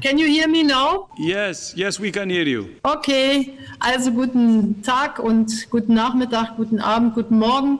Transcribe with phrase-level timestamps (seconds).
[0.00, 1.08] Can you hear me now?
[1.18, 2.70] Yes, yes, we can hear you.
[2.84, 7.78] Okay, also guten Tag und guten Nachmittag, guten Abend, guten Morgen.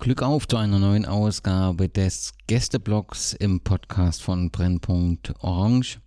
[0.00, 5.98] Glück auf zu einer neuen Ausgabe des Gästeblogs im Podcast von Brennpunkt Orange.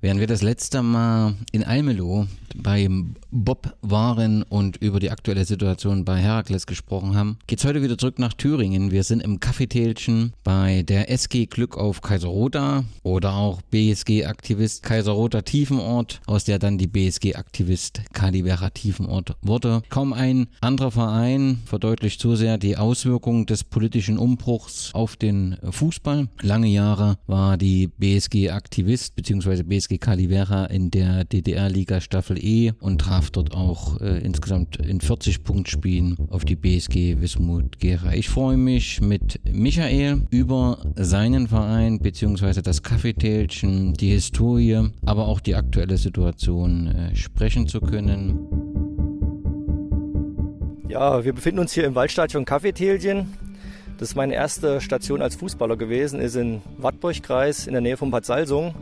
[0.00, 2.26] Während wir das letzte Mal in Almelo
[2.62, 7.98] beim Bob waren und über die aktuelle Situation bei Herakles gesprochen haben, geht's heute wieder
[7.98, 8.90] zurück nach Thüringen.
[8.90, 16.20] Wir sind im Kaffeetälchen bei der SG Glück auf Kaiserroda oder auch BSG-Aktivist Kaiserroda Tiefenort,
[16.26, 19.82] aus der dann die BSG-Aktivist Kalivera Tiefenort wurde.
[19.88, 26.28] Kaum ein anderer Verein verdeutlicht so sehr die Auswirkungen des politischen Umbruchs auf den Fußball.
[26.42, 29.62] Lange Jahre war die BSG-Aktivist bzw.
[29.62, 32.00] BSG Calivera in der DDR-Liga
[32.46, 37.78] Staffel E und traf dort auch äh, insgesamt in 40 Punktspielen auf die BSG Wismut
[37.78, 38.14] Gera.
[38.14, 42.62] Ich freue mich mit Michael über seinen Verein bzw.
[42.62, 48.38] das Kaffeetälchen, die Historie, aber auch die aktuelle Situation äh, sprechen zu können.
[50.88, 53.34] Ja, wir befinden uns hier im Waldstadion Kaffeetälchen.
[53.98, 58.10] Das ist meine erste Station als Fußballer gewesen, ist in Wartburgkreis in der Nähe von
[58.10, 58.74] Bad Salzung.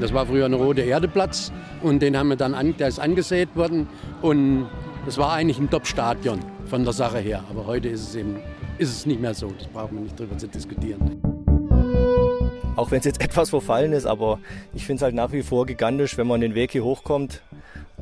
[0.00, 3.54] Das war früher ein roter Erdeplatz und den haben wir dann an, der ist angesät
[3.54, 3.86] worden
[4.22, 4.66] und
[5.04, 7.44] das war eigentlich ein Top-Stadion von der Sache her.
[7.50, 8.36] Aber heute ist es eben
[8.78, 9.52] ist es nicht mehr so.
[9.58, 11.20] Das brauchen wir nicht drüber zu diskutieren.
[12.76, 14.38] Auch wenn es jetzt etwas verfallen ist, aber
[14.72, 17.42] ich finde es halt nach wie vor gigantisch, wenn man den Weg hier hochkommt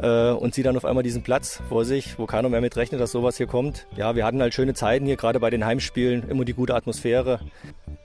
[0.00, 3.00] äh, und sieht dann auf einmal diesen Platz vor sich, wo keiner mehr mit rechnet,
[3.00, 3.86] dass sowas hier kommt.
[3.96, 7.40] Ja, wir hatten halt schöne Zeiten hier, gerade bei den Heimspielen, immer die gute Atmosphäre.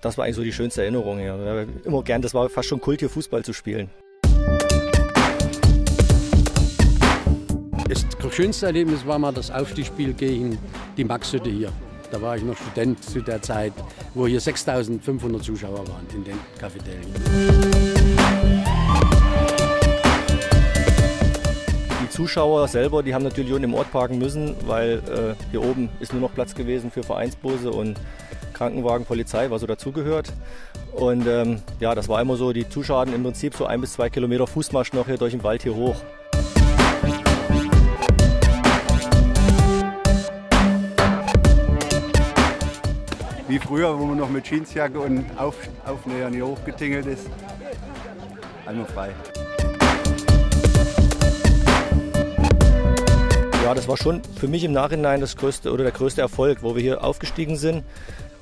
[0.01, 1.67] Das war eigentlich so die schönste Erinnerung hier.
[1.83, 3.89] Immer gern, das war fast schon Kult hier Fußball zu spielen.
[7.87, 10.57] Das schönste Erlebnis war mal das Aufstiegsspiel gegen
[10.97, 11.71] die Maxhütte hier.
[12.11, 13.73] Da war ich noch Student zu der Zeit,
[14.13, 17.92] wo hier 6500 Zuschauer waren in den Cafeterien.
[22.13, 26.13] Zuschauer selber, die haben natürlich unten im Ort parken müssen, weil äh, hier oben ist
[26.13, 27.99] nur noch Platz gewesen für Vereinsbusse und
[28.53, 30.31] Krankenwagen, Polizei, was so dazugehört.
[30.91, 34.11] Und ähm, ja, das war immer so, die Zuschauer im Prinzip so ein bis zwei
[34.11, 35.95] Kilometer Fußmarsch noch hier durch den Wald hier hoch.
[43.47, 47.29] wie früher, wo man noch mit Jeansjacke und Auf Aufnähern hier hochgetingelt ist.
[48.65, 49.11] Einmal frei.
[53.63, 56.75] Ja, das war schon für mich im Nachhinein das größte oder der größte Erfolg, wo
[56.75, 57.77] wir hier aufgestiegen sind.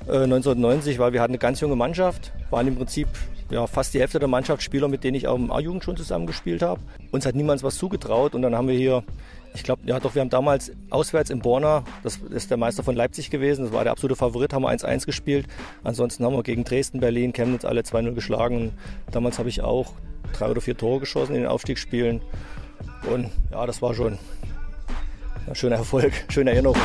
[0.08, 3.06] Äh, 1990, weil wir hatten eine ganz junge Mannschaft, waren im Prinzip
[3.48, 6.60] ja, fast die Hälfte der Mannschaft Spieler, mit denen ich auch im A-Jugend schon zusammengespielt
[6.60, 6.80] habe.
[7.12, 9.04] Uns hat niemand was zugetraut und dann haben wir hier
[9.54, 12.96] ich glaube, ja doch, wir haben damals auswärts in Borna, das ist der Meister von
[12.96, 15.46] Leipzig gewesen, das war der absolute Favorit, haben wir 1-1 gespielt.
[15.84, 18.72] Ansonsten haben wir gegen Dresden, Berlin, Chemnitz alle 2-0 geschlagen.
[19.12, 19.92] damals habe ich auch
[20.32, 22.22] drei oder vier Tore geschossen in den Aufstiegsspielen.
[23.12, 24.18] Und ja, das war schon
[25.52, 26.78] schöner Erfolg, schöne Erinnerung.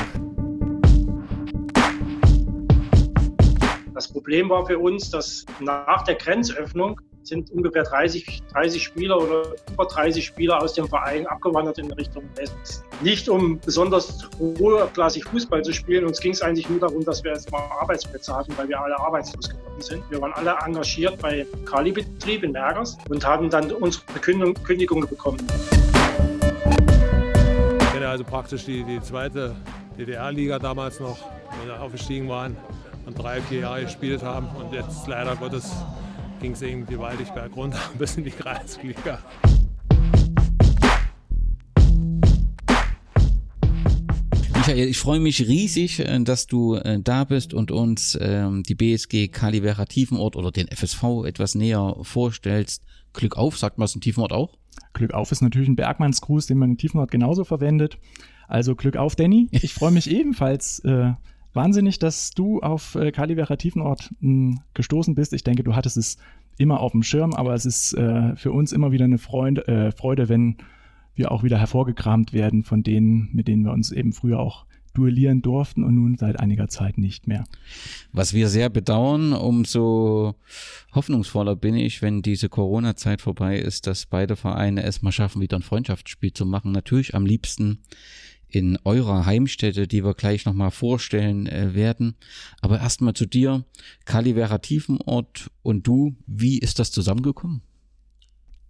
[3.94, 9.56] Das Problem war für uns, dass nach der Grenzöffnung sind ungefähr 30, 30 Spieler oder
[9.72, 12.84] über 30 Spieler aus dem Verein abgewandert in Richtung Westen.
[13.02, 17.34] Nicht um besonders hochklassig Fußball zu spielen, uns ging es eigentlich nur darum, dass wir
[17.34, 20.04] jetzt mal Arbeitsplätze hatten, weil wir alle arbeitslos geworden sind.
[20.10, 25.46] Wir waren alle engagiert bei Kali-Betrieb in Mergers und haben dann unsere Kündigung bekommen.
[28.08, 29.54] Kenne also praktisch die, die zweite
[29.98, 31.18] DDR-Liga damals noch,
[31.66, 32.56] wir aufgestiegen waren
[33.06, 35.74] und drei, vier Jahre gespielt haben und jetzt leider Gottes
[36.40, 39.20] ging es irgendwie gewaltig bergunter bis in die Kreisliga.
[44.68, 48.76] Michael, ich freue mich riesig, äh, dass du äh, da bist und uns ähm, die
[48.76, 52.84] BSG Kalivera Tiefenort oder den FSV etwas näher vorstellst.
[53.14, 54.58] Glück auf, sagt man es in Tiefenort auch?
[54.92, 57.98] Glück auf ist natürlich ein Bergmannsgruß, den man in Tiefenort genauso verwendet.
[58.50, 59.48] Also Glück auf, Danny.
[59.52, 61.14] Ich freue mich ebenfalls äh,
[61.54, 65.32] wahnsinnig, dass du auf äh, Kalivera Tiefenort mh, hm, gestoßen bist.
[65.32, 66.18] Ich denke, du hattest es
[66.58, 69.94] immer auf dem Schirm, aber es ist äh, für uns immer wieder eine Freund, äh,
[69.94, 70.58] Freude, wenn
[71.18, 74.67] wir auch wieder hervorgekramt werden von denen, mit denen wir uns eben früher auch
[74.98, 77.44] duellieren durften und nun seit einiger Zeit nicht mehr.
[78.12, 80.36] Was wir sehr bedauern, umso
[80.94, 85.58] hoffnungsvoller bin ich, wenn diese Corona-Zeit vorbei ist, dass beide Vereine es mal schaffen, wieder
[85.58, 86.72] ein Freundschaftsspiel zu machen.
[86.72, 87.80] Natürlich am liebsten
[88.50, 92.16] in eurer Heimstätte, die wir gleich nochmal vorstellen äh, werden.
[92.62, 93.66] Aber erstmal zu dir,
[94.06, 97.62] Kalivera Tiefenort und du, wie ist das zusammengekommen?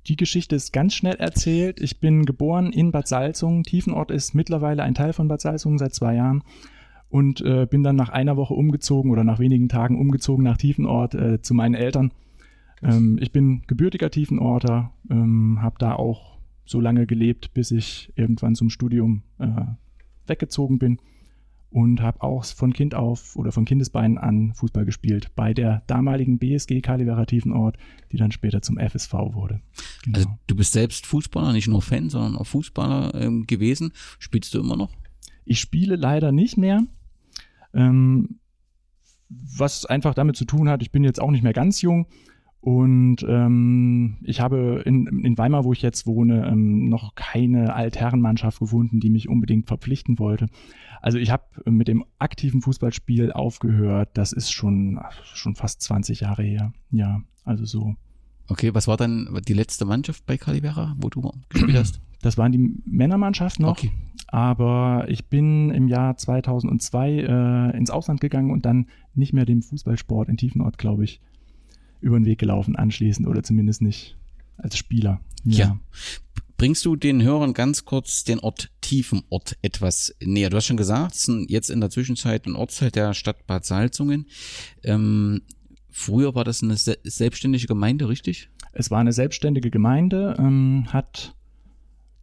[0.07, 1.81] Die Geschichte ist ganz schnell erzählt.
[1.81, 3.63] Ich bin geboren in Bad Salzungen.
[3.63, 6.43] Tiefenort ist mittlerweile ein Teil von Bad Salzungen seit zwei Jahren.
[7.09, 11.15] und äh, bin dann nach einer Woche umgezogen oder nach wenigen Tagen umgezogen nach Tiefenort
[11.15, 12.11] äh, zu meinen Eltern.
[12.83, 18.55] Ähm, ich bin gebürtiger Tiefenorter, ähm, habe da auch so lange gelebt, bis ich irgendwann
[18.55, 19.47] zum Studium äh,
[20.27, 20.99] weggezogen bin
[21.69, 26.39] und habe auch von Kind auf oder von Kindesbeinen an Fußball gespielt bei der damaligen
[26.39, 27.77] BSG Kalivera Tiefenort,
[28.11, 29.61] die dann später zum FSV wurde.
[30.03, 30.17] Genau.
[30.17, 33.91] Also du bist selbst Fußballer, nicht nur Fan, sondern auch Fußballer ähm, gewesen.
[34.19, 34.91] Spielst du immer noch?
[35.43, 36.83] Ich spiele leider nicht mehr.
[37.73, 38.39] Ähm,
[39.29, 42.07] was einfach damit zu tun hat, ich bin jetzt auch nicht mehr ganz jung
[42.67, 48.59] und ähm, ich habe in, in, Weimar, wo ich jetzt wohne, ähm, noch keine Altherrenmannschaft
[48.59, 50.47] gefunden, die mich unbedingt verpflichten wollte.
[51.01, 54.09] Also ich habe mit dem aktiven Fußballspiel aufgehört.
[54.15, 56.73] Das ist schon, schon fast 20 Jahre her.
[56.91, 57.95] Ja, also so.
[58.49, 62.01] Okay, was war dann die letzte Mannschaft bei Calivera, wo du gespielt hast?
[62.19, 63.77] Das waren die Männermannschaft noch.
[63.77, 63.91] Okay.
[64.25, 69.61] Aber ich bin im Jahr 2002 äh, ins Ausland gegangen und dann nicht mehr dem
[69.61, 71.21] Fußballsport in Tiefenort, glaube ich,
[72.01, 74.17] über den Weg gelaufen anschließend oder zumindest nicht
[74.57, 75.19] als Spieler.
[75.43, 75.57] Ja.
[75.57, 75.79] ja.
[76.57, 80.49] Bringst du den Hörern ganz kurz den Ort Tiefenort etwas näher?
[80.49, 83.63] Du hast schon gesagt, es ist jetzt in der Zwischenzeit ein Ortsteil der Stadt Bad
[83.63, 84.25] Salzungen.
[84.83, 85.43] Ähm,
[85.91, 88.49] früher war das eine selbstständige Gemeinde, richtig?
[88.73, 91.35] Es war eine selbstständige Gemeinde, ähm, hat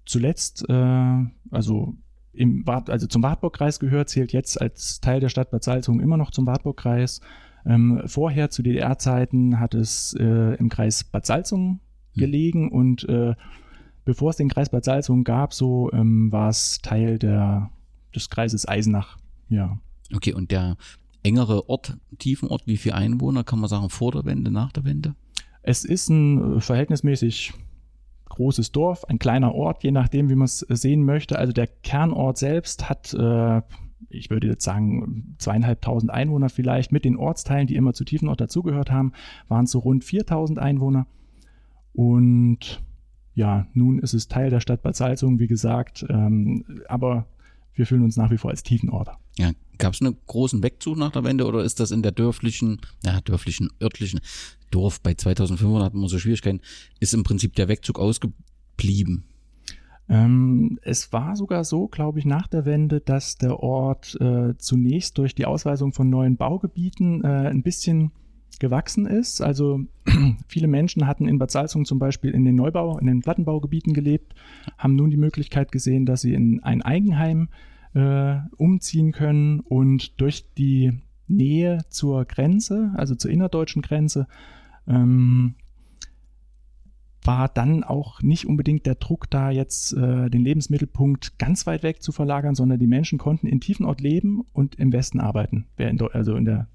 [0.04, 1.94] zuletzt, äh, also
[2.32, 6.32] im also zum Wartburgkreis gehört, zählt jetzt als Teil der Stadt Bad Salzungen immer noch
[6.32, 7.20] zum Wartburgkreis.
[7.66, 11.80] Ähm, vorher zu DDR-Zeiten hat es äh, im Kreis Bad Salzungen
[12.12, 12.20] hm.
[12.20, 13.34] gelegen und äh,
[14.04, 17.70] bevor es den Kreis Bad Salzungen gab, so ähm, war es Teil der,
[18.14, 19.16] des Kreises Eisenach.
[19.48, 19.78] Ja.
[20.14, 20.76] Okay, und der
[21.22, 25.14] engere Ort, Tiefenort, wie viele Einwohner, kann man sagen, vor der Wende, nach der Wende?
[25.62, 27.54] Es ist ein äh, verhältnismäßig
[28.28, 31.38] großes Dorf, ein kleiner Ort, je nachdem, wie man es sehen möchte.
[31.38, 33.62] Also der Kernort selbst hat äh,
[34.14, 36.92] ich würde jetzt sagen, zweieinhalbtausend Einwohner vielleicht.
[36.92, 39.12] Mit den Ortsteilen, die immer zu Tiefenort dazugehört haben,
[39.48, 41.06] waren es so rund 4000 Einwohner.
[41.92, 42.82] Und
[43.34, 47.26] ja, nun ist es Teil der Stadt Bad Salzungen, wie gesagt, ähm, aber
[47.74, 49.08] wir fühlen uns nach wie vor als Tiefenort.
[49.36, 52.80] Ja, gab es einen großen Wegzug nach der Wende oder ist das in der dörflichen,
[53.04, 54.20] ja, dörflichen, örtlichen
[54.70, 56.60] Dorf bei 2500 hatten wir so Schwierigkeiten,
[57.00, 59.24] ist im Prinzip der Wegzug ausgeblieben?
[60.08, 65.16] Ähm, es war sogar so, glaube ich, nach der Wende, dass der Ort äh, zunächst
[65.18, 68.12] durch die Ausweisung von neuen Baugebieten äh, ein bisschen
[68.60, 69.40] gewachsen ist.
[69.40, 69.80] Also
[70.46, 74.34] viele Menschen hatten in Bad Salzung zum Beispiel in den Neubau, in den Plattenbaugebieten gelebt,
[74.78, 77.48] haben nun die Möglichkeit gesehen, dass sie in ein Eigenheim
[77.94, 80.92] äh, umziehen können und durch die
[81.26, 84.26] Nähe zur Grenze, also zur innerdeutschen Grenze,
[84.86, 85.54] ähm,
[87.24, 92.02] war dann auch nicht unbedingt der Druck da, jetzt äh, den Lebensmittelpunkt ganz weit weg
[92.02, 96.00] zu verlagern, sondern die Menschen konnten in Tiefenort leben und im Westen arbeiten, wer in,
[96.00, 96.68] also in der,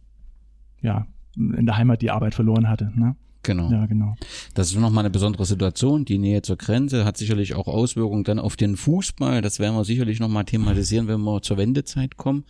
[0.82, 2.92] ja, in der Heimat die Arbeit verloren hatte.
[2.96, 3.16] Ne?
[3.44, 3.72] Genau.
[3.72, 4.16] Ja, genau.
[4.54, 6.04] Das ist nochmal eine besondere Situation.
[6.04, 9.42] Die Nähe zur Grenze hat sicherlich auch Auswirkungen dann auf den Fußball.
[9.42, 12.44] Das werden wir sicherlich nochmal thematisieren, wenn wir zur Wendezeit kommen.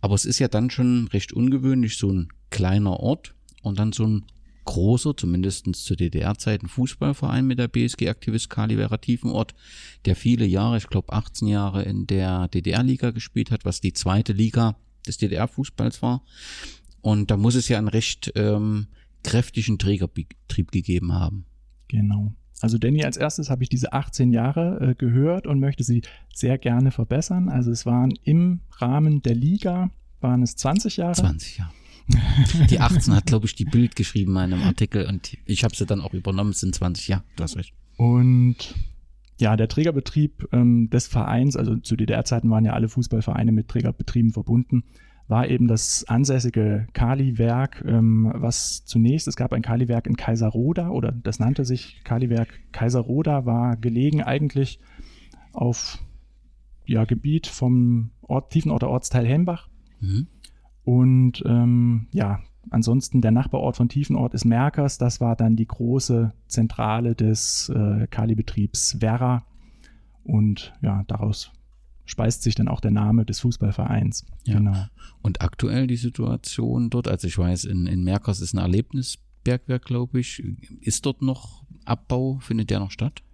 [0.00, 4.04] Aber es ist ja dann schon recht ungewöhnlich, so ein kleiner Ort und dann so
[4.06, 4.24] ein
[4.66, 9.54] großer, zumindest zu DDR-Zeiten, Fußballverein mit der BSG Aktivist Kali Vera Tiefenort,
[10.04, 14.34] der viele Jahre, ich glaube 18 Jahre in der DDR-Liga gespielt hat, was die zweite
[14.34, 14.76] Liga
[15.06, 16.22] des DDR-Fußballs war.
[17.00, 18.88] Und da muss es ja einen recht ähm,
[19.22, 21.46] kräftigen Trägerbetrieb gegeben haben.
[21.88, 22.32] Genau.
[22.60, 26.02] Also Danny, als erstes habe ich diese 18 Jahre äh, gehört und möchte sie
[26.34, 27.48] sehr gerne verbessern.
[27.48, 31.14] Also es waren im Rahmen der Liga, waren es 20 Jahre.
[31.14, 31.72] 20 Jahre.
[32.70, 35.86] Die 18 hat, glaube ich, die Bild geschrieben in einem Artikel und ich habe sie
[35.86, 37.74] dann auch übernommen, es sind 20, ja, du hast recht.
[37.96, 38.74] Und
[39.38, 44.32] ja, der Trägerbetrieb ähm, des Vereins, also zu DDR-Zeiten waren ja alle Fußballvereine mit Trägerbetrieben
[44.32, 44.84] verbunden,
[45.28, 51.10] war eben das ansässige Kali-Werk, ähm, was zunächst, es gab ein Kali-Werk in Kaiserroda oder
[51.12, 54.78] das nannte sich Kali-Werk Kaiserroda, war gelegen eigentlich
[55.52, 55.98] auf
[56.86, 59.68] ja, Gebiet vom Ort, Tiefenorter Ortsteil Hembach.
[60.00, 60.28] Mhm.
[60.86, 62.38] Und ähm, ja,
[62.70, 64.98] ansonsten der Nachbarort von Tiefenort ist Merkers.
[64.98, 69.44] Das war dann die große Zentrale des äh, Kali-Betriebs Werra.
[70.22, 71.50] Und ja, daraus
[72.04, 74.26] speist sich dann auch der Name des Fußballvereins.
[74.44, 74.58] Ja.
[74.58, 74.86] Genau.
[75.22, 80.20] Und aktuell die Situation dort, also ich weiß, in, in Merkers ist ein Erlebnisbergwerk, glaube
[80.20, 80.40] ich.
[80.80, 82.38] Ist dort noch Abbau?
[82.38, 83.24] Findet der noch statt?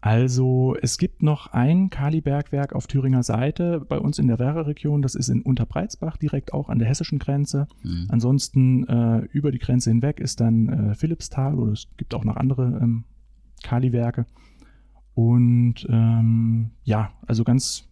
[0.00, 5.02] Also es gibt noch ein Kalibergwerk auf Thüringer Seite bei uns in der Werra-Region.
[5.02, 7.68] Das ist in Unterbreitsbach, direkt auch an der hessischen Grenze.
[7.82, 8.06] Mhm.
[8.08, 12.36] Ansonsten äh, über die Grenze hinweg ist dann äh, Philippsthal oder es gibt auch noch
[12.36, 13.04] andere ähm,
[13.62, 14.24] Kaliwerke.
[15.12, 17.86] Und ähm, ja, also ganz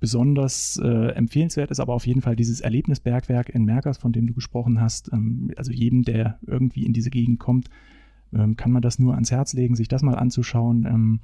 [0.00, 4.34] besonders äh, empfehlenswert ist aber auf jeden Fall dieses Erlebnisbergwerk in Merkers, von dem du
[4.34, 5.12] gesprochen hast.
[5.12, 7.70] Ähm, also jedem, der irgendwie in diese Gegend kommt,
[8.34, 10.86] ähm, kann man das nur ans Herz legen, sich das mal anzuschauen.
[10.86, 11.20] Ähm,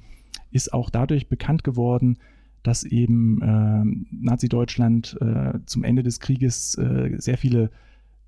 [0.51, 2.17] ist auch dadurch bekannt geworden,
[2.63, 7.71] dass eben äh, Nazi-Deutschland äh, zum Ende des Krieges äh, sehr viele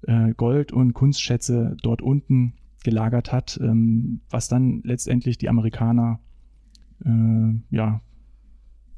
[0.08, 6.20] äh, Gold- und Kunstschätze dort unten gelagert hat, ähm, was dann letztendlich die Amerikaner
[7.06, 8.02] äh, ja,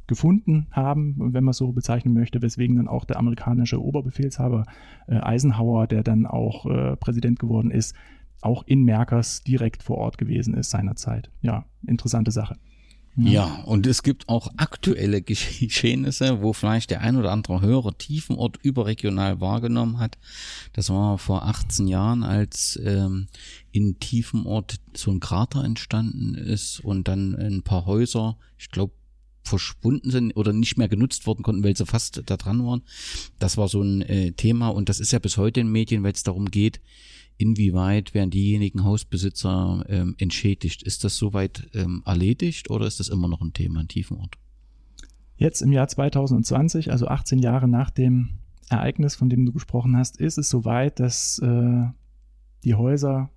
[0.08, 4.66] gefunden haben, wenn man es so bezeichnen möchte, weswegen dann auch der amerikanische Oberbefehlshaber
[5.08, 6.66] äh, Eisenhower, der dann auch
[7.00, 7.96] Präsident geworden ist,
[8.46, 11.30] auch in Merkers direkt vor Ort gewesen ist seinerzeit.
[11.42, 12.58] Ja, interessante Sache.
[13.18, 13.32] Ja.
[13.32, 18.58] ja, und es gibt auch aktuelle Geschehnisse, wo vielleicht der ein oder andere Hörer Tiefenort
[18.62, 20.18] überregional wahrgenommen hat.
[20.74, 23.28] Das war vor 18 Jahren, als ähm,
[23.72, 28.94] in Tiefenort so ein Krater entstanden ist und dann ein paar Häuser, ich glaube
[29.44, 32.82] verschwunden sind oder nicht mehr genutzt worden konnten, weil sie fast da dran waren.
[33.40, 36.14] Das war so ein äh, Thema und das ist ja bis heute in Medien, weil
[36.14, 36.82] es darum geht,
[37.38, 40.84] inwieweit werden diejenigen Hausbesitzer ähm, entschädigt.
[40.84, 44.36] Ist das soweit ähm, erledigt oder ist das immer noch ein Thema in Tiefenort?
[45.38, 48.30] Jetzt im Jahr 2020, also 18 Jahre nach dem
[48.70, 51.84] Ereignis, von dem du gesprochen hast, ist es soweit, dass äh,
[52.64, 53.30] die Häuser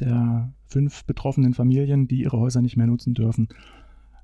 [0.00, 3.48] der fünf betroffenen Familien, die ihre Häuser nicht mehr nutzen dürfen,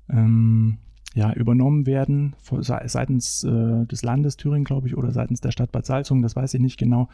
[0.09, 0.79] ähm,
[1.15, 5.85] ja, übernommen werden seitens äh, des Landes Thüringen, glaube ich, oder seitens der Stadt Bad
[5.85, 7.09] Salzungen, das weiß ich nicht genau.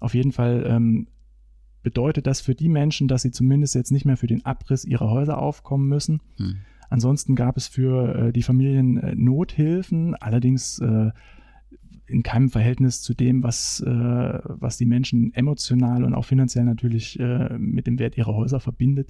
[0.00, 1.06] Auf jeden Fall ähm,
[1.84, 5.10] bedeutet das für die Menschen, dass sie zumindest jetzt nicht mehr für den Abriss ihrer
[5.10, 6.20] Häuser aufkommen müssen.
[6.38, 6.56] Hm.
[6.90, 11.10] Ansonsten gab es für äh, die Familien äh, Nothilfen, allerdings äh,
[12.06, 17.18] in keinem Verhältnis zu dem, was, äh, was die Menschen emotional und auch finanziell natürlich
[17.20, 19.08] äh, mit dem Wert ihrer Häuser verbindet.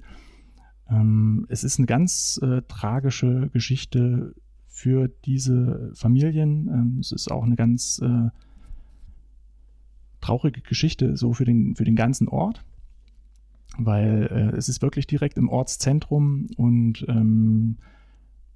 [0.89, 4.35] Ähm, es ist eine ganz äh, tragische Geschichte
[4.67, 6.67] für diese Familien.
[6.67, 8.01] Ähm, es ist auch eine ganz
[10.25, 12.63] traurige Geschichte so für den, für den ganzen Ort,
[13.77, 17.77] weil äh, es ist wirklich direkt im Ortszentrum und ähm,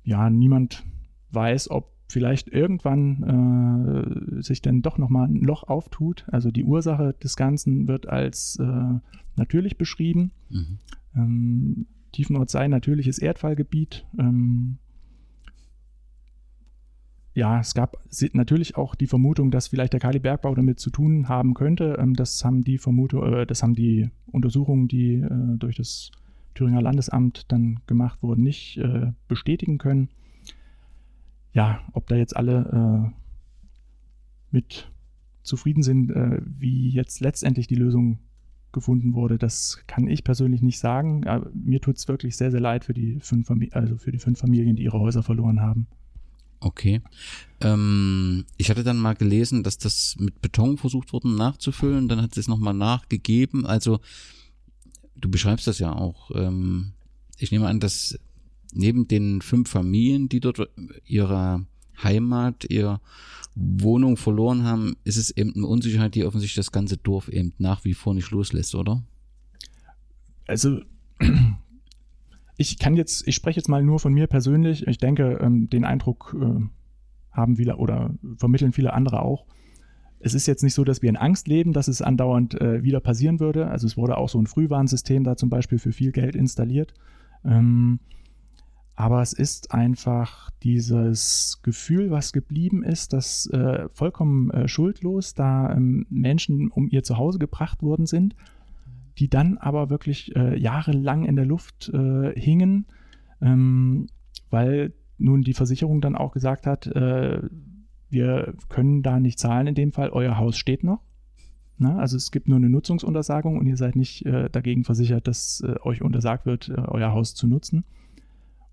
[0.03, 0.83] ja, niemand
[1.31, 6.25] weiß, ob vielleicht irgendwann äh, sich dann doch nochmal ein Loch auftut.
[6.31, 8.99] Also die Ursache des Ganzen wird als äh,
[9.35, 10.31] natürlich beschrieben.
[10.49, 10.77] Mhm.
[11.15, 14.07] Ähm, Tiefenort sei natürliches Erdfallgebiet.
[14.17, 14.79] Ähm,
[17.33, 17.97] ja, es gab
[18.33, 21.97] natürlich auch die Vermutung, dass vielleicht der Kali-Bergbau damit zu tun haben könnte.
[21.99, 26.11] Ähm, das haben die Vermutung, äh, das haben die Untersuchungen, die äh, durch das
[26.55, 30.09] Thüringer Landesamt dann gemacht wurden, nicht äh, bestätigen können.
[31.53, 33.11] Ja, ob da jetzt alle
[34.51, 34.91] mit
[35.41, 38.19] zufrieden sind, wie jetzt letztendlich die Lösung
[38.71, 41.25] gefunden wurde, das kann ich persönlich nicht sagen.
[41.25, 44.37] Aber mir tut es wirklich sehr, sehr leid für die fünf, also für die fünf
[44.39, 45.87] Familien, die ihre Häuser verloren haben.
[46.59, 47.01] Okay.
[47.61, 52.37] Ähm, ich hatte dann mal gelesen, dass das mit Beton versucht wurde nachzufüllen, dann hat
[52.37, 53.65] es nochmal nachgegeben.
[53.65, 53.99] Also,
[55.15, 56.31] du beschreibst das ja auch.
[56.33, 56.93] Ähm,
[57.37, 58.19] ich nehme an, dass
[58.73, 60.69] neben den fünf Familien, die dort
[61.05, 61.65] ihre
[62.03, 63.01] Heimat, ihre
[63.55, 67.83] Wohnung verloren haben, ist es eben eine Unsicherheit, die offensichtlich das ganze Dorf eben nach
[67.83, 69.03] wie vor nicht loslässt, oder?
[70.47, 70.81] Also
[72.59, 74.85] ich kann jetzt, ich spreche jetzt mal nur von mir persönlich.
[74.85, 76.61] Ich denke, ähm, den Eindruck äh,
[77.31, 79.45] haben viele oder vermitteln viele andere auch.
[80.19, 82.99] Es ist jetzt nicht so, dass wir in Angst leben, dass es andauernd äh, wieder
[82.99, 83.69] passieren würde.
[83.69, 86.93] Also es wurde auch so ein Frühwarnsystem da zum Beispiel für viel Geld installiert.
[87.45, 88.01] Ähm,
[88.93, 96.05] aber es ist einfach dieses Gefühl, was geblieben ist, dass äh, vollkommen schuldlos da ähm,
[96.09, 98.35] Menschen um ihr Zuhause gebracht worden sind,
[99.19, 102.87] die dann aber wirklich äh, jahrelang in der Luft äh, hingen,
[103.41, 104.07] ähm,
[104.49, 107.41] weil nun die Versicherung dann auch gesagt hat, äh,
[108.09, 111.01] wir können da nicht zahlen in dem Fall, euer Haus steht noch.
[111.77, 115.63] Na, also es gibt nur eine Nutzungsuntersagung und ihr seid nicht äh, dagegen versichert, dass
[115.81, 117.85] euch untersagt wird, euer Haus zu nutzen.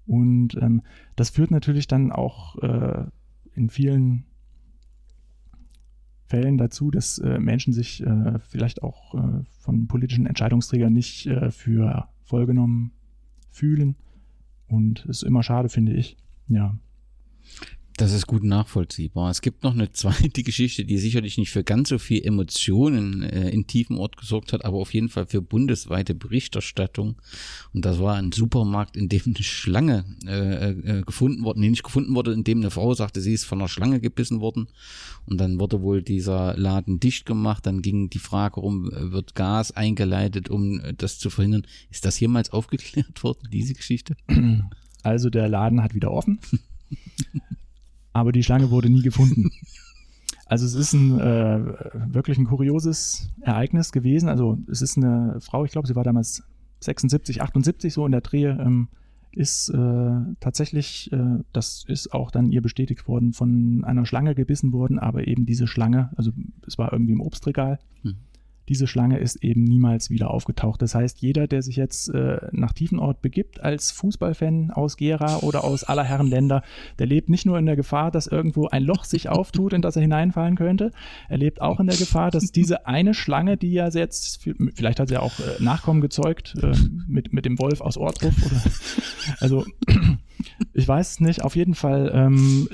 [0.06, 0.82] Und ähm,
[1.14, 3.04] das führt natürlich dann auch äh,
[3.54, 4.24] in vielen
[6.26, 11.50] Fällen dazu, dass äh, Menschen sich äh, vielleicht auch äh, von politischen Entscheidungsträgern nicht äh,
[11.50, 12.92] für vollgenommen
[13.50, 13.96] fühlen.
[14.68, 16.16] Und es ist immer schade, finde ich.
[16.48, 16.76] Ja.
[17.96, 19.30] Das ist gut nachvollziehbar.
[19.30, 23.48] Es gibt noch eine zweite Geschichte, die sicherlich nicht für ganz so viel Emotionen äh,
[23.48, 27.16] in tiefen Ort gesorgt hat, aber auf jeden Fall für bundesweite Berichterstattung.
[27.72, 31.84] Und das war ein Supermarkt, in dem eine Schlange äh, äh, gefunden wurde, nee, nicht
[31.84, 34.68] gefunden wurde, in dem eine Frau sagte, sie ist von einer Schlange gebissen worden.
[35.24, 37.64] Und dann wurde wohl dieser Laden dicht gemacht.
[37.64, 41.66] Dann ging die Frage um, wird Gas eingeleitet, um äh, das zu verhindern.
[41.90, 44.16] Ist das jemals aufgeklärt worden, diese Geschichte?
[45.02, 46.40] Also der Laden hat wieder offen.
[48.16, 49.50] aber die Schlange wurde nie gefunden.
[50.48, 51.58] Also es ist ein äh,
[52.14, 54.28] wirklich ein kurioses Ereignis gewesen.
[54.28, 56.44] Also es ist eine Frau, ich glaube, sie war damals
[56.78, 58.86] 76, 78 so in der Drehe, ähm,
[59.32, 64.72] ist äh, tatsächlich, äh, das ist auch dann ihr bestätigt worden, von einer Schlange gebissen
[64.72, 66.30] worden, aber eben diese Schlange, also
[66.64, 68.14] es war irgendwie im Obstregal, hm
[68.68, 70.82] diese Schlange ist eben niemals wieder aufgetaucht.
[70.82, 75.64] Das heißt, jeder, der sich jetzt äh, nach Tiefenort begibt als Fußballfan aus Gera oder
[75.64, 76.62] aus aller Herren Länder,
[76.98, 79.96] der lebt nicht nur in der Gefahr, dass irgendwo ein Loch sich auftut, in das
[79.96, 80.92] er hineinfallen könnte.
[81.28, 84.42] Er lebt auch in der Gefahr, dass diese eine Schlange, die ja jetzt,
[84.74, 86.72] vielleicht hat sie ja auch äh, Nachkommen gezeugt äh,
[87.06, 88.62] mit, mit dem Wolf aus Ortruf oder,
[89.40, 89.64] also
[90.72, 91.42] ich weiß es nicht.
[91.42, 92.68] Auf jeden Fall ähm,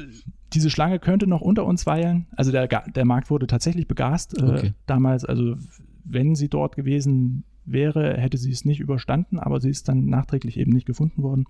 [0.55, 2.27] diese Schlange könnte noch unter uns weilen.
[2.37, 4.75] Also der, der Markt wurde tatsächlich begast äh, okay.
[4.87, 5.25] damals.
[5.25, 5.57] Also
[6.05, 10.57] wenn sie dort gewesen wäre, hätte sie es nicht überstanden, aber sie ist dann nachträglich
[10.57, 11.45] eben nicht gefunden worden.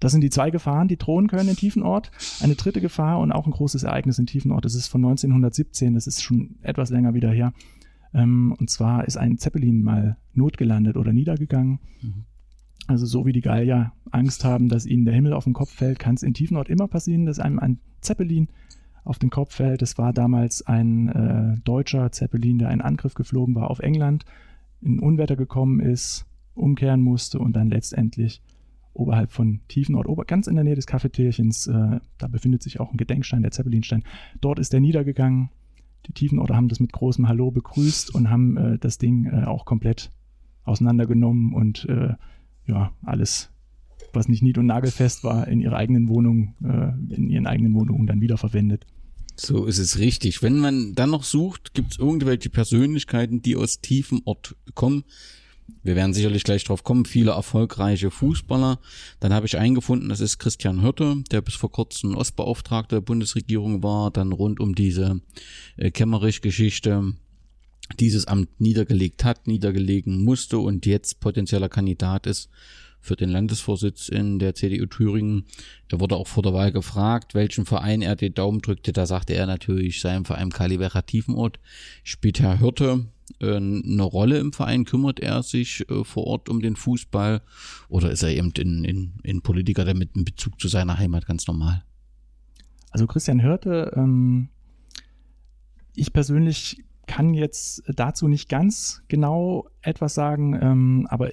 [0.00, 2.10] Das sind die zwei Gefahren, die drohen können in Tiefenort.
[2.42, 6.06] Eine dritte Gefahr und auch ein großes Ereignis in Tiefenort, das ist von 1917, das
[6.06, 7.52] ist schon etwas länger wieder her.
[8.12, 11.78] Ähm, und zwar ist ein Zeppelin mal notgelandet oder niedergegangen.
[12.02, 12.24] Mhm.
[12.86, 15.98] Also so wie die Gallier Angst haben, dass ihnen der Himmel auf den Kopf fällt,
[15.98, 18.48] kann es in Tiefenort immer passieren, dass einem ein Zeppelin
[19.04, 19.82] auf den Kopf fällt.
[19.82, 24.24] Das war damals ein äh, deutscher Zeppelin, der einen Angriff geflogen war auf England,
[24.80, 28.42] in Unwetter gekommen ist, umkehren musste und dann letztendlich
[28.94, 32.92] oberhalb von Tiefenort, ober, ganz in der Nähe des Cafetierchens, äh, da befindet sich auch
[32.92, 34.04] ein Gedenkstein, der Zeppelinstein.
[34.40, 35.50] Dort ist er niedergegangen.
[36.06, 39.64] Die Tiefenorter haben das mit großem Hallo begrüßt und haben äh, das Ding äh, auch
[39.64, 40.10] komplett
[40.64, 42.14] auseinandergenommen und äh,
[42.66, 43.50] ja, alles,
[44.14, 48.06] was nicht nied- und nagelfest war, in ihrer eigenen Wohnung, äh, in ihren eigenen Wohnungen
[48.06, 48.86] dann wiederverwendet.
[49.36, 50.42] So ist es richtig.
[50.42, 55.04] Wenn man dann noch sucht, gibt es irgendwelche Persönlichkeiten, die aus tiefem Ort kommen.
[55.82, 58.78] Wir werden sicherlich gleich drauf kommen, viele erfolgreiche Fußballer.
[59.20, 63.82] Dann habe ich eingefunden, das ist Christian Hürte, der bis vor kurzem Ostbeauftragter der Bundesregierung
[63.82, 65.20] war, dann rund um diese
[65.76, 67.14] äh, Kemmerich-Geschichte
[67.98, 72.50] dieses Amt niedergelegt hat, niedergelegen musste und jetzt potenzieller Kandidat ist
[73.04, 75.44] für den Landesvorsitz in der CDU Thüringen.
[75.90, 78.92] Er wurde auch vor der Wahl gefragt, welchen Verein er den Daumen drückte.
[78.92, 81.60] Da sagte er natürlich seinem Verein Kalibera Tiefenort.
[82.02, 83.06] Spielt Herr Hirte
[83.40, 84.86] äh, eine Rolle im Verein?
[84.86, 87.42] Kümmert er sich äh, vor Ort um den Fußball?
[87.88, 91.26] Oder ist er eben in, in, in Politiker, der mit einem Bezug zu seiner Heimat
[91.26, 91.84] ganz normal?
[92.90, 94.48] Also Christian Hirte, ähm,
[95.94, 101.30] ich persönlich kann jetzt dazu nicht ganz genau etwas sagen, ähm, aber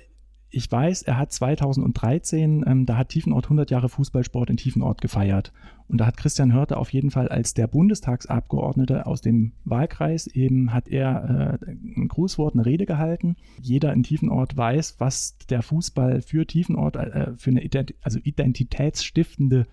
[0.52, 5.54] ich weiß, er hat 2013, ähm, da hat Tiefenort 100 Jahre Fußballsport in Tiefenort gefeiert.
[5.88, 10.74] Und da hat Christian Hörte auf jeden Fall als der Bundestagsabgeordnete aus dem Wahlkreis eben,
[10.74, 13.38] hat er äh, ein Grußwort, eine Rede gehalten.
[13.62, 19.68] Jeder in Tiefenort weiß, was der Fußball für Tiefenort, äh, für eine Ident also identitätsstiftende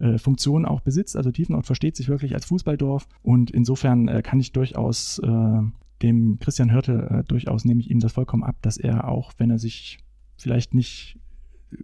[0.00, 1.16] äh, Funktion auch besitzt.
[1.16, 5.60] Also Tiefenort versteht sich wirklich als Fußballdorf und insofern äh, kann ich durchaus äh,
[6.02, 9.58] dem Christian Hörte durchaus nehme ich ihm das vollkommen ab, dass er auch, wenn er
[9.58, 10.03] sich
[10.36, 11.18] vielleicht nicht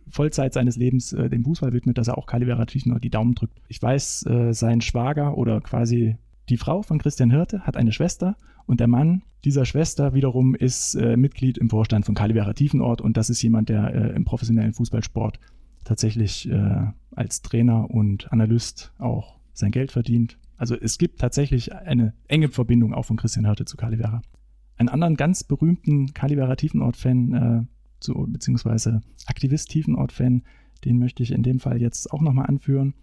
[0.09, 3.61] Vollzeit seines Lebens äh, dem Fußball widmet, dass er auch Calivera Tiefenort die Daumen drückt.
[3.69, 6.17] Ich weiß, äh, sein Schwager oder quasi
[6.49, 8.37] die Frau von Christian Hirte hat eine Schwester
[8.67, 13.17] und der Mann dieser Schwester wiederum ist äh, Mitglied im Vorstand von Calivera Tiefenort und
[13.17, 15.41] das ist jemand, der äh, im professionellen Fußballsport
[15.85, 20.39] tatsächlich äh, als Trainer und Analyst auch sein Geld verdient.
[20.57, 24.21] Also es gibt tatsächlich eine enge Verbindung auch von Christian Hörte zu Calivera.
[24.77, 27.67] Einen anderen ganz berühmten Calivera Tiefenort-Fan, äh,
[28.01, 30.43] zu, beziehungsweise Aktivist-Tiefenort-Fan,
[30.85, 32.95] den möchte ich in dem Fall jetzt auch nochmal anführen.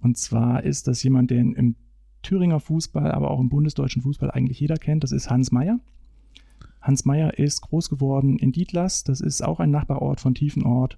[0.00, 1.76] Und zwar ist das jemand, den im
[2.22, 5.04] Thüringer Fußball, aber auch im bundesdeutschen Fußball eigentlich jeder kennt.
[5.04, 5.80] Das ist Hans Meyer.
[6.80, 9.04] Hans Meyer ist groß geworden in Dietlas.
[9.04, 10.96] Das ist auch ein Nachbarort von Tiefenort.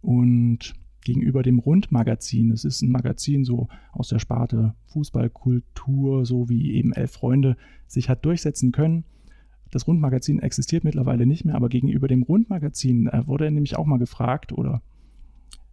[0.00, 6.72] Und gegenüber dem Rundmagazin, das ist ein Magazin so aus der Sparte Fußballkultur, so wie
[6.74, 9.04] eben Elf Freunde sich hat durchsetzen können.
[9.72, 13.86] Das Rundmagazin existiert mittlerweile nicht mehr, aber gegenüber dem Rundmagazin äh, wurde er nämlich auch
[13.86, 14.82] mal gefragt oder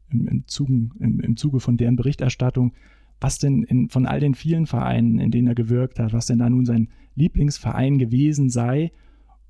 [0.09, 2.71] im, im, Zuge, im, im Zuge von deren Berichterstattung,
[3.19, 6.39] was denn in, von all den vielen Vereinen, in denen er gewirkt hat, was denn
[6.39, 8.93] da nun sein Lieblingsverein gewesen sei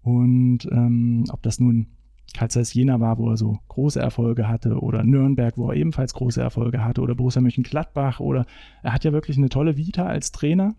[0.02, 1.86] und ähm, ob das nun
[2.34, 6.14] Karl Zeiss Jena war, wo er so große Erfolge hatte, oder Nürnberg, wo er ebenfalls
[6.14, 8.46] große Erfolge hatte, oder Borussia Mönchengladbach, oder
[8.82, 10.76] er hat ja wirklich eine tolle Vita als Trainer,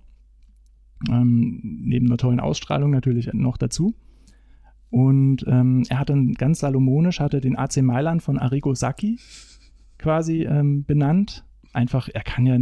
[1.09, 3.95] ähm, neben einer tollen Ausstrahlung natürlich noch dazu.
[4.91, 9.19] Und ähm, er hat dann ganz salomonisch, hatte den AC Mailand von Arrigo Sacchi
[9.99, 11.45] quasi ähm, benannt.
[11.73, 12.59] Einfach, er kann ja,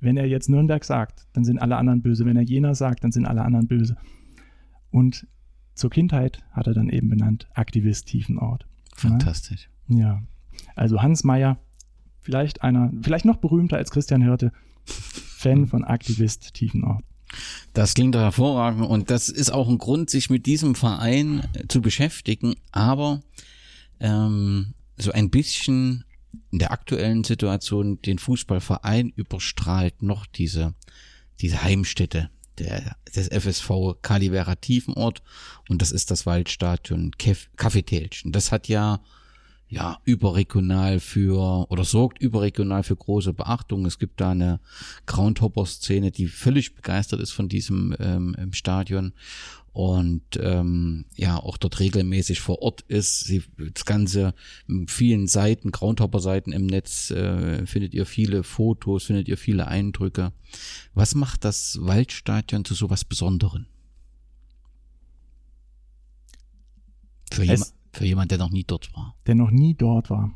[0.00, 2.26] wenn er jetzt Nürnberg sagt, dann sind alle anderen böse.
[2.26, 3.96] Wenn er Jena sagt, dann sind alle anderen böse.
[4.90, 5.26] Und
[5.74, 8.66] zur Kindheit hat er dann eben benannt Aktivist Tiefenort.
[8.94, 9.70] Fantastisch.
[9.88, 10.22] Ja.
[10.76, 11.58] Also Hans Meyer,
[12.20, 14.52] vielleicht einer, vielleicht noch berühmter als Christian Hirte,
[14.84, 17.04] Fan von Aktivist Tiefenort.
[17.72, 21.80] Das klingt hervorragend und das ist auch ein Grund, sich mit diesem Verein äh, zu
[21.80, 23.22] beschäftigen, aber
[24.00, 26.04] ähm, so ein bisschen
[26.50, 30.74] in der aktuellen Situation den Fußballverein überstrahlt noch diese,
[31.40, 35.22] diese Heimstätte der, des FSV Kalivera Tiefenort
[35.68, 37.12] und das ist das Waldstadion
[37.56, 38.32] Kaffeetälchen.
[38.32, 39.00] Das hat ja
[39.72, 43.86] ja, überregional für oder sorgt überregional für große Beachtung.
[43.86, 44.60] Es gibt da eine
[45.06, 49.14] Groundhopper-Szene, die völlig begeistert ist von diesem ähm, Stadion
[49.72, 53.20] und ähm, ja auch dort regelmäßig vor Ort ist.
[53.20, 54.34] Sie, das Ganze
[54.88, 60.32] vielen Seiten, Groundhopper-Seiten im Netz äh, findet ihr viele Fotos, findet ihr viele Eindrücke.
[60.92, 63.66] Was macht das Waldstadion zu sowas Besonderen?
[67.32, 69.14] Für jemanden für jemand, der noch nie dort war.
[69.26, 70.32] Der noch nie dort war.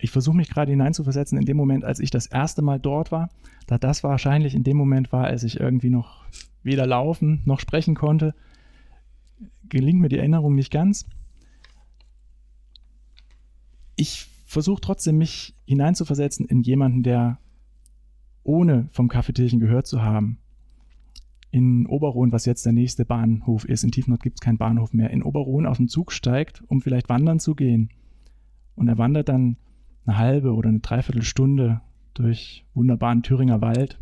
[0.00, 3.30] Ich versuche mich gerade hineinzuversetzen in dem Moment, als ich das erste Mal dort war,
[3.66, 6.24] da das wahrscheinlich in dem Moment war, als ich irgendwie noch
[6.62, 8.34] weder laufen noch sprechen konnte,
[9.68, 11.06] gelingt mir die Erinnerung nicht ganz.
[13.96, 17.38] Ich versuche trotzdem, mich hineinzuversetzen in jemanden, der
[18.42, 20.38] ohne vom Kaffeetierchen gehört zu haben,
[21.54, 25.10] in Oberrohn, was jetzt der nächste Bahnhof ist, in Tiefnord gibt es keinen Bahnhof mehr,
[25.10, 27.90] in Oberrohn aus dem Zug steigt, um vielleicht wandern zu gehen.
[28.74, 29.56] Und er wandert dann
[30.04, 31.80] eine halbe oder eine Dreiviertelstunde
[32.12, 34.00] durch wunderbaren Thüringer Wald.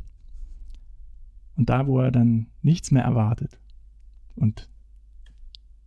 [1.55, 3.59] Und da, wo er dann nichts mehr erwartet
[4.35, 4.71] und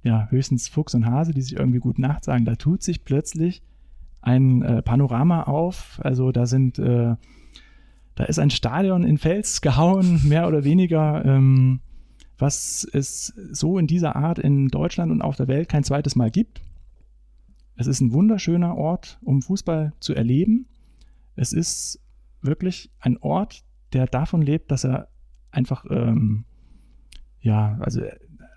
[0.03, 3.63] ja, höchstens Fuchs und Hase, die sich irgendwie gut Nacht sagen, da tut sich plötzlich
[4.21, 5.99] ein äh, Panorama auf.
[6.03, 7.15] Also da sind äh,
[8.15, 11.81] da ist ein Stadion in Fels gehauen, mehr oder weniger, ähm,
[12.37, 16.31] was es so in dieser Art in Deutschland und auf der Welt kein zweites Mal
[16.31, 16.61] gibt.
[17.77, 20.67] Es ist ein wunderschöner Ort, um Fußball zu erleben.
[21.35, 21.99] Es ist
[22.41, 25.09] wirklich ein Ort, der davon lebt, dass er
[25.51, 26.45] einfach, ähm,
[27.39, 28.01] ja, also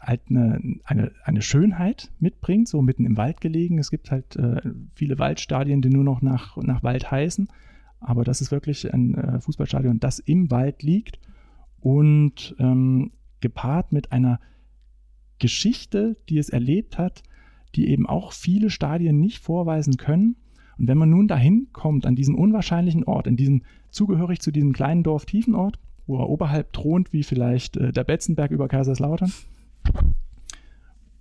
[0.01, 3.79] halt eine, eine, eine Schönheit mitbringt, so mitten im Wald gelegen.
[3.79, 4.61] Es gibt halt äh,
[4.95, 7.49] viele Waldstadien, die nur noch nach, nach Wald heißen.
[8.01, 11.19] Aber das ist wirklich ein äh, Fußballstadion, das im Wald liegt
[11.81, 14.41] und ähm, gepaart mit einer
[15.39, 17.23] Geschichte, die es erlebt hat,
[17.75, 20.37] die eben auch viele Stadien nicht vorweisen können.
[20.79, 24.73] Und wenn man nun dahin kommt, an diesen unwahrscheinlichen Ort, in diesem zugehörig zu diesem
[24.73, 29.33] kleinen Dorf Tiefenort, wo er oberhalb thront, wie vielleicht äh, der Betzenberg über Kaiserslautern.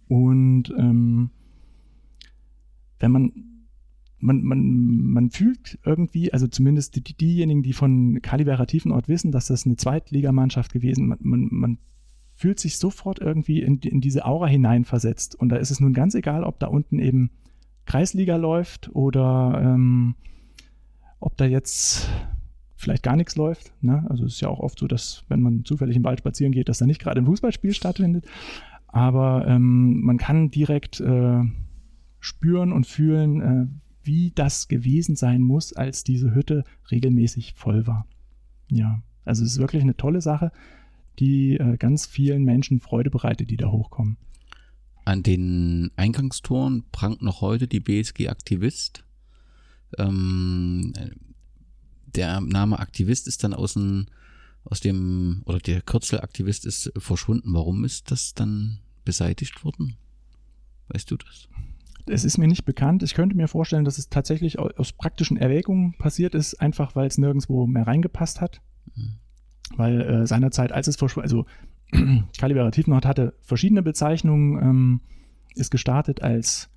[0.07, 1.31] Und ähm,
[2.99, 3.31] wenn man
[4.19, 9.47] man, man, man fühlt irgendwie, also zumindest die, diejenigen, die von Kalivera Tiefenort wissen, dass
[9.47, 11.77] das eine Zweitligamannschaft gewesen, man, man, man
[12.33, 15.35] fühlt sich sofort irgendwie in, in diese Aura hineinversetzt.
[15.35, 17.31] Und da ist es nun ganz egal, ob da unten eben
[17.85, 20.15] Kreisliga läuft oder ähm,
[21.19, 22.09] ob da jetzt
[22.75, 23.73] vielleicht gar nichts läuft.
[23.81, 24.05] Ne?
[24.09, 26.69] Also es ist ja auch oft so, dass wenn man zufällig im Wald spazieren geht,
[26.69, 28.25] dass da nicht gerade ein Fußballspiel stattfindet.
[28.87, 31.41] Aber ähm, man kann direkt äh,
[32.19, 33.67] spüren und fühlen, äh,
[34.07, 38.07] wie das gewesen sein muss, als diese Hütte regelmäßig voll war.
[38.69, 40.51] Ja, also es ist wirklich eine tolle Sache,
[41.19, 44.17] die äh, ganz vielen Menschen Freude bereitet, die da hochkommen.
[45.05, 49.03] An den Eingangstoren prangt noch heute die BSG Aktivist.
[49.97, 50.93] Ähm,
[52.05, 54.07] der Name Aktivist ist dann aus dem,
[54.63, 57.53] aus dem, oder der Kürzel Aktivist ist verschwunden.
[57.53, 59.95] Warum ist das dann beseitigt worden?
[60.89, 61.47] Weißt du das?
[62.09, 63.03] Es ist mir nicht bekannt.
[63.03, 67.17] Ich könnte mir vorstellen, dass es tatsächlich aus praktischen Erwägungen passiert ist, einfach weil es
[67.17, 68.61] nirgendwo mehr reingepasst hat.
[68.95, 69.13] Mhm.
[69.75, 71.45] Weil äh, seinerzeit, als es verschwunden, also
[72.37, 75.01] Calibera Tiefenort hatte verschiedene Bezeichnungen, ähm,
[75.55, 76.69] ist gestartet als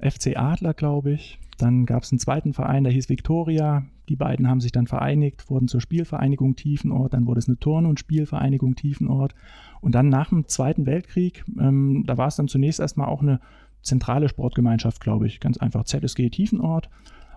[0.00, 1.38] FC Adler, glaube ich.
[1.58, 3.84] Dann gab es einen zweiten Verein, der hieß Victoria.
[4.08, 7.14] Die beiden haben sich dann vereinigt, wurden zur Spielvereinigung Tiefenort.
[7.14, 9.34] Dann wurde es eine Turn- und Spielvereinigung Tiefenort.
[9.80, 13.40] Und dann nach dem Zweiten Weltkrieg, ähm, da war es dann zunächst erstmal auch eine
[13.82, 16.90] zentrale Sportgemeinschaft, glaube ich, ganz einfach ZSG Tiefenort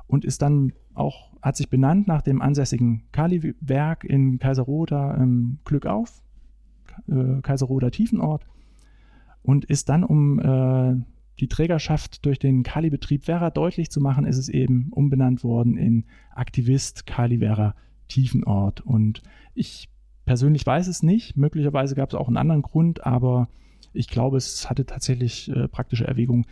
[0.07, 5.85] und ist dann auch, hat sich benannt nach dem ansässigen Kali-Werk in Kaiserroda ähm, Glück
[5.85, 6.21] auf,
[7.07, 8.45] äh, Kaiserroda Tiefenort
[9.43, 10.95] und ist dann, um äh,
[11.39, 16.05] die Trägerschaft durch den Kali-Betrieb Werra deutlich zu machen, ist es eben umbenannt worden in
[16.35, 17.75] Aktivist Kali Werra
[18.07, 18.81] Tiefenort.
[18.81, 19.23] Und
[19.55, 19.89] ich
[20.25, 23.47] persönlich weiß es nicht, möglicherweise gab es auch einen anderen Grund, aber
[23.93, 26.45] ich glaube, es hatte tatsächlich äh, praktische Erwägungen.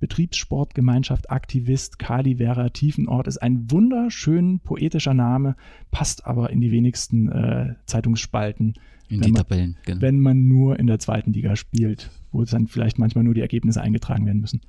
[0.00, 5.56] Betriebssportgemeinschaft Aktivist Kali Vera Tiefenort ist ein wunderschön poetischer Name,
[5.90, 8.74] passt aber in die wenigsten äh, Zeitungsspalten.
[9.08, 10.00] In die man, Tabellen, genau.
[10.00, 13.80] Wenn man nur in der zweiten Liga spielt, wo dann vielleicht manchmal nur die Ergebnisse
[13.80, 14.60] eingetragen werden müssen,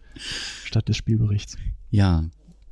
[0.64, 1.58] statt des Spielberichts.
[1.92, 2.30] Ja,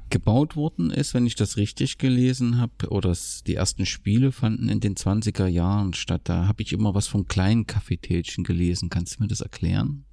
[0.10, 3.15] gebaut worden ist, wenn ich das richtig gelesen habe, oder
[3.46, 6.22] die ersten Spiele fanden in den 20er Jahren statt.
[6.26, 8.89] Da habe ich immer was von kleinen Kaffeetälchen gelesen.
[8.89, 10.06] Kannst du mir das erklären?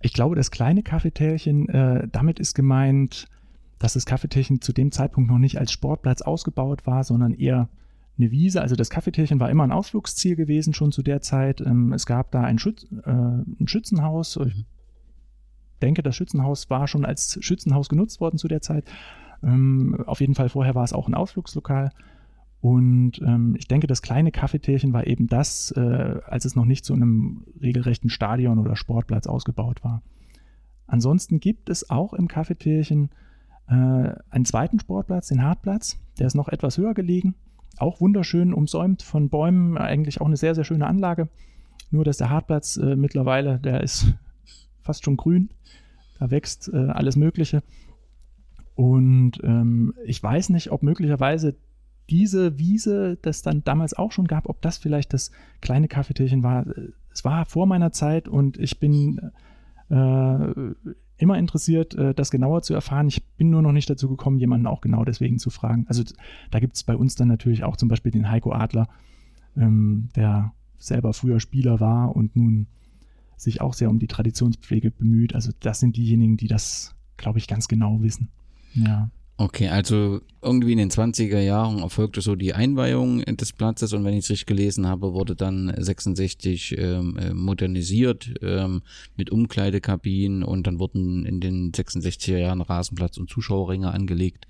[0.00, 3.26] Ich glaube, das kleine Kaffeetälchen, äh, damit ist gemeint,
[3.78, 7.68] dass das Kaffeetälchen zu dem Zeitpunkt noch nicht als Sportplatz ausgebaut war, sondern eher
[8.18, 8.60] eine Wiese.
[8.60, 11.60] Also das Kaffeetälchen war immer ein Ausflugsziel gewesen schon zu der Zeit.
[11.60, 14.38] Ähm, es gab da ein, Schütz, äh, ein Schützenhaus.
[14.46, 14.64] Ich
[15.78, 18.84] denke, das Schützenhaus war schon als Schützenhaus genutzt worden zu der Zeit.
[19.42, 21.90] Ähm, auf jeden Fall vorher war es auch ein Ausflugslokal.
[22.60, 26.84] Und ähm, ich denke, das kleine Kaffeetälchen war eben das, äh, als es noch nicht
[26.84, 30.02] zu einem regelrechten Stadion oder Sportplatz ausgebaut war.
[30.86, 33.10] Ansonsten gibt es auch im Kaffeetälchen
[33.68, 33.72] äh,
[34.30, 35.98] einen zweiten Sportplatz, den Hartplatz.
[36.18, 37.34] Der ist noch etwas höher gelegen
[37.80, 41.28] auch wunderschön umsäumt von Bäumen, eigentlich auch eine sehr, sehr schöne Anlage.
[41.90, 44.14] Nur, dass der Hartplatz äh, mittlerweile, der ist
[44.88, 45.50] fast schon grün.
[46.18, 47.62] Da wächst äh, alles Mögliche.
[48.74, 51.56] Und ähm, ich weiß nicht, ob möglicherweise
[52.08, 56.64] diese Wiese, das dann damals auch schon gab, ob das vielleicht das kleine Kaffeetierchen war.
[57.12, 59.20] Es war vor meiner Zeit und ich bin
[59.90, 60.52] äh,
[61.18, 63.08] immer interessiert, äh, das genauer zu erfahren.
[63.08, 65.84] Ich bin nur noch nicht dazu gekommen, jemanden auch genau deswegen zu fragen.
[65.88, 66.02] Also
[66.50, 68.88] da gibt es bei uns dann natürlich auch zum Beispiel den Heiko Adler,
[69.54, 72.68] ähm, der selber früher Spieler war und nun
[73.38, 75.34] sich auch sehr um die Traditionspflege bemüht.
[75.34, 78.28] Also das sind diejenigen, die das, glaube ich, ganz genau wissen.
[78.74, 79.10] Ja.
[79.40, 84.14] Okay, also irgendwie in den 20er Jahren erfolgte so die Einweihung des Platzes und wenn
[84.14, 88.82] ich es richtig gelesen habe, wurde dann 66 ähm, äh, modernisiert ähm,
[89.16, 94.48] mit Umkleidekabinen und dann wurden in den 66er Jahren Rasenplatz und Zuschauerringe angelegt,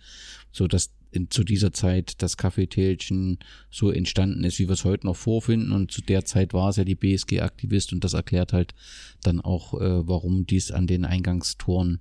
[0.53, 3.39] so dass in, zu dieser Zeit das Kaffeetälchen
[3.71, 5.73] so entstanden ist, wie wir es heute noch vorfinden.
[5.73, 8.75] Und zu der Zeit war es ja die BSG-Aktivist und das erklärt halt
[9.23, 12.01] dann auch, äh, warum dies an den Eingangstoren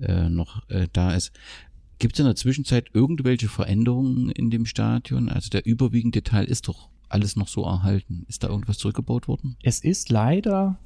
[0.00, 1.32] äh, noch äh, da ist.
[1.98, 5.28] Gibt es in der Zwischenzeit irgendwelche Veränderungen in dem Stadion?
[5.28, 8.24] Also der überwiegende Teil ist doch alles noch so erhalten.
[8.28, 9.56] Ist da irgendwas zurückgebaut worden?
[9.62, 10.78] Es ist leider,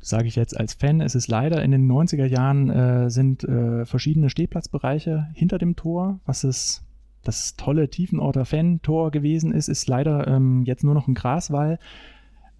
[0.00, 3.84] sage ich jetzt als Fan, es ist leider in den 90er Jahren äh, sind äh,
[3.84, 6.83] verschiedene Stehplatzbereiche hinter dem Tor, was es
[7.24, 11.78] das tolle Tiefenorter Fan-Tor gewesen ist, ist leider ähm, jetzt nur noch ein Graswall.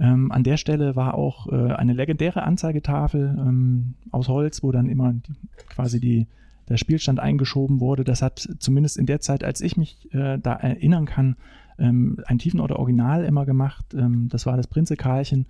[0.00, 4.88] Ähm, an der Stelle war auch äh, eine legendäre Anzeigetafel ähm, aus Holz, wo dann
[4.88, 5.34] immer die,
[5.68, 6.26] quasi die
[6.68, 8.04] der Spielstand eingeschoben wurde.
[8.04, 11.36] Das hat zumindest in der Zeit, als ich mich äh, da erinnern kann,
[11.78, 13.94] ähm, ein Tiefenorder Original immer gemacht.
[13.94, 15.46] Ähm, das war das Prinzekarlchen.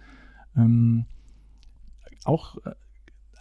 [0.57, 1.05] Ähm,
[2.25, 2.73] auch, äh,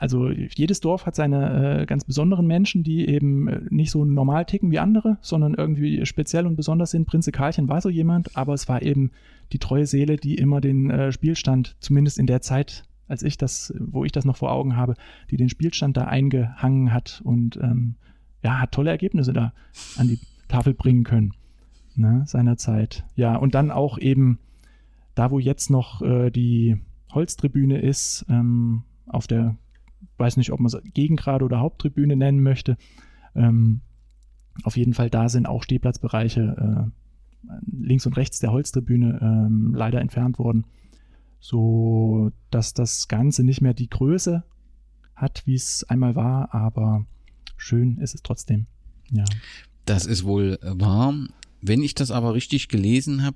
[0.03, 4.43] also jedes Dorf hat seine äh, ganz besonderen Menschen, die eben äh, nicht so normal
[4.43, 7.07] ticken wie andere, sondern irgendwie speziell und besonders sind.
[7.07, 9.11] Prinze Karlchen war so jemand, aber es war eben
[9.53, 13.73] die treue Seele, die immer den äh, Spielstand, zumindest in der Zeit, als ich das,
[13.79, 14.95] wo ich das noch vor Augen habe,
[15.31, 17.95] die den Spielstand da eingehangen hat und ähm,
[18.43, 19.53] ja, hat tolle Ergebnisse da
[19.95, 21.33] an die Tafel bringen können.
[21.95, 23.05] Ne, seinerzeit.
[23.15, 24.39] Ja, und dann auch eben
[25.15, 26.75] da, wo jetzt noch äh, die
[27.13, 29.55] Holztribüne ist, ähm, auf der,
[30.23, 32.77] weiß nicht, ob man es Gegengrade oder Haupttribüne nennen möchte.
[33.35, 33.81] Ähm,
[34.63, 39.99] auf jeden Fall, da sind auch Stehplatzbereiche äh, links und rechts der Holztribüne ähm, leider
[39.99, 40.65] entfernt worden
[41.43, 44.43] so dass das Ganze nicht mehr die Größe
[45.13, 47.05] hat, wie es einmal war, aber
[47.57, 48.65] schön ist es trotzdem.
[49.11, 49.25] Ja.
[49.83, 51.13] Das ist wohl wahr.
[51.61, 53.35] Wenn ich das aber richtig gelesen habe,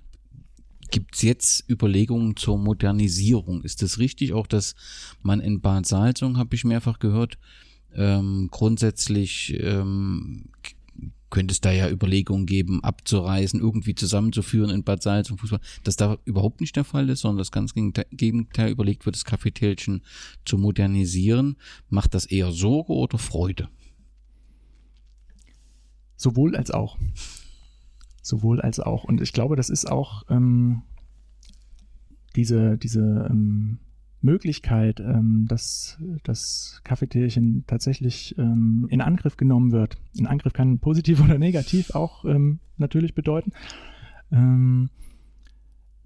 [0.91, 3.63] gibt es jetzt Überlegungen zur Modernisierung.
[3.63, 4.33] Ist das richtig?
[4.33, 4.75] Auch, dass
[5.21, 7.37] man in Bad Salzung, habe ich mehrfach gehört,
[7.93, 10.49] ähm, grundsätzlich ähm,
[11.29, 15.97] könnte es da ja Überlegungen geben, abzureisen, irgendwie zusammenzuführen in Bad Salz und Fußball, dass
[15.97, 20.03] da überhaupt nicht der Fall ist, sondern das ganz Gegenteil überlegt wird, das Kaffeetälchen
[20.45, 21.57] zu modernisieren.
[21.89, 23.69] Macht das eher Sorge oder Freude?
[26.15, 26.97] Sowohl als auch.
[28.27, 29.05] Sowohl als auch.
[29.05, 30.81] Und ich glaube, das ist auch ähm,
[32.35, 33.79] diese, diese ähm,
[34.21, 39.97] Möglichkeit, ähm, dass das Kaffeetierchen tatsächlich ähm, in Angriff genommen wird.
[40.13, 43.53] In Angriff kann positiv oder negativ auch ähm, natürlich bedeuten.
[44.31, 44.89] Ähm,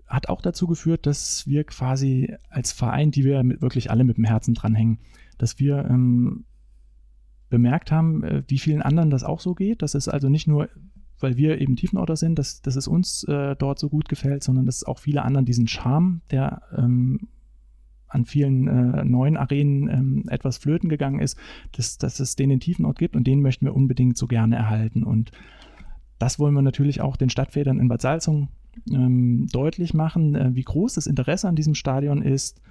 [0.06, 4.18] hat auch dazu geführt, dass wir quasi als Verein, die wir mit, wirklich alle mit
[4.18, 5.00] dem Herzen dranhängen,
[5.40, 6.44] dass wir ähm,
[7.50, 9.82] bemerkt haben, äh, wie vielen anderen das auch so geht.
[9.82, 10.70] Das ist also nicht nur
[11.22, 14.66] weil wir eben Tiefenorder sind, dass, dass es uns äh, dort so gut gefällt, sondern
[14.66, 17.28] dass auch viele anderen diesen Charme, der ähm,
[18.08, 21.38] an vielen äh, neuen Arenen ähm, etwas flöten gegangen ist,
[21.72, 25.04] dass, dass es den in Tiefenort gibt und den möchten wir unbedingt so gerne erhalten.
[25.04, 25.32] Und
[26.20, 28.50] das wollen wir natürlich auch den Stadtvätern in Bad Salzung
[28.92, 32.62] ähm, deutlich machen, äh, wie groß das Interesse an diesem Stadion ist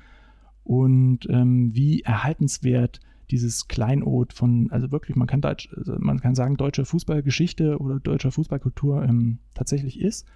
[0.63, 3.01] und ähm, wie erhaltenswert
[3.31, 8.01] dieses Kleinod von, also wirklich, man kann, Deutsch, also man kann sagen, deutsche Fußballgeschichte oder
[8.01, 10.27] deutscher Fußballkultur ähm, tatsächlich ist,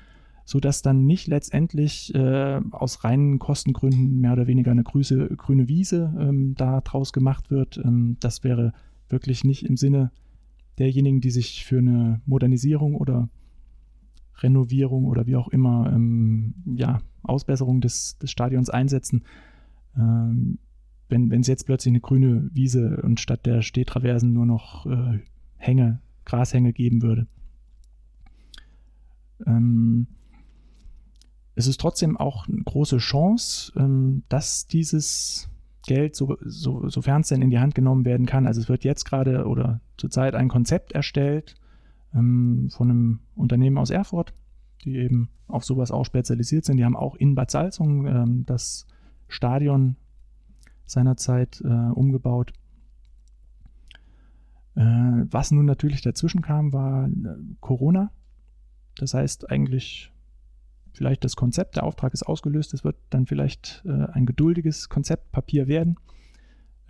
[0.44, 6.14] sodass dann nicht letztendlich äh, aus reinen Kostengründen mehr oder weniger eine grüße, grüne Wiese
[6.18, 7.78] ähm, daraus gemacht wird.
[7.78, 8.72] Ähm, das wäre
[9.08, 10.10] wirklich nicht im Sinne
[10.78, 13.28] derjenigen, die sich für eine Modernisierung oder
[14.38, 19.24] Renovierung oder wie auch immer, ähm, ja, Ausbesserung des, des Stadions einsetzen.
[19.96, 20.58] Ähm,
[21.08, 25.20] wenn es jetzt plötzlich eine grüne Wiese und statt der Stehtraversen nur noch äh,
[25.56, 27.26] Hänge, Grashänge geben würde.
[29.46, 30.06] Ähm,
[31.54, 35.48] es ist trotzdem auch eine große Chance, ähm, dass dieses
[35.86, 38.84] Geld, so, so, sofern es denn in die Hand genommen werden kann, also es wird
[38.84, 41.56] jetzt gerade oder zurzeit ein Konzept erstellt
[42.14, 44.32] ähm, von einem Unternehmen aus Erfurt,
[44.84, 46.78] die eben auf sowas auch spezialisiert sind.
[46.78, 48.86] Die haben auch in Bad Salzung ähm, das
[49.28, 49.96] Stadion
[50.86, 52.52] seinerzeit äh, umgebaut.
[54.76, 57.10] Äh, was nun natürlich dazwischen kam, war äh,
[57.60, 58.10] Corona.
[58.96, 60.12] Das heißt eigentlich
[60.92, 65.66] vielleicht das Konzept, der Auftrag ist ausgelöst, es wird dann vielleicht äh, ein geduldiges Konzeptpapier
[65.66, 65.96] werden,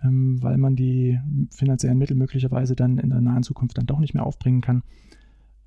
[0.03, 1.19] ähm, weil man die
[1.51, 4.83] finanziellen Mittel möglicherweise dann in der nahen Zukunft dann doch nicht mehr aufbringen kann,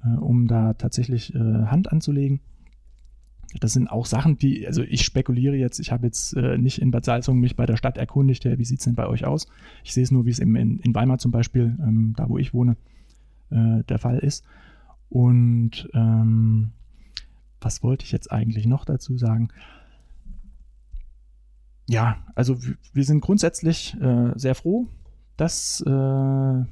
[0.04, 2.40] äh, um da tatsächlich äh, Hand anzulegen.
[3.61, 6.90] Das sind auch Sachen, die, also ich spekuliere jetzt, ich habe jetzt äh, nicht in
[6.90, 9.46] Bad Salzung mich bei der Stadt erkundigt, ja, wie sieht es denn bei euch aus?
[9.84, 12.52] Ich sehe es nur, wie es in, in Weimar zum Beispiel, ähm, da wo ich
[12.52, 12.76] wohne,
[13.50, 14.44] äh, der Fall ist.
[15.08, 16.72] Und ähm,
[17.61, 19.48] was wollte ich jetzt eigentlich noch dazu sagen?
[21.88, 22.58] Ja, also
[22.92, 24.88] wir sind grundsätzlich äh, sehr froh,
[25.38, 26.64] dass äh,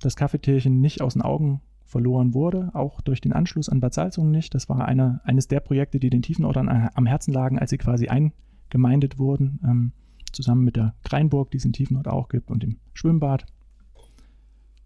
[0.00, 4.30] das Kaffeetierchen nicht aus den Augen verloren wurde, auch durch den Anschluss an Bad Salzungen
[4.30, 4.54] nicht.
[4.54, 8.08] Das war eine, eines der Projekte, die den Tiefenortern am Herzen lagen, als sie quasi
[8.08, 9.92] eingemeindet wurden, ähm,
[10.32, 13.46] zusammen mit der Kreinburg, die es in Tiefenort auch gibt, und dem Schwimmbad.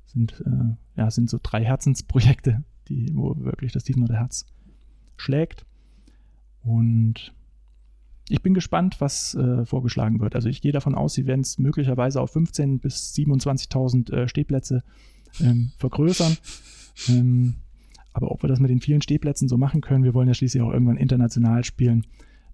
[0.06, 4.46] Sind, äh, ja, sind so drei Herzensprojekte, die, wo wirklich das Tiefenorter Herz
[5.16, 5.66] schlägt.
[6.62, 7.34] Und
[8.28, 10.36] ich bin gespannt, was äh, vorgeschlagen wird.
[10.36, 14.84] Also ich gehe davon aus, sie werden es möglicherweise auf 15.000 bis 27.000 äh, Stehplätze
[15.40, 16.36] ähm, vergrößern.
[17.08, 17.56] Ähm,
[18.12, 20.62] aber ob wir das mit den vielen Stehplätzen so machen können, wir wollen ja schließlich
[20.62, 22.06] auch irgendwann international spielen,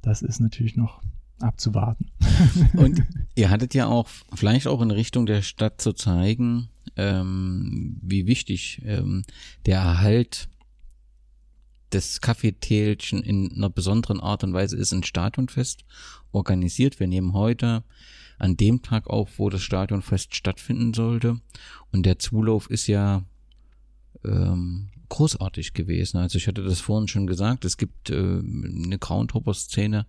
[0.02, 1.02] das ist natürlich noch
[1.40, 2.10] abzuwarten.
[2.74, 3.02] Und
[3.34, 8.82] ihr hattet ja auch vielleicht auch in Richtung der Stadt zu zeigen, ähm, wie wichtig
[8.84, 9.24] ähm,
[9.66, 10.48] der Erhalt
[11.92, 15.84] des Kaffeetälchen in einer besonderen Art und Weise ist ein Stadionfest
[16.32, 17.00] organisiert.
[17.00, 17.82] Wir nehmen heute
[18.38, 21.40] an dem Tag auf, wo das Stadionfest stattfinden sollte.
[21.90, 23.24] Und der Zulauf ist ja
[24.24, 26.18] ähm, großartig gewesen.
[26.18, 30.06] Also ich hatte das vorhin schon gesagt, es gibt äh, eine Groundhopper-Szene,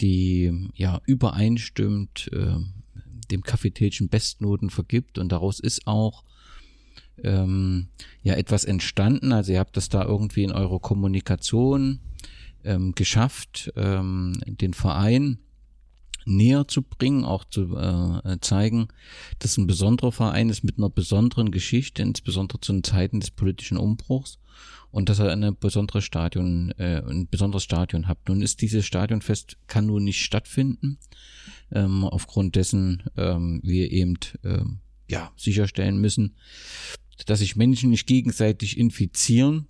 [0.00, 2.56] die ja übereinstimmt, äh,
[3.30, 6.24] dem Kaffeetälchen Bestnoten vergibt und daraus ist auch
[7.22, 7.88] ähm,
[8.22, 9.32] ja etwas entstanden.
[9.32, 12.00] Also ihr habt das da irgendwie in eurer Kommunikation
[12.64, 15.38] ähm, geschafft, ähm, den Verein
[16.30, 18.88] näher zu bringen, auch zu äh, zeigen,
[19.38, 23.76] dass ein besonderer Verein ist mit einer besonderen Geschichte, insbesondere zu den Zeiten des politischen
[23.76, 24.38] Umbruchs
[24.90, 28.28] und dass er eine besondere Stadion, äh, ein besonderes Stadion hat.
[28.28, 30.98] Nun ist dieses Stadionfest kann nun nicht stattfinden,
[31.72, 36.36] ähm, aufgrund dessen ähm, wir eben ähm, ja sicherstellen müssen,
[37.26, 39.68] dass sich Menschen nicht gegenseitig infizieren.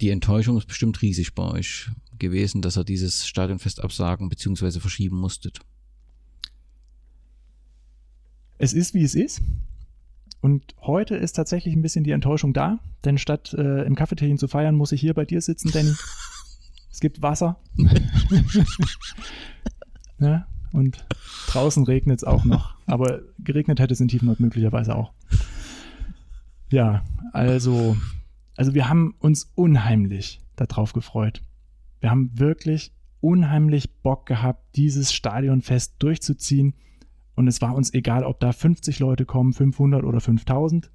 [0.00, 4.80] Die Enttäuschung ist bestimmt riesig bei euch gewesen, dass er dieses Stadionfest absagen bzw.
[4.80, 5.60] verschieben musstet.
[8.62, 9.42] Es ist, wie es ist.
[10.40, 14.46] Und heute ist tatsächlich ein bisschen die Enttäuschung da, denn statt äh, im Cafeterien zu
[14.46, 15.90] feiern, muss ich hier bei dir sitzen, Danny.
[16.92, 17.58] es gibt Wasser.
[20.20, 21.04] ja, und
[21.48, 22.76] draußen regnet es auch noch.
[22.86, 25.12] Aber geregnet hätte es in Tiefenort möglicherweise auch.
[26.70, 27.96] Ja, also,
[28.56, 31.42] also wir haben uns unheimlich darauf gefreut.
[31.98, 36.74] Wir haben wirklich unheimlich Bock gehabt, dieses Stadionfest durchzuziehen.
[37.34, 40.90] Und es war uns egal, ob da 50 Leute kommen, 500 oder 5000.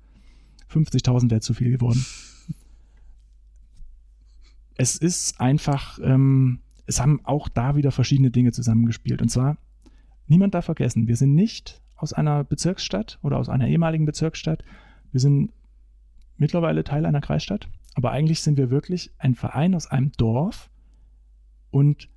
[0.70, 2.06] 50.000 wäre zu viel geworden.
[4.76, 9.22] Es ist einfach, ähm, es haben auch da wieder verschiedene Dinge zusammengespielt.
[9.22, 9.58] Und zwar,
[10.28, 14.64] niemand darf vergessen, wir sind nicht aus einer Bezirksstadt oder aus einer ehemaligen Bezirksstadt.
[15.12, 15.52] Wir sind
[16.38, 20.70] mittlerweile Teil einer Kreisstadt, aber eigentlich sind wir wirklich ein Verein aus einem Dorf
[21.72, 22.10] und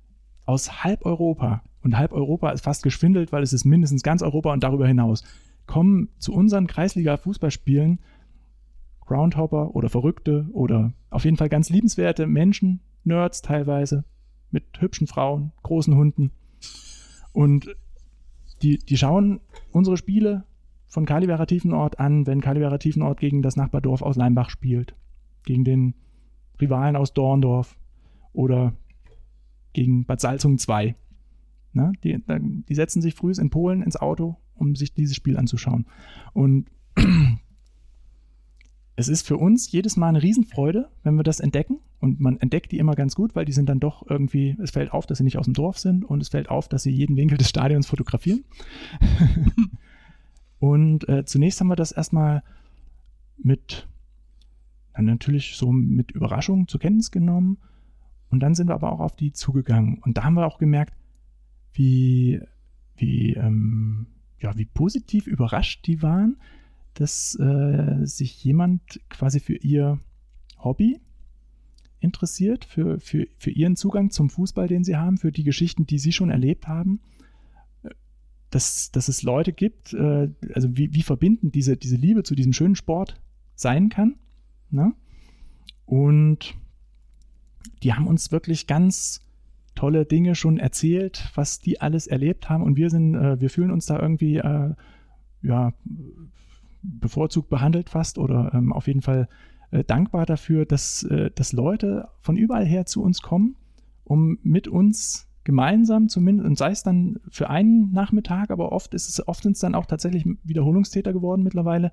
[0.45, 4.53] aus halb Europa, und halb Europa ist fast geschwindelt, weil es ist mindestens ganz Europa
[4.53, 5.23] und darüber hinaus,
[5.65, 7.99] kommen zu unseren Kreisliga-Fußballspielen
[9.05, 14.05] Groundhopper oder Verrückte oder auf jeden Fall ganz liebenswerte Menschen, Nerds teilweise,
[14.51, 16.31] mit hübschen Frauen, großen Hunden.
[17.33, 17.75] Und
[18.61, 20.45] die, die schauen unsere Spiele
[20.87, 24.95] von Kalibera Tiefenort an, wenn Kalibera Tiefenort gegen das Nachbardorf aus Leimbach spielt,
[25.45, 25.93] gegen den
[26.59, 27.77] Rivalen aus Dorndorf
[28.33, 28.73] oder
[29.73, 30.95] gegen Bad Salzungen 2.
[31.73, 32.17] Na, die,
[32.67, 35.85] die setzen sich früh in Polen ins Auto, um sich dieses Spiel anzuschauen.
[36.33, 36.69] Und
[38.95, 41.79] es ist für uns jedes Mal eine Riesenfreude, wenn wir das entdecken.
[41.99, 44.91] Und man entdeckt die immer ganz gut, weil die sind dann doch irgendwie, es fällt
[44.91, 47.15] auf, dass sie nicht aus dem Dorf sind und es fällt auf, dass sie jeden
[47.15, 48.43] Winkel des Stadions fotografieren.
[50.59, 52.43] und äh, zunächst haben wir das erstmal
[53.37, 53.87] mit,
[54.97, 57.59] natürlich so mit Überraschung zur Kenntnis genommen.
[58.29, 59.99] Und dann sind wir aber auch auf die zugegangen.
[59.99, 60.93] Und da haben wir auch gemerkt,
[61.73, 62.41] wie,
[62.95, 64.07] wie, ähm,
[64.39, 66.37] ja, wie positiv überrascht die waren,
[66.93, 69.99] dass äh, sich jemand quasi für ihr
[70.57, 70.99] Hobby
[71.99, 75.99] interessiert, für, für, für ihren Zugang zum Fußball, den sie haben, für die Geschichten, die
[75.99, 76.99] sie schon erlebt haben.
[78.49, 82.51] Dass, dass es Leute gibt, äh, also wie, wie verbindend diese, diese Liebe zu diesem
[82.51, 83.21] schönen Sport
[83.55, 84.15] sein kann.
[84.71, 84.93] Ne?
[85.85, 86.55] Und
[87.81, 89.21] die haben uns wirklich ganz
[89.75, 92.63] tolle Dinge schon erzählt, was die alles erlebt haben.
[92.63, 94.73] Und wir sind, äh, wir fühlen uns da irgendwie äh,
[95.41, 95.73] ja,
[96.81, 99.27] bevorzugt behandelt fast oder ähm, auf jeden Fall
[99.71, 103.55] äh, dankbar dafür, dass, äh, dass Leute von überall her zu uns kommen,
[104.03, 109.09] um mit uns gemeinsam zumindest, und sei es dann für einen Nachmittag, aber oft ist
[109.09, 111.91] es, oft sind es dann auch tatsächlich Wiederholungstäter geworden mittlerweile,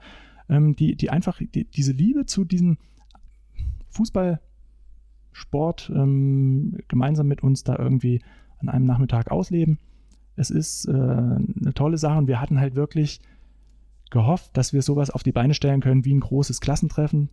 [0.49, 2.79] ähm, die, die einfach die, diese Liebe zu diesem
[5.33, 8.21] Fußballsport ähm, gemeinsam mit uns da irgendwie
[8.59, 9.79] an einem Nachmittag ausleben.
[10.37, 13.21] Es ist äh, eine tolle Sache und wir hatten halt wirklich
[14.11, 17.31] gehofft, dass wir sowas auf die Beine stellen können wie ein großes Klassentreffen.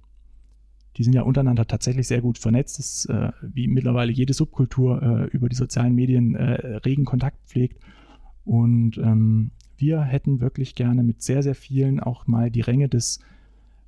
[0.98, 5.24] Die sind ja untereinander tatsächlich sehr gut vernetzt, das, äh, wie mittlerweile jede Subkultur äh,
[5.26, 7.82] über die sozialen Medien äh, regen Kontakt pflegt.
[8.46, 13.20] Und ähm, wir hätten wirklich gerne mit sehr, sehr vielen auch mal die Ränge des,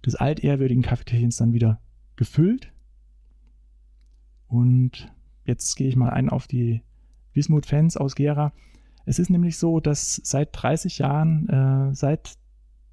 [0.05, 1.79] des altehrwürdigen Kaffeetierchens dann wieder
[2.17, 2.73] gefüllt.
[4.47, 5.11] Und
[5.45, 6.81] jetzt gehe ich mal ein auf die
[7.33, 8.53] Wismut-Fans aus Gera.
[9.05, 12.37] Es ist nämlich so, dass seit 30 Jahren, äh, seit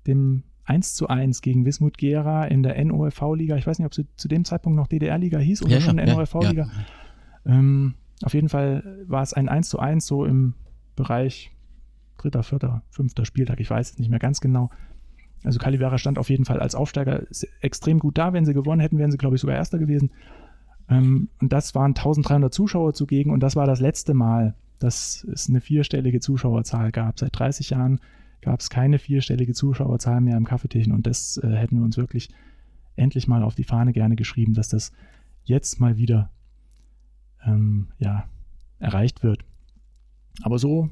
[0.06, 3.56] dem 1 zu 1 gegen Wismut Gera in der NOFV-Liga.
[3.56, 6.06] Ich weiß nicht, ob sie zu dem Zeitpunkt noch DDR-Liga hieß oder ja, schon ja,
[6.06, 6.68] NOFV-Liga.
[7.44, 7.52] Ja.
[7.52, 10.54] Ähm, auf jeden Fall war es ein 1 zu 1 so im
[10.96, 11.52] Bereich
[12.16, 13.60] dritter, vierter, fünfter Spieltag.
[13.60, 14.70] Ich weiß es nicht mehr ganz genau.
[15.42, 17.24] Also Calivera stand auf jeden Fall als Aufsteiger
[17.60, 18.32] extrem gut da.
[18.32, 20.10] Wenn sie gewonnen hätten, wären sie, glaube ich, sogar Erster gewesen.
[20.88, 23.30] Ähm, und das waren 1300 Zuschauer zugegen.
[23.30, 27.18] Und das war das letzte Mal, dass es eine vierstellige Zuschauerzahl gab.
[27.18, 28.00] Seit 30 Jahren
[28.44, 32.28] gab es keine vierstellige Zuschauerzahl mehr im Kaffeetischen und das äh, hätten wir uns wirklich
[32.94, 34.92] endlich mal auf die Fahne gerne geschrieben, dass das
[35.44, 36.30] jetzt mal wieder
[37.44, 38.28] ähm, ja,
[38.78, 39.44] erreicht wird.
[40.42, 40.90] Aber so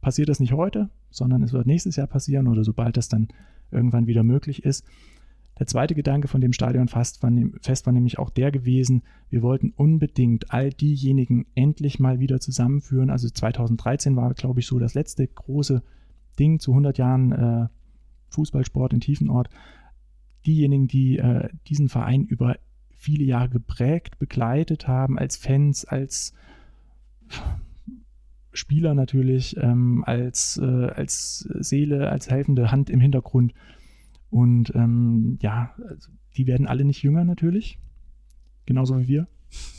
[0.00, 3.28] passiert das nicht heute, sondern es wird nächstes Jahr passieren oder sobald das dann
[3.70, 4.84] irgendwann wieder möglich ist.
[5.58, 7.30] Der zweite Gedanke von dem Stadion fest war,
[7.60, 13.10] fest war nämlich auch der gewesen, wir wollten unbedingt all diejenigen endlich mal wieder zusammenführen.
[13.10, 15.82] Also 2013 war, glaube ich, so das letzte große
[16.38, 17.68] Ding zu 100 Jahren äh,
[18.30, 19.50] Fußballsport in Tiefenort.
[20.46, 22.56] Diejenigen, die äh, diesen Verein über
[22.94, 26.34] viele Jahre geprägt, begleitet haben, als Fans, als
[28.52, 33.54] Spieler natürlich, ähm, als, äh, als Seele, als helfende Hand im Hintergrund.
[34.32, 37.78] Und ähm, ja, also die werden alle nicht jünger natürlich.
[38.64, 39.28] Genauso wie wir,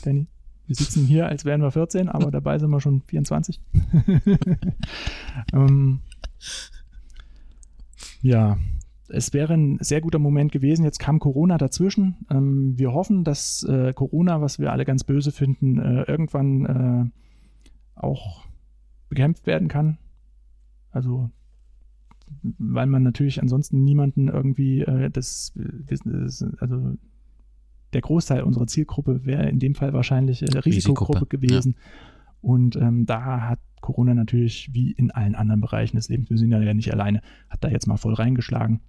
[0.04, 0.28] Danny.
[0.66, 3.60] Wir sitzen hier, als wären wir 14, aber dabei sind wir schon 24.
[5.52, 6.00] ähm,
[8.22, 8.56] ja,
[9.08, 10.84] es wäre ein sehr guter Moment gewesen.
[10.84, 12.24] Jetzt kam Corona dazwischen.
[12.30, 17.10] Ähm, wir hoffen, dass äh, Corona, was wir alle ganz böse finden, äh, irgendwann
[17.96, 18.46] äh, auch
[19.08, 19.98] bekämpft werden kann.
[20.92, 21.30] Also,
[22.42, 26.96] weil man natürlich ansonsten niemanden irgendwie äh, das, das, also
[27.92, 31.74] der Großteil unserer Zielgruppe wäre in dem Fall wahrscheinlich äh, Risikogruppe, Risikogruppe gewesen.
[31.76, 31.82] Ja.
[32.40, 36.50] Und ähm, da hat Corona natürlich wie in allen anderen Bereichen des Lebens, wir sind
[36.50, 38.80] ja nicht alleine, hat da jetzt mal voll reingeschlagen.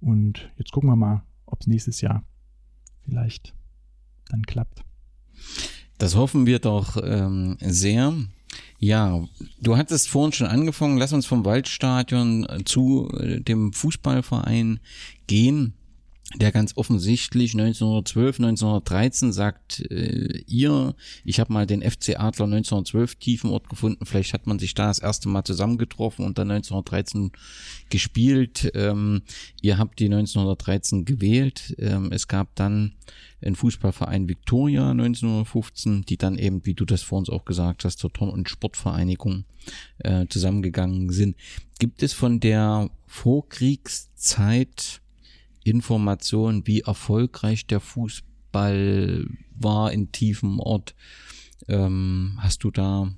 [0.00, 2.24] Und jetzt gucken wir mal, ob es nächstes Jahr
[3.02, 3.54] vielleicht
[4.28, 4.82] dann klappt.
[5.98, 8.12] Das hoffen wir doch ähm, sehr.
[8.78, 9.24] Ja,
[9.60, 10.98] du hattest vorhin schon angefangen.
[10.98, 14.80] Lass uns vom Waldstadion zu äh, dem Fußballverein
[15.26, 15.74] gehen.
[16.36, 23.16] Der ganz offensichtlich 1912, 1913 sagt äh, ihr, ich habe mal den FC Adler 1912
[23.16, 27.30] Tiefenort gefunden, vielleicht hat man sich da das erste Mal zusammengetroffen und dann 1913
[27.90, 28.72] gespielt.
[28.74, 29.22] Ähm,
[29.60, 31.74] ihr habt die 1913 gewählt.
[31.78, 32.94] Ähm, es gab dann
[33.40, 37.98] einen Fußballverein Victoria 1915, die dann eben, wie du das vor uns auch gesagt hast,
[37.98, 39.44] zur Turn- und Sportvereinigung
[39.98, 41.36] äh, zusammengegangen sind.
[41.78, 45.02] Gibt es von der Vorkriegszeit
[45.64, 49.26] Informationen, wie erfolgreich der Fußball
[49.58, 50.94] war in tiefem Ort.
[51.66, 53.08] Ähm, hast du da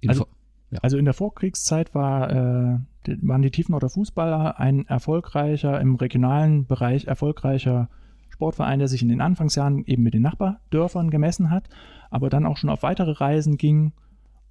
[0.00, 0.26] Info also,
[0.70, 0.78] ja.
[0.82, 2.78] also, in der Vorkriegszeit war, äh,
[3.22, 7.88] waren die Tiefenorter Fußballer ein erfolgreicher, im regionalen Bereich erfolgreicher
[8.30, 11.68] Sportverein, der sich in den Anfangsjahren eben mit den Nachbardörfern gemessen hat,
[12.10, 13.92] aber dann auch schon auf weitere Reisen ging.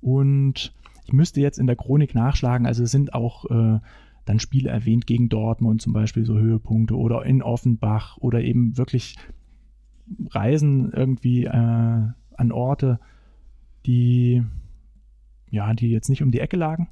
[0.02, 0.74] Und
[1.06, 3.80] ich müsste jetzt in der Chronik nachschlagen, also es sind auch äh,
[4.30, 9.18] dann Spiele erwähnt gegen Dortmund zum Beispiel, so Höhepunkte oder in Offenbach oder eben wirklich
[10.30, 13.00] Reisen irgendwie äh, an Orte,
[13.88, 14.44] die
[15.50, 16.90] ja, die jetzt nicht um die Ecke lagen.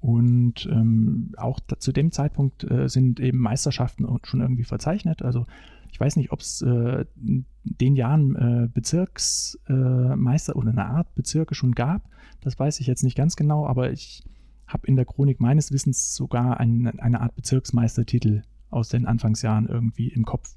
[0.00, 5.22] Und ähm, auch da, zu dem Zeitpunkt äh, sind eben Meisterschaften schon irgendwie verzeichnet.
[5.22, 5.46] Also
[5.90, 11.54] ich weiß nicht, ob es äh, in den Jahren äh, Bezirksmeister oder eine Art Bezirke
[11.54, 12.02] schon gab.
[12.42, 14.22] Das weiß ich jetzt nicht ganz genau, aber ich
[14.68, 20.08] habe in der Chronik meines Wissens sogar ein, eine Art Bezirksmeistertitel aus den Anfangsjahren irgendwie
[20.08, 20.54] im Kopf.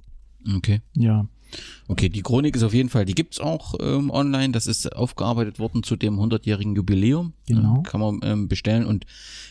[0.55, 0.81] Okay.
[0.93, 1.27] Ja.
[1.87, 4.53] Okay, die Chronik ist auf jeden Fall, die gibt es auch ähm, online.
[4.53, 7.33] Das ist aufgearbeitet worden zu dem 100-jährigen Jubiläum.
[7.47, 7.77] Genau.
[7.77, 9.05] Ähm, kann man ähm, bestellen und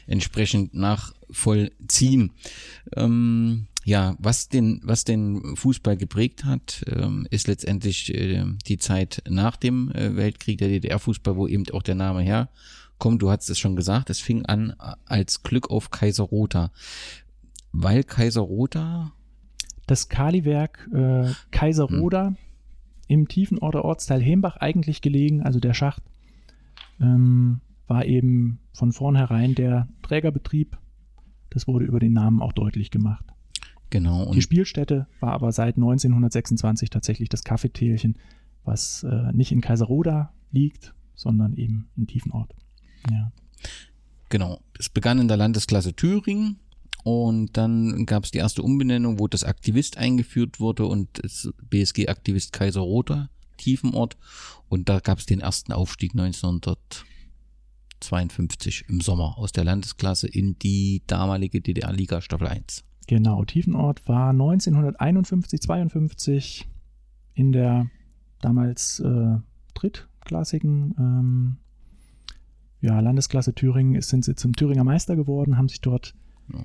[0.07, 2.33] entsprechend nachvollziehen.
[2.97, 9.23] Ähm, ja, was den, was den Fußball geprägt hat, ähm, ist letztendlich äh, die Zeit
[9.29, 12.49] nach dem äh, Weltkrieg, der DDR-Fußball, wo eben auch der Name her
[13.01, 14.75] komm, du hast es schon gesagt, es fing an
[15.07, 16.71] als Glück auf Kaiserrotha.
[17.73, 19.13] Weil Kaiserrotha?
[19.87, 22.37] Das Kaliwerk äh, Kaiserroda hm.
[23.09, 26.03] im tiefen Order Ortsteil Hembach eigentlich gelegen, also der Schacht,
[27.01, 30.79] ähm, war eben von vornherein der Trägerbetrieb.
[31.49, 33.25] Das wurde über den Namen auch deutlich gemacht.
[33.89, 34.33] Genau.
[34.33, 38.17] Die Spielstätte war aber seit 1926 tatsächlich das Kaffeetälchen,
[38.63, 42.55] was äh, nicht in Kaiserroda liegt, sondern eben in Tiefenort.
[43.11, 43.33] Ja.
[44.29, 44.61] Genau.
[44.79, 46.59] Es begann in der Landesklasse Thüringen
[47.05, 52.53] und dann gab es die erste Umbenennung, wo das Aktivist eingeführt wurde und das BSG-Aktivist
[52.53, 54.17] Kaiser Rother, Tiefenort.
[54.69, 61.03] Und da gab es den ersten Aufstieg 1952 im Sommer aus der Landesklasse in die
[61.07, 62.83] damalige DDR-Liga Staffel 1.
[63.07, 66.69] Genau, Tiefenort war 1951, 52
[67.35, 67.87] in der
[68.41, 69.37] damals äh,
[69.75, 71.57] drittklassigen ähm,
[72.81, 76.15] ja, Landesklasse Thüringen sind sie zum Thüringer Meister geworden, haben sich dort
[76.53, 76.65] ja.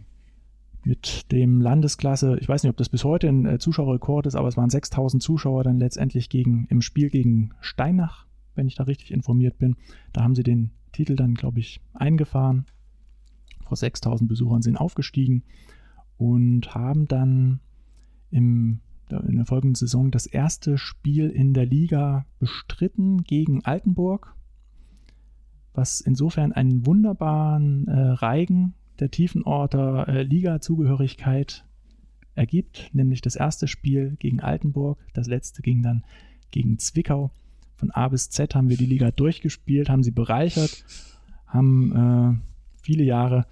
[0.84, 4.48] mit dem Landesklasse, ich weiß nicht, ob das bis heute ein äh, Zuschauerrekord ist, aber
[4.48, 9.12] es waren 6000 Zuschauer dann letztendlich gegen, im Spiel gegen Steinach, wenn ich da richtig
[9.12, 9.76] informiert bin.
[10.14, 12.66] Da haben sie den Titel dann, glaube ich, eingefahren.
[13.66, 15.44] Vor 6000 Besuchern sind aufgestiegen
[16.18, 17.60] und haben dann
[18.30, 24.35] im, in der folgenden Saison das erste Spiel in der Liga bestritten gegen Altenburg
[25.76, 31.66] was insofern einen wunderbaren äh, Reigen der Tiefenorter äh, Liga-Zugehörigkeit
[32.34, 36.04] ergibt, nämlich das erste Spiel gegen Altenburg, das letzte ging dann
[36.52, 37.32] gegen Zwickau.
[37.76, 40.86] Von A bis Z haben wir die Liga durchgespielt, haben sie bereichert,
[41.48, 43.46] haben äh, viele Jahre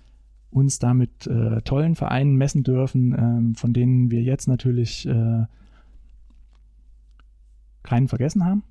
[0.50, 5.46] uns damit äh, tollen Vereinen messen dürfen, ähm, von denen wir jetzt natürlich äh,
[7.82, 8.64] keinen vergessen haben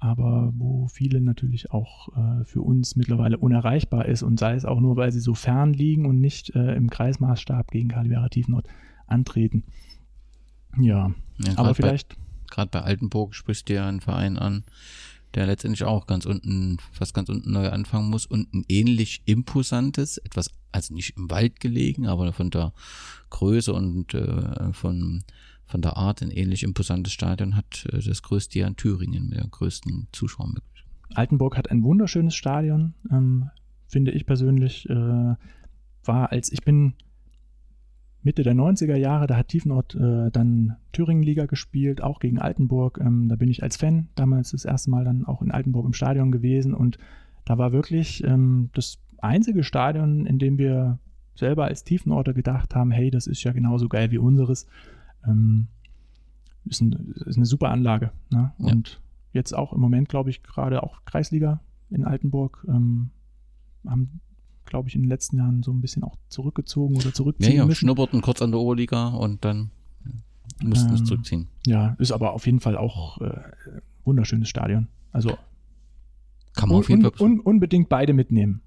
[0.00, 4.80] aber wo viele natürlich auch äh, für uns mittlerweile unerreichbar ist und sei es auch
[4.80, 8.66] nur, weil sie so fern liegen und nicht äh, im Kreismaßstab gegen Kalibera Tiefnord
[9.06, 9.64] antreten.
[10.78, 12.16] Ja, ja aber vielleicht.
[12.50, 14.64] Gerade bei Altenburg sprichst du ja einen Verein an,
[15.34, 20.16] der letztendlich auch ganz unten, fast ganz unten neu anfangen muss und ein ähnlich imposantes,
[20.18, 22.72] etwas, also nicht im Wald gelegen, aber von der
[23.30, 25.24] Größe und äh, von
[25.68, 29.38] von der Art ein ähnlich imposantes Stadion hat äh, das größte Jahr in Thüringen mit
[29.38, 30.84] der größten Zuschauermöglichkeit.
[31.14, 33.50] Altenburg hat ein wunderschönes Stadion, ähm,
[33.86, 34.88] finde ich persönlich.
[34.88, 35.34] Äh,
[36.04, 36.94] war als ich bin
[38.22, 42.98] Mitte der 90er Jahre, da hat Tiefenort äh, dann Thüringen-Liga gespielt, auch gegen Altenburg.
[43.00, 45.92] Ähm, da bin ich als Fan damals das erste Mal dann auch in Altenburg im
[45.92, 46.98] Stadion gewesen und
[47.44, 50.98] da war wirklich ähm, das einzige Stadion, in dem wir
[51.34, 54.66] selber als Tiefenorter gedacht haben, hey, das ist ja genauso geil wie unseres.
[55.28, 55.68] Ähm,
[56.64, 58.12] ist, ein, ist, eine super Anlage.
[58.30, 58.52] Ne?
[58.58, 58.66] Ja.
[58.66, 59.00] Und
[59.32, 61.60] jetzt auch im Moment, glaube ich, gerade auch Kreisliga
[61.90, 63.10] in Altenburg ähm,
[63.86, 64.20] haben
[64.68, 67.66] glaube ich, in den letzten Jahren so ein bisschen auch zurückgezogen oder zurückziehen Ja, ja,
[67.66, 67.78] müssen.
[67.80, 69.70] schnupperten kurz an der Oberliga und dann
[70.62, 71.48] mussten es Ähm, zurückziehen.
[71.66, 73.40] Ja, ist aber auf jeden Fall auch äh,
[74.04, 74.88] wunderschönes Stadion.
[75.12, 75.30] Also
[76.54, 77.12] Kann man un, auf jeden Fall.
[77.20, 78.60] un, unbedingt beide mitnehmen.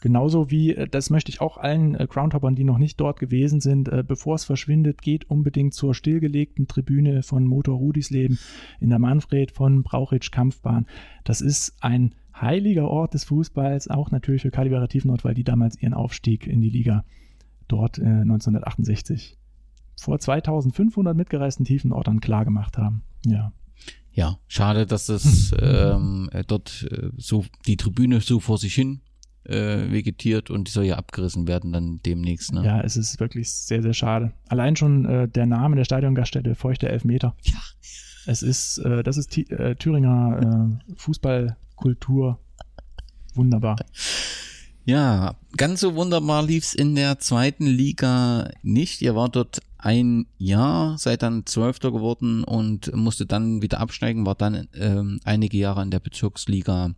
[0.00, 3.60] Genauso wie, äh, das möchte ich auch allen äh, Groundhoppern, die noch nicht dort gewesen
[3.60, 8.38] sind, äh, bevor es verschwindet, geht unbedingt zur stillgelegten Tribüne von Motor Rudisleben
[8.80, 10.86] in der Manfred von Brauchitsch Kampfbahn.
[11.24, 15.80] Das ist ein heiliger Ort des Fußballs, auch natürlich für Kalibera Tiefenort, weil die damals
[15.80, 17.04] ihren Aufstieg in die Liga
[17.66, 19.38] dort äh, 1968
[19.98, 23.02] vor 2500 mitgereisten Tiefenortern klargemacht haben.
[23.24, 23.52] Ja.
[24.12, 26.86] Ja, schade, dass es ähm, äh, dort
[27.16, 29.00] so die Tribüne so vor sich hin
[29.48, 32.52] äh, vegetiert und die soll ja abgerissen werden dann demnächst.
[32.52, 32.64] Ne?
[32.64, 34.32] Ja, es ist wirklich sehr, sehr schade.
[34.48, 37.34] Allein schon äh, der Name der Stadiongaststätte, Feuchte Elfmeter.
[37.44, 37.58] Ja.
[38.26, 42.38] Es ist, äh, das ist Ti- äh, Thüringer äh, Fußballkultur.
[43.34, 43.76] Wunderbar.
[44.84, 49.02] Ja, ganz so wunderbar lief's in der zweiten Liga nicht.
[49.02, 54.34] Ihr wart dort ein Jahr, seid dann Zwölfter geworden und musste dann wieder absteigen, war
[54.34, 56.92] dann ähm, einige Jahre in der Bezirksliga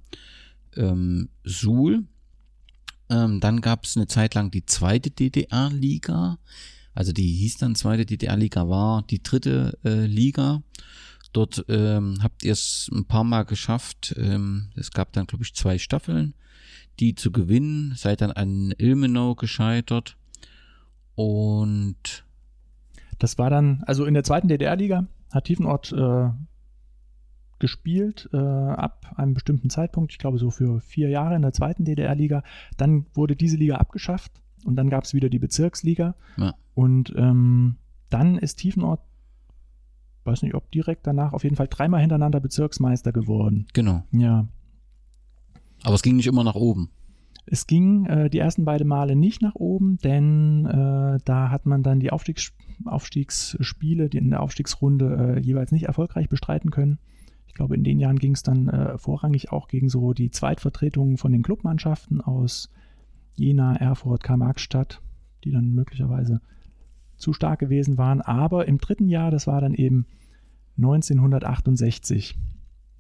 [0.76, 2.05] ähm, Suhl.
[3.11, 6.38] Ähm, dann gab's eine Zeit lang die zweite DDR-Liga.
[6.94, 10.62] Also die hieß dann zweite DDR-Liga, war die dritte äh, Liga.
[11.32, 14.14] Dort ähm, habt ihr es ein paar Mal geschafft.
[14.18, 16.34] Ähm, es gab dann, glaube ich, zwei Staffeln
[17.00, 20.16] die zu gewinnen, seid dann an Ilmenau gescheitert
[21.14, 22.24] und
[23.18, 26.30] Das war dann, also in der zweiten DDR-Liga hat Tiefenort äh,
[27.61, 31.84] gespielt äh, ab einem bestimmten Zeitpunkt, ich glaube so für vier Jahre in der zweiten
[31.84, 32.42] DDR-Liga.
[32.76, 34.32] Dann wurde diese Liga abgeschafft
[34.64, 36.14] und dann gab es wieder die Bezirksliga.
[36.36, 36.54] Ja.
[36.74, 37.76] Und ähm,
[38.11, 39.00] dann ist Tiefenort,
[40.24, 43.66] weiß nicht ob direkt danach, auf jeden Fall dreimal hintereinander Bezirksmeister geworden.
[43.72, 44.04] genau.
[44.12, 44.46] Ja,
[45.82, 46.90] Aber es ging nicht immer nach oben.
[47.50, 51.82] Es ging äh, die ersten beiden Male nicht nach oben, denn äh, da hat man
[51.82, 52.52] dann die Aufstiegs
[52.84, 56.98] Aufstiegsspiele, die in der Aufstiegsrunde äh, jeweils nicht erfolgreich bestreiten können.
[57.59, 61.32] Glaube, in den Jahren ging es dann äh, vorrangig auch gegen so die Zweitvertretungen von
[61.32, 62.70] den Clubmannschaften aus
[63.34, 65.02] Jena, Erfurt, Karl-Marx-Stadt,
[65.42, 66.40] die dann möglicherweise
[67.16, 68.20] zu stark gewesen waren.
[68.20, 70.06] Aber im dritten Jahr, das war dann eben
[70.76, 72.38] 1968,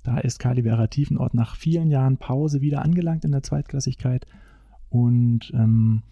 [0.02, 4.26] da ist Kalivera Tiefenort nach vielen Jahren Pause wieder angelangt in der Zweitklassigkeit.
[4.88, 6.02] Und ähm,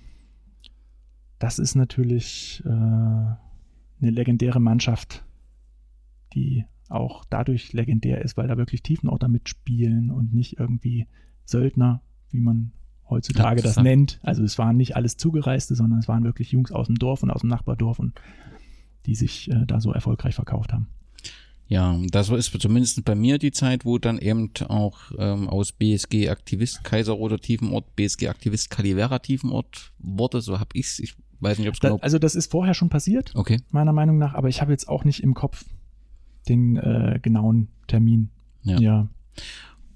[1.40, 3.38] das ist natürlich äh, eine
[4.01, 5.24] legendäre Mannschaft,
[6.32, 11.07] die auch dadurch legendär ist, weil da wirklich Tiefenorter mitspielen und nicht irgendwie
[11.45, 12.72] Söldner, wie man
[13.09, 14.18] heutzutage das nennt.
[14.22, 17.30] Also es waren nicht alles Zugereiste, sondern es waren wirklich Jungs aus dem Dorf und
[17.30, 18.20] aus dem Nachbardorf und
[19.07, 20.89] die sich äh, da so erfolgreich verkauft haben.
[21.68, 26.28] Ja, das ist zumindest bei mir die Zeit, wo dann eben auch ähm, aus BSG
[26.28, 30.41] Aktivist Kaiserroder Tiefenort BSG Aktivist Calivera Tiefenort wurde.
[30.41, 31.01] So hab ich's.
[31.01, 32.01] Ich weiß nicht, ob es Da, genau.
[32.03, 33.61] also das ist vorher schon passiert, Okay.
[33.70, 35.64] meiner Meinung nach, aber ich habe jetzt auch nicht im Kopf
[36.49, 38.30] den äh, genauen Termin.
[38.62, 38.78] Ja.
[38.78, 39.09] ja.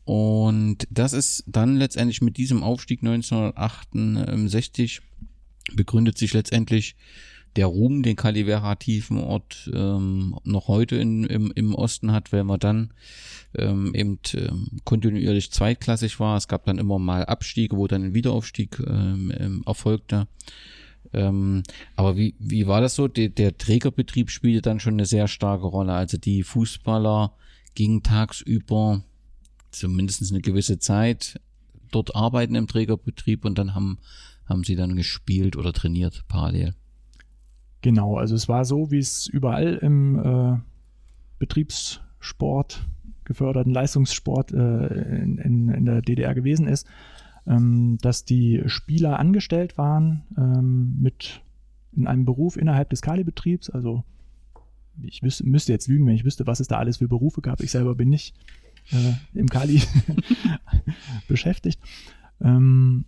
[0.05, 5.03] Und das ist dann letztendlich mit diesem Aufstieg 1968
[5.75, 6.97] begründet sich letztendlich
[7.57, 12.61] der Ruhm, den Calivera Tiefenort ähm, noch heute in, im, im Osten hat, weil man
[12.61, 12.93] dann
[13.57, 16.37] ähm, eben ähm, kontinuierlich zweitklassig war.
[16.37, 20.29] Es gab dann immer mal Abstiege, wo dann ein Wiederaufstieg ähm, ähm, erfolgte.
[21.13, 21.63] Ähm,
[21.97, 23.09] aber wie, wie war das so?
[23.09, 25.93] Der, der Trägerbetrieb spielte dann schon eine sehr starke Rolle.
[25.93, 27.35] Also die Fußballer
[27.75, 29.03] gingen tagsüber
[29.71, 31.41] zumindest eine gewisse Zeit
[31.91, 33.99] dort arbeiten im Trägerbetrieb und dann haben,
[34.47, 36.75] haben sie dann gespielt oder trainiert parallel.
[37.83, 40.59] Genau, also es war so, wie es überall im äh,
[41.39, 42.85] Betriebssport,
[43.25, 44.87] geförderten Leistungssport äh,
[45.23, 46.87] in, in, in der DDR gewesen ist,
[47.45, 51.43] dass die Spieler angestellt waren ähm, mit
[51.97, 53.71] in einem Beruf innerhalb des Kali-Betriebs.
[53.71, 54.05] Also
[55.03, 57.61] ich wüsste, müsste jetzt lügen, wenn ich wüsste, was es da alles für Berufe gab.
[57.63, 58.35] Ich selber bin nicht
[58.93, 59.83] äh, im Kali
[61.29, 61.81] beschäftigt.
[62.41, 63.05] Ähm,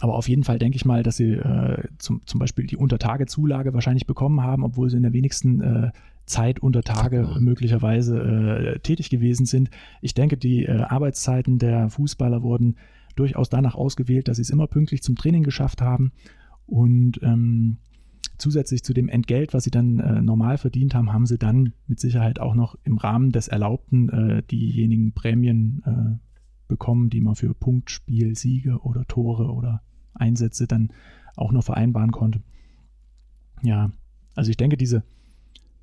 [0.00, 3.74] aber auf jeden Fall denke ich mal, dass sie äh, zum, zum Beispiel die Untertagezulage
[3.74, 5.90] wahrscheinlich bekommen haben, obwohl sie in der wenigsten äh,
[6.24, 9.70] Zeit unter Tage möglicherweise äh, tätig gewesen sind.
[10.00, 12.76] Ich denke, die äh, Arbeitszeiten der Fußballer wurden
[13.18, 16.12] durchaus danach ausgewählt, dass sie es immer pünktlich zum Training geschafft haben
[16.66, 17.78] und ähm,
[18.38, 22.00] zusätzlich zu dem Entgelt, was sie dann äh, normal verdient haben, haben sie dann mit
[22.00, 26.28] Sicherheit auch noch im Rahmen des Erlaubten äh, diejenigen Prämien äh,
[26.68, 29.82] bekommen, die man für Punktspiel, Siege oder Tore oder
[30.14, 30.92] Einsätze dann
[31.36, 32.42] auch noch vereinbaren konnte.
[33.62, 33.90] Ja,
[34.34, 35.02] also ich denke, diese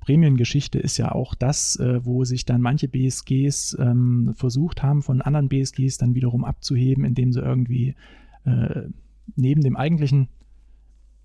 [0.06, 5.20] Prämiengeschichte ist ja auch das, äh, wo sich dann manche BSGs ähm, versucht haben, von
[5.20, 7.96] anderen BSGs dann wiederum abzuheben, indem sie irgendwie
[8.44, 8.82] äh,
[9.34, 10.28] neben dem eigentlichen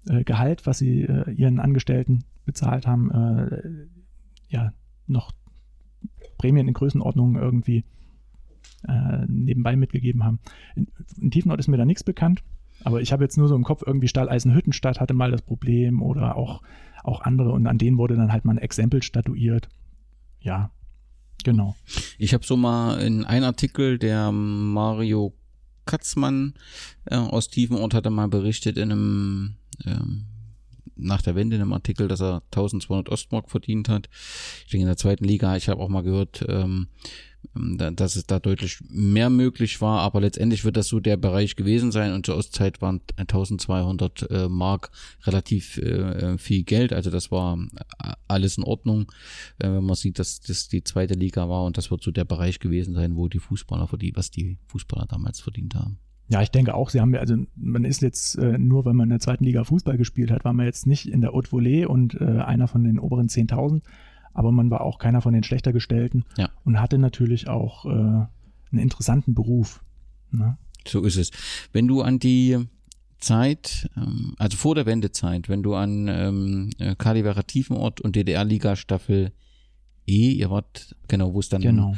[0.09, 3.61] äh, Gehalt, was sie äh, ihren Angestellten bezahlt haben, äh,
[4.49, 4.73] ja,
[5.05, 5.31] noch
[6.39, 7.85] Prämien in Größenordnungen irgendwie
[8.87, 10.39] äh, nebenbei mitgegeben haben.
[10.75, 10.87] In,
[11.21, 12.41] in Tiefenort ist mir da nichts bekannt,
[12.83, 16.35] aber ich habe jetzt nur so im Kopf irgendwie Stalleisenhüttenstadt hatte mal das Problem oder
[16.35, 16.63] auch,
[17.03, 19.69] auch andere und an denen wurde dann halt mal ein Exempel statuiert.
[20.39, 20.71] Ja,
[21.43, 21.75] genau.
[22.17, 25.33] Ich habe so mal in einem Artikel, der Mario
[25.85, 26.53] Katzmann
[27.05, 30.25] äh, aus Tiefenort hatte mal berichtet in einem ähm,
[30.95, 34.09] nach der Wende in einem Artikel, dass er 1200 Ostmark verdient hat.
[34.65, 36.87] Ich denke in der zweiten Liga, ich habe auch mal gehört, ähm
[37.53, 41.91] dass es da deutlich mehr möglich war, aber letztendlich wird das so der Bereich gewesen
[41.91, 42.13] sein.
[42.13, 44.91] Und zur Ostzeit waren 1200 äh, Mark
[45.23, 49.11] relativ äh, viel Geld, also das war äh, alles in Ordnung,
[49.59, 52.25] äh, wenn man sieht, dass das die zweite Liga war und das wird so der
[52.25, 55.99] Bereich gewesen sein, wo die Fußballer verdient, was die Fußballer damals verdient haben.
[56.31, 59.09] Ja, ich denke auch, sie haben, also man ist jetzt äh, nur, wenn man in
[59.09, 62.13] der zweiten Liga Fußball gespielt hat, war man jetzt nicht in der Haute Volée und
[62.21, 63.81] äh, einer von den oberen 10.000,
[64.33, 66.49] aber man war auch keiner von den schlechter gestellten ja.
[66.63, 68.29] und hatte natürlich auch äh, einen
[68.71, 69.83] interessanten Beruf.
[70.31, 70.57] Ne?
[70.87, 71.31] So ist es.
[71.73, 72.57] Wenn du an die
[73.19, 78.75] Zeit, ähm, also vor der Wendezeit, wenn du an ähm, äh, Kalivera Tiefenort und DDR-Liga
[78.75, 79.31] Staffel
[80.07, 81.93] E, ihr wart, genau, wo es dann genau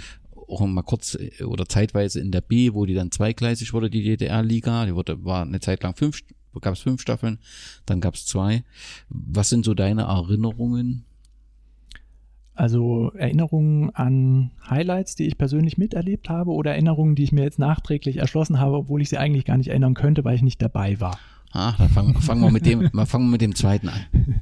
[0.48, 4.04] auch mal kurz äh, oder zeitweise in der B, wo die dann zweigleisig wurde, die
[4.04, 4.86] DDR-Liga.
[4.86, 6.22] Die wurde, war eine Zeit lang fünf,
[6.62, 7.40] gab es fünf Staffeln,
[7.86, 8.64] dann gab es zwei.
[9.10, 11.06] Was sind so deine Erinnerungen?
[12.56, 17.58] Also Erinnerungen an Highlights, die ich persönlich miterlebt habe oder Erinnerungen, die ich mir jetzt
[17.58, 21.00] nachträglich erschlossen habe, obwohl ich sie eigentlich gar nicht erinnern könnte, weil ich nicht dabei
[21.00, 21.18] war.
[21.52, 24.42] Ah, dann fangen, fangen wir mit dem, mal fangen wir mit dem zweiten an.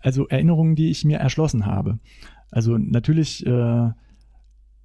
[0.00, 1.98] Also Erinnerungen, die ich mir erschlossen habe.
[2.50, 3.90] Also natürlich äh,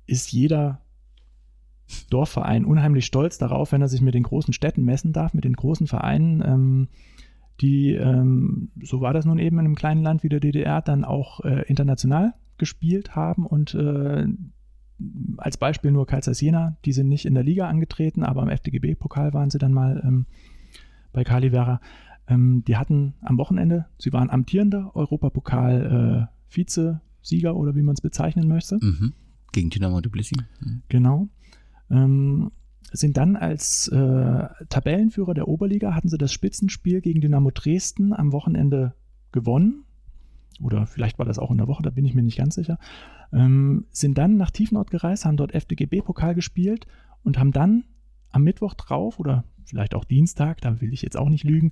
[0.06, 0.82] ist jeder
[2.10, 5.56] Dorfverein unheimlich stolz darauf, wenn er sich mit den großen Städten messen darf, mit den
[5.56, 6.88] großen Vereinen, ähm,
[7.62, 11.04] die, ähm, so war das nun eben in einem kleinen Land wie der DDR, dann
[11.04, 14.28] auch äh, international gespielt haben und äh,
[15.38, 19.34] als Beispiel nur Kaisers Jena, die sind nicht in der Liga angetreten, aber im FDGB-Pokal
[19.34, 20.26] waren sie dann mal ähm,
[21.14, 21.80] bei Calivera.
[22.28, 28.48] Ähm, die hatten am Wochenende, sie waren amtierender Europapokal-Vize-Sieger äh, oder wie man es bezeichnen
[28.48, 28.78] möchte.
[28.82, 29.14] Mhm.
[29.52, 30.36] Gegen Dynamo Tbilisi.
[30.60, 30.82] Mhm.
[30.90, 31.30] Genau.
[31.90, 32.52] Ähm,
[32.92, 38.32] sind dann als äh, Tabellenführer der Oberliga, hatten sie das Spitzenspiel gegen Dynamo Dresden am
[38.32, 38.94] Wochenende
[39.32, 39.86] gewonnen.
[40.62, 42.78] Oder vielleicht war das auch in der Woche, da bin ich mir nicht ganz sicher.
[43.32, 46.88] Ähm, sind dann nach Tiefenort gereist, haben dort FDGB-Pokal gespielt
[47.24, 47.86] und haben dann
[48.32, 51.72] am Mittwoch drauf oder vielleicht auch Dienstag, da will ich jetzt auch nicht lügen,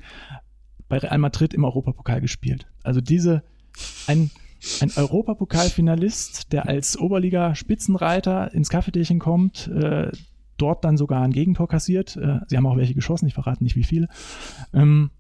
[0.88, 2.68] bei Real Madrid im Europapokal gespielt.
[2.84, 3.44] Also diese,
[4.08, 4.32] ein
[4.82, 10.12] ein Europapokalfinalist, der als Oberliga-Spitzenreiter ins Kaffeetierchen kommt, äh,
[10.58, 12.18] dort dann sogar ein Gegentor kassiert.
[12.18, 14.08] Äh, sie haben auch welche geschossen, ich verrate nicht wie viele.
[14.74, 15.12] Ähm,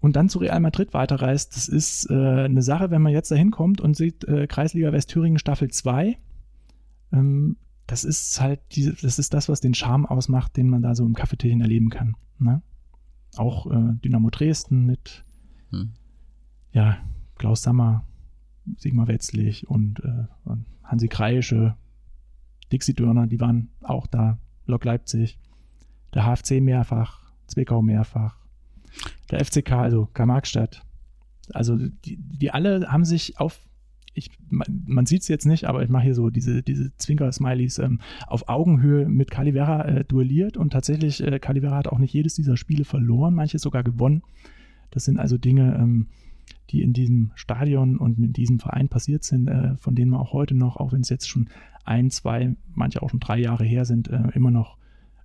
[0.00, 1.56] und dann zu Real Madrid weiterreist.
[1.56, 5.38] Das ist äh, eine Sache, wenn man jetzt da hinkommt und sieht äh, Kreisliga Westthüringen
[5.38, 6.16] Staffel 2.
[7.12, 7.56] Ähm,
[7.86, 8.60] das ist halt,
[9.02, 12.16] das ist das, was den Charme ausmacht, den man da so im Kaffeetierchen erleben kann.
[12.38, 12.62] Ne?
[13.36, 15.24] Auch Dynamo Dresden mit
[15.70, 15.92] hm.
[16.72, 16.96] ja,
[17.36, 18.04] Klaus Sammer,
[18.76, 20.02] Sigmar Wetzlich und
[20.82, 21.76] Hansi Kreische,
[22.72, 25.38] Dixie Dörner, die waren auch da, Lok Leipzig,
[26.14, 28.36] der HFC mehrfach, Zwickau mehrfach,
[29.30, 30.82] der FCK, also Karl-Marx-Stadt.
[31.52, 33.60] Also die, die alle haben sich auf,
[34.14, 38.00] ich, man, sieht es jetzt nicht, aber ich mache hier so diese, diese Zwinker-Smileys ähm,
[38.26, 42.56] auf Augenhöhe mit Calivera äh, duelliert und tatsächlich, äh, Calivera hat auch nicht jedes dieser
[42.56, 44.22] Spiele verloren, manches sogar gewonnen.
[44.90, 46.08] Das sind also Dinge, ähm,
[46.70, 50.32] die in diesem Stadion und mit diesem Verein passiert sind, äh, von denen man auch
[50.32, 51.48] heute noch, auch wenn es jetzt schon
[51.84, 54.76] ein, zwei, manche auch schon drei Jahre her sind, äh, immer noch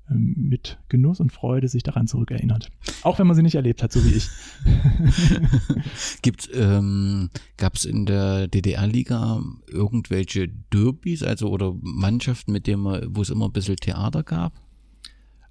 [0.10, 2.70] ähm, mit Genuss und Freude sich daran zurückerinnert.
[3.04, 4.30] Auch wenn man sie nicht erlebt hat, so wie ich.
[6.22, 13.16] Gibt, ähm, gab es in der DDR-Liga irgendwelche Derbys, also oder Mannschaften, mit denen man,
[13.16, 14.54] wo es immer ein bisschen Theater gab?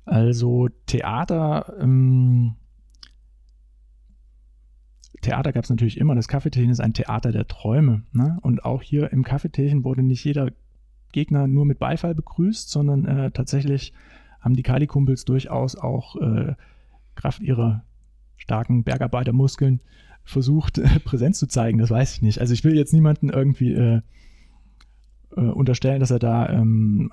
[0.04, 2.54] Also Theater, ähm,
[5.20, 6.14] Theater gab es natürlich immer.
[6.14, 8.02] Das Kaffeetierchen ist ein Theater der Träume.
[8.12, 8.38] Ne?
[8.42, 10.50] Und auch hier im Kaffeetierchen wurde nicht jeder
[11.12, 13.92] Gegner nur mit Beifall begrüßt, sondern äh, tatsächlich
[14.40, 16.54] haben die Kali-Kumpels durchaus auch äh,
[17.14, 17.84] Kraft ihrer
[18.36, 19.80] starken Bergarbeitermuskeln
[20.24, 21.78] versucht, äh, Präsenz zu zeigen.
[21.78, 22.40] Das weiß ich nicht.
[22.40, 24.00] Also ich will jetzt niemanden irgendwie äh,
[25.36, 27.12] äh, unterstellen, dass er da ähm,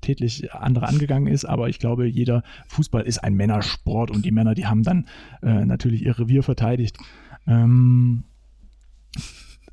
[0.00, 4.54] tätlich andere angegangen ist, aber ich glaube, jeder Fußball ist ein Männersport und die Männer,
[4.54, 5.06] die haben dann
[5.40, 6.98] natürlich ihr Revier verteidigt.
[7.46, 8.24] Ähm,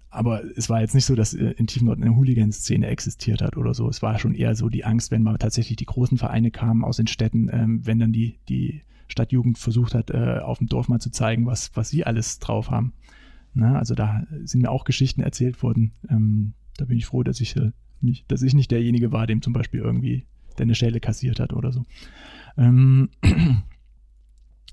[0.09, 3.73] aber es war jetzt nicht so, dass äh, in Tiefenort eine Hooligan-Szene existiert hat oder
[3.73, 3.89] so.
[3.89, 6.97] Es war schon eher so die Angst, wenn mal tatsächlich die großen Vereine kamen aus
[6.97, 10.99] den Städten, ähm, wenn dann die, die Stadtjugend versucht hat, äh, auf dem Dorf mal
[10.99, 12.93] zu zeigen, was, was sie alles drauf haben.
[13.55, 15.93] Na, also da sind mir auch Geschichten erzählt worden.
[16.09, 17.71] Ähm, da bin ich froh, dass ich, äh,
[18.01, 20.25] nicht, dass ich nicht derjenige war, dem zum Beispiel irgendwie
[20.57, 21.85] der eine Schelle kassiert hat oder so.
[22.57, 23.09] Ähm,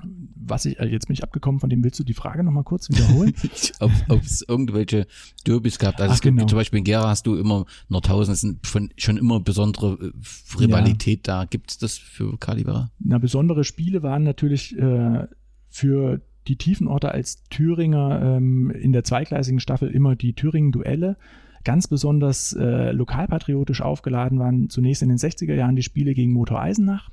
[0.03, 2.88] was ich, also jetzt bin ich abgekommen, von dem willst du die Frage nochmal kurz
[2.88, 3.34] wiederholen?
[3.80, 5.07] ob, ob es irgendwelche
[5.46, 5.98] Derbys gab.
[5.98, 6.48] Also Ach, es gibt, genau.
[6.48, 10.59] zum Beispiel in Gera hast du immer Nordhausen, es sind schon, schon immer besondere äh,
[10.59, 11.44] Rivalität da.
[11.44, 12.90] Gibt es das für Calibera?
[12.98, 15.26] Na, besondere Spiele waren natürlich äh,
[15.68, 21.16] für die Tiefenorte als Thüringer ähm, in der zweigleisigen Staffel immer die Thüringen-Duelle.
[21.62, 26.61] Ganz besonders äh, lokalpatriotisch aufgeladen waren zunächst in den 60er Jahren die Spiele gegen Motor
[26.61, 27.11] Eisenach.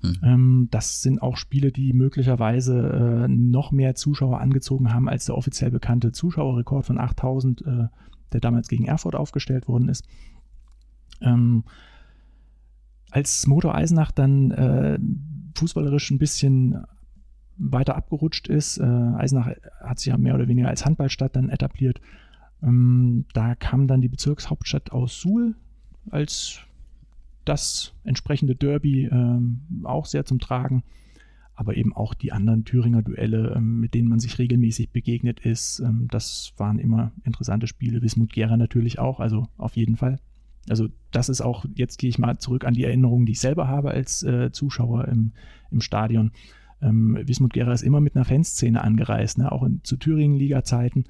[0.00, 0.16] Hm.
[0.22, 5.36] Ähm, das sind auch Spiele, die möglicherweise äh, noch mehr Zuschauer angezogen haben als der
[5.36, 7.86] offiziell bekannte Zuschauerrekord von 8000, äh,
[8.32, 10.06] der damals gegen Erfurt aufgestellt worden ist.
[11.20, 11.64] Ähm,
[13.10, 14.98] als Motor Eisenach dann äh,
[15.56, 16.84] fußballerisch ein bisschen
[17.56, 22.00] weiter abgerutscht ist, Eisenach hat sich ja mehr oder weniger als Handballstadt dann etabliert.
[22.62, 25.56] Ähm, da kam dann die Bezirkshauptstadt aus Suhl
[26.10, 26.60] als
[27.48, 30.82] das entsprechende Derby ähm, auch sehr zum Tragen.
[31.54, 35.80] Aber eben auch die anderen Thüringer Duelle, ähm, mit denen man sich regelmäßig begegnet ist.
[35.80, 38.02] Ähm, das waren immer interessante Spiele.
[38.02, 40.20] Wismut Gera natürlich auch, also auf jeden Fall.
[40.68, 43.66] Also das ist auch, jetzt gehe ich mal zurück an die Erinnerungen, die ich selber
[43.66, 45.32] habe als äh, Zuschauer im,
[45.70, 46.32] im Stadion.
[46.80, 49.50] Ähm, Wismut Gera ist immer mit einer Fanszene angereist, ne?
[49.50, 51.04] auch in, zu Thüringen-Liga-Zeiten,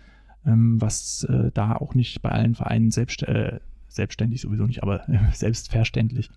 [0.47, 5.09] ähm, was äh, da auch nicht bei allen Vereinen selbst, äh, selbstständig sowieso nicht, aber
[5.09, 6.31] äh, selbstverständlich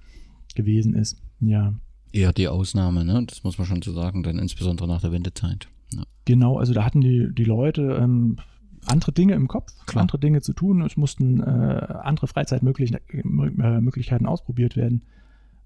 [0.56, 1.22] gewesen ist.
[1.40, 1.74] Ja.
[2.12, 3.24] Eher die Ausnahme, ne?
[3.26, 5.68] Das muss man schon so sagen, dann insbesondere nach der Wendezeit.
[5.94, 6.04] Ja.
[6.26, 8.38] Genau, also da hatten die, die Leute ähm,
[8.86, 10.02] andere Dinge im Kopf, Klar.
[10.02, 10.82] andere Dinge zu tun.
[10.82, 11.44] Es mussten äh,
[12.04, 15.04] andere Freizeitmöglichkeiten ausprobiert werden.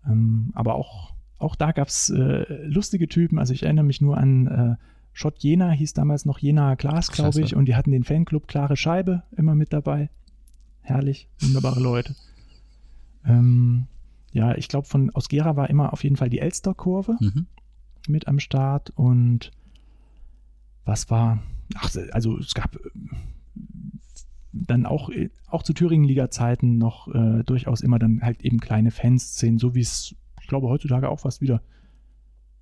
[0.05, 3.39] Ähm, aber auch, auch da gab es äh, lustige Typen.
[3.39, 4.75] Also ich erinnere mich nur an äh,
[5.13, 7.55] Schott Jena, hieß damals noch Jena Glas, glaube ich.
[7.55, 10.09] Und die hatten den Fanclub Klare Scheibe immer mit dabei.
[10.85, 12.15] Herrlich, wunderbare Leute.
[13.25, 13.87] Ähm,
[14.31, 17.47] ja, ich glaube, von aus Gera war immer auf jeden Fall die Elster-Kurve Mhm.
[18.07, 19.51] mit am Start und
[20.83, 21.41] was war,
[21.75, 22.79] ach, also es gab äh,
[24.51, 29.57] dann auch, äh, auch zu Thüringen-Liga-Zeiten noch äh, durchaus immer dann halt eben kleine Fanszenen,
[29.57, 31.61] so wie es, ich glaube, heutzutage auch fast wieder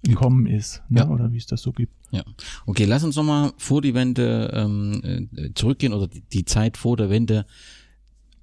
[0.05, 0.99] im Kommen ist, ne?
[0.99, 1.09] Ja.
[1.09, 1.93] oder wie es das so gibt.
[2.11, 2.23] Ja.
[2.65, 6.97] Okay, lass uns nochmal vor die Wende ähm, äh, zurückgehen oder die, die Zeit vor
[6.97, 7.45] der Wende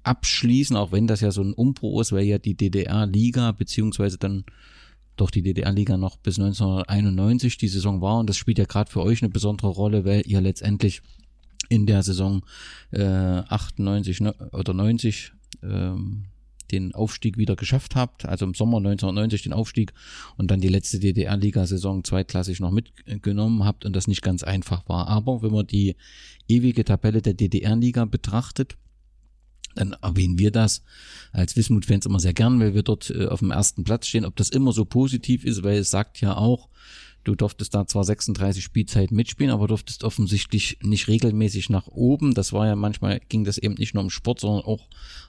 [0.03, 4.45] abschließen, auch wenn das ja so ein Umbruch ist, weil ja die DDR-Liga beziehungsweise dann
[5.17, 9.03] doch die DDR-Liga noch bis 1991 die Saison war und das spielt ja gerade für
[9.03, 11.01] euch eine besondere Rolle, weil ihr letztendlich
[11.69, 12.43] in der Saison
[12.91, 15.31] äh, 98 ne, oder 90
[15.63, 16.25] ähm,
[16.71, 19.93] den Aufstieg wieder geschafft habt, also im Sommer 1990 den Aufstieg
[20.37, 25.07] und dann die letzte DDR-Liga-Saison zweitklassig noch mitgenommen habt und das nicht ganz einfach war.
[25.07, 25.95] Aber wenn man die
[26.47, 28.77] ewige Tabelle der DDR-Liga betrachtet,
[29.75, 30.83] dann erwähnen wir das
[31.31, 34.25] als Wismut-Fans immer sehr gern, weil wir dort äh, auf dem ersten Platz stehen.
[34.25, 36.69] Ob das immer so positiv ist, weil es sagt ja auch,
[37.23, 42.33] du durftest da zwar 36 Spielzeiten mitspielen, aber durftest offensichtlich nicht regelmäßig nach oben.
[42.33, 44.87] Das war ja manchmal, ging das eben nicht nur um Sport, sondern auch,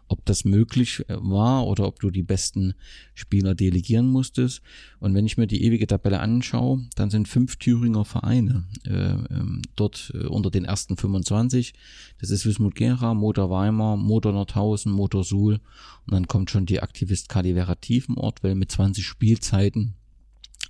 [0.09, 2.75] ob das möglich äh, war oder ob du die besten
[3.15, 4.63] Spieler delegieren musstest.
[5.01, 9.63] Und wenn ich mir die ewige Tabelle anschaue, dann sind fünf Thüringer Vereine äh, ähm,
[9.77, 11.75] dort äh, unter den ersten 25.
[12.21, 15.61] Das ist Wismut Gera, Motor Weimar, Motor Nordhausen, Motor Suhl
[16.07, 19.95] und dann kommt schon die Aktivist Calivera Tiefenort, weil mit 20 Spielzeiten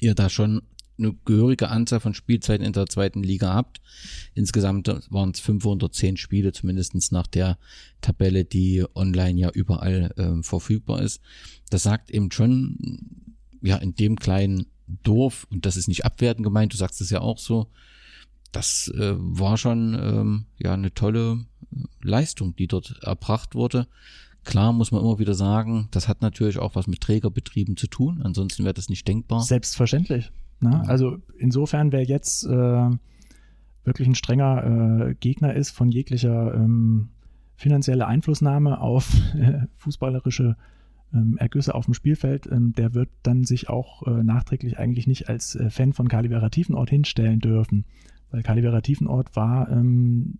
[0.00, 0.62] ihr da schon
[1.02, 3.80] eine gehörige Anzahl von Spielzeiten in der zweiten Liga habt.
[4.34, 7.58] Insgesamt waren es 510 Spiele, zumindestens nach der
[8.00, 11.20] Tabelle, die online ja überall ähm, verfügbar ist.
[11.70, 14.66] Das sagt eben schon, ja, in dem kleinen
[15.02, 17.68] Dorf, und das ist nicht abwertend gemeint, du sagst es ja auch so,
[18.50, 23.86] das äh, war schon ähm, ja eine tolle äh, Leistung, die dort erbracht wurde.
[24.44, 28.20] Klar muss man immer wieder sagen, das hat natürlich auch was mit Trägerbetrieben zu tun,
[28.22, 29.42] ansonsten wäre das nicht denkbar.
[29.42, 30.30] Selbstverständlich.
[30.62, 30.82] Ne?
[30.88, 32.90] Also insofern, wer jetzt äh,
[33.84, 37.08] wirklich ein strenger äh, Gegner ist von jeglicher ähm,
[37.56, 40.56] finanzielle Einflussnahme auf äh, fußballerische
[41.12, 45.28] ähm, Ergüsse auf dem Spielfeld, ähm, der wird dann sich auch äh, nachträglich eigentlich nicht
[45.28, 47.84] als äh, Fan von Calivera Tiefenort hinstellen dürfen.
[48.30, 50.38] Weil Calivera Tiefenort war ähm,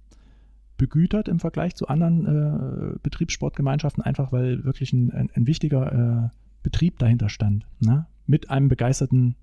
[0.78, 6.30] begütert im Vergleich zu anderen äh, Betriebssportgemeinschaften, einfach weil wirklich ein, ein, ein wichtiger
[6.62, 7.66] Betrieb dahinter stand.
[7.80, 8.06] Ne?
[8.26, 9.36] Mit einem begeisterten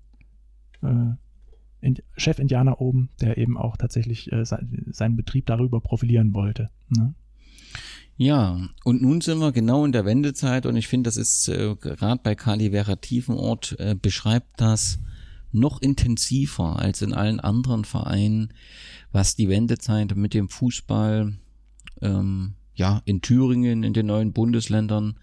[0.82, 1.14] äh,
[1.80, 4.58] Ind Chef-Indianer oben, der eben auch tatsächlich äh, se
[4.90, 6.68] seinen Betrieb darüber profilieren wollte.
[6.90, 7.14] Ne?
[8.16, 11.74] Ja, und nun sind wir genau in der Wendezeit und ich finde, das ist äh,
[11.76, 14.98] gerade bei Kali Vera Tiefenort äh, beschreibt das
[15.52, 18.52] noch intensiver als in allen anderen Vereinen,
[19.10, 21.32] was die Wendezeit mit dem Fußball
[22.02, 25.18] ähm, ja in Thüringen, in den neuen Bundesländern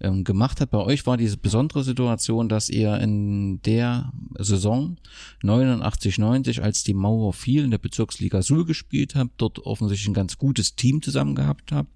[0.00, 0.70] ähm, gemacht hat.
[0.70, 4.96] Bei euch war diese besondere Situation, dass ihr in der Saison
[5.42, 10.14] 89, 90, als die Mauer fiel, in der Bezirksliga Sul gespielt habt, dort offensichtlich ein
[10.14, 11.90] ganz gutes Team zusammen gehabt habt.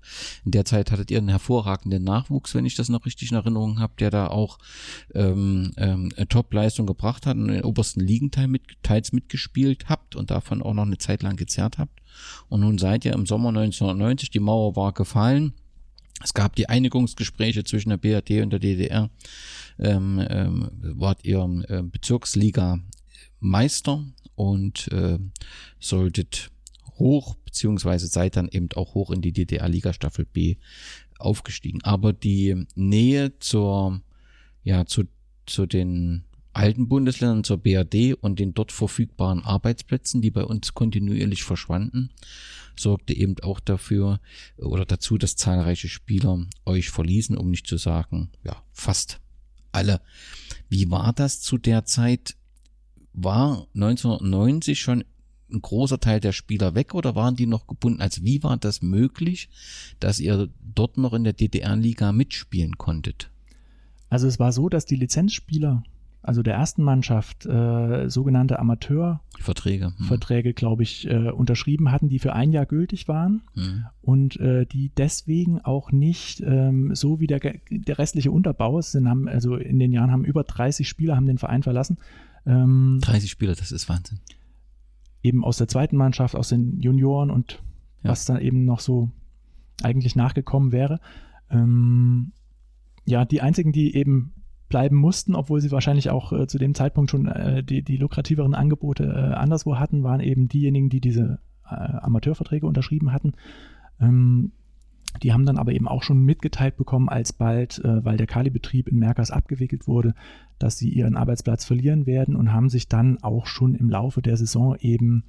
[0.44, 3.80] In der Zeit hattet ihr einen hervorragenden Nachwuchs, wenn ich das noch richtig in Erinnerung
[3.80, 4.58] habe, der da auch
[5.14, 10.30] ähm, ähm, Top-Leistung gebracht hat und in den obersten Ligenteil mit, teils mitgespielt habt und
[10.30, 12.00] davon auch noch eine Zeit lang gezerrt habt.
[12.48, 15.54] Und nun seid ihr im Sommer 1990, die Mauer war gefallen
[16.22, 19.10] es gab die Einigungsgespräche zwischen der BRD und der DDR.
[19.78, 22.78] Ähm, ähm, wart ihr äh, Bezirksliga
[23.40, 24.04] Meister
[24.36, 25.18] und äh,
[25.80, 26.50] solltet
[26.98, 30.56] hoch, beziehungsweise seid dann eben auch hoch in die DDR-Liga Staffel B
[31.18, 31.82] aufgestiegen.
[31.82, 34.00] Aber die Nähe zur,
[34.62, 35.04] ja, zu,
[35.46, 36.24] zu den
[36.54, 42.10] alten Bundesländern, zur BRD und den dort verfügbaren Arbeitsplätzen, die bei uns kontinuierlich verschwanden,
[42.76, 44.20] sorgte eben auch dafür
[44.56, 49.20] oder dazu, dass zahlreiche Spieler euch verließen, um nicht zu sagen, ja, fast
[49.72, 50.00] alle.
[50.68, 52.36] Wie war das zu der Zeit?
[53.12, 55.04] War 1990 schon
[55.50, 58.00] ein großer Teil der Spieler weg oder waren die noch gebunden?
[58.00, 59.48] Also wie war das möglich,
[60.00, 63.30] dass ihr dort noch in der DDR-Liga mitspielen konntet?
[64.08, 65.84] Also es war so, dass die Lizenzspieler
[66.24, 70.06] also der ersten Mannschaft, äh, sogenannte Amateurverträge, hm.
[70.06, 73.84] Verträge, glaube ich, äh, unterschrieben hatten, die für ein Jahr gültig waren hm.
[74.00, 79.28] und äh, die deswegen auch nicht ähm, so wie der, der restliche Unterbau sind, haben,
[79.28, 81.98] also in den Jahren haben über 30 Spieler haben den Verein verlassen.
[82.46, 84.20] Ähm, 30 Spieler, das ist Wahnsinn.
[85.22, 87.62] Eben aus der zweiten Mannschaft, aus den Junioren und
[88.02, 88.10] ja.
[88.10, 89.10] was dann eben noch so
[89.82, 91.00] eigentlich nachgekommen wäre.
[91.50, 92.32] Ähm,
[93.04, 94.32] ja, die einzigen, die eben
[94.74, 98.56] bleiben mussten, obwohl sie wahrscheinlich auch äh, zu dem Zeitpunkt schon äh, die, die lukrativeren
[98.56, 103.34] Angebote äh, anderswo hatten, waren eben diejenigen, die diese äh, Amateurverträge unterschrieben hatten.
[104.00, 104.50] Ähm,
[105.22, 108.98] die haben dann aber eben auch schon mitgeteilt bekommen, alsbald, äh, weil der Kali-Betrieb in
[108.98, 110.16] Merkers abgewickelt wurde,
[110.58, 114.36] dass sie ihren Arbeitsplatz verlieren werden und haben sich dann auch schon im Laufe der
[114.36, 115.22] Saison eben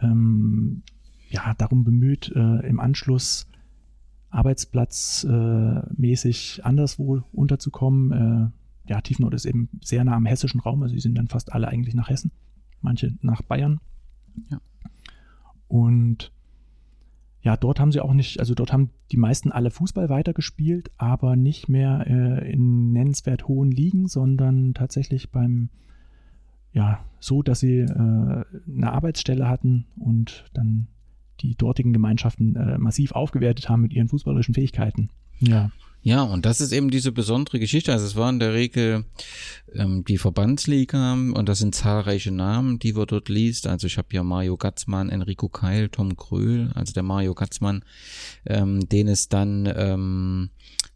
[0.00, 0.82] ähm,
[1.30, 3.46] ja, darum bemüht, äh, im Anschluss
[4.30, 8.52] arbeitsplatzmäßig äh, anderswo unterzukommen
[8.86, 11.68] ja, Tiefnord ist eben sehr nah am hessischen Raum, also sie sind dann fast alle
[11.68, 12.32] eigentlich nach Hessen,
[12.80, 13.80] manche nach Bayern.
[14.50, 14.60] Ja.
[15.68, 16.32] Und
[17.42, 21.34] ja, dort haben sie auch nicht, also dort haben die meisten alle Fußball weitergespielt, aber
[21.34, 25.68] nicht mehr äh, in nennenswert hohen Ligen, sondern tatsächlich beim,
[26.72, 30.86] ja, so, dass sie äh, eine Arbeitsstelle hatten und dann
[31.40, 35.10] die dortigen Gemeinschaften äh, massiv aufgewertet haben mit ihren fußballerischen Fähigkeiten.
[35.40, 35.72] Ja.
[36.04, 37.92] Ja, und das ist eben diese besondere Geschichte.
[37.92, 39.04] Also es war in der Regel
[39.72, 43.68] ähm, die Verbandsliga und das sind zahlreiche Namen, die wir dort liest.
[43.68, 47.84] Also ich habe hier Mario Gatzmann, Enrico Keil, Tom Kröhl, also der Mario Gatzmann,
[48.46, 50.50] ähm, den es dann ähm,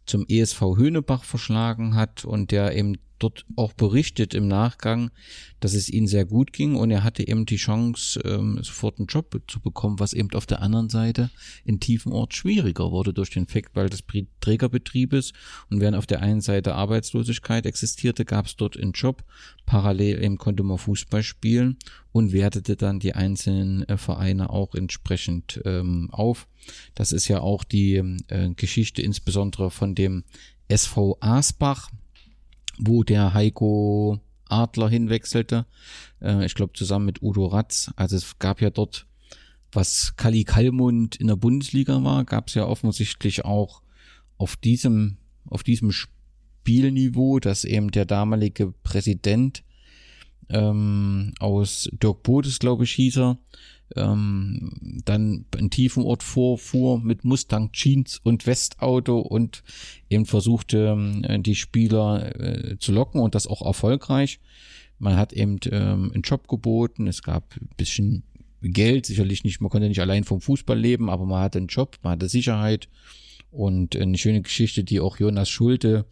[0.05, 5.11] zum ESV Höhnebach verschlagen hat und der eben dort auch berichtet im Nachgang,
[5.59, 9.07] dass es ihm sehr gut ging und er hatte eben die Chance, ähm, sofort einen
[9.07, 11.29] Job zu bekommen, was eben auf der anderen Seite
[11.65, 14.03] in tiefen Ort schwieriger wurde durch den Faktball des
[14.41, 15.33] Trägerbetriebes
[15.69, 19.23] und während auf der einen Seite Arbeitslosigkeit existierte, gab es dort einen Job,
[19.65, 21.77] parallel eben konnte man Fußball spielen
[22.11, 26.47] und wertete dann die einzelnen äh, Vereine auch entsprechend ähm, auf.
[26.95, 27.95] Das ist ja auch die
[28.27, 30.23] äh, Geschichte insbesondere von dem
[30.67, 31.89] SV Asbach,
[32.77, 34.19] wo der Heiko
[34.49, 35.65] Adler hinwechselte.
[36.21, 37.91] Äh, ich glaube zusammen mit Udo Ratz.
[37.95, 39.05] Also es gab ja dort,
[39.71, 43.81] was Kali Kalmund in der Bundesliga war, gab es ja offensichtlich auch
[44.37, 49.63] auf diesem, auf diesem Spielniveau, dass eben der damalige Präsident
[50.49, 53.37] ähm, aus Dirk Bodes, glaube ich, hieß er,
[53.95, 59.63] ähm, dann in tiefen Ort vorfuhr mit Mustang Jeans und Westauto und
[60.09, 64.39] eben versuchte, äh, die Spieler äh, zu locken und das auch erfolgreich.
[64.99, 68.23] Man hat eben ähm, einen Job geboten, es gab ein bisschen
[68.61, 71.97] Geld, sicherlich nicht, man konnte nicht allein vom Fußball leben, aber man hatte einen Job,
[72.01, 72.89] man hatte Sicherheit.
[73.49, 76.05] Und eine schöne Geschichte, die auch Jonas Schulte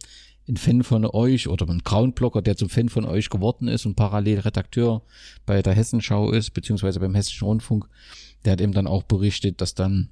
[0.48, 3.96] ein Fan von euch oder ein Groundblocker, der zum Fan von euch geworden ist und
[3.96, 5.02] parallel Redakteur
[5.44, 7.88] bei der Hessenschau ist, beziehungsweise beim Hessischen Rundfunk,
[8.44, 10.10] der hat eben dann auch berichtet, dass dann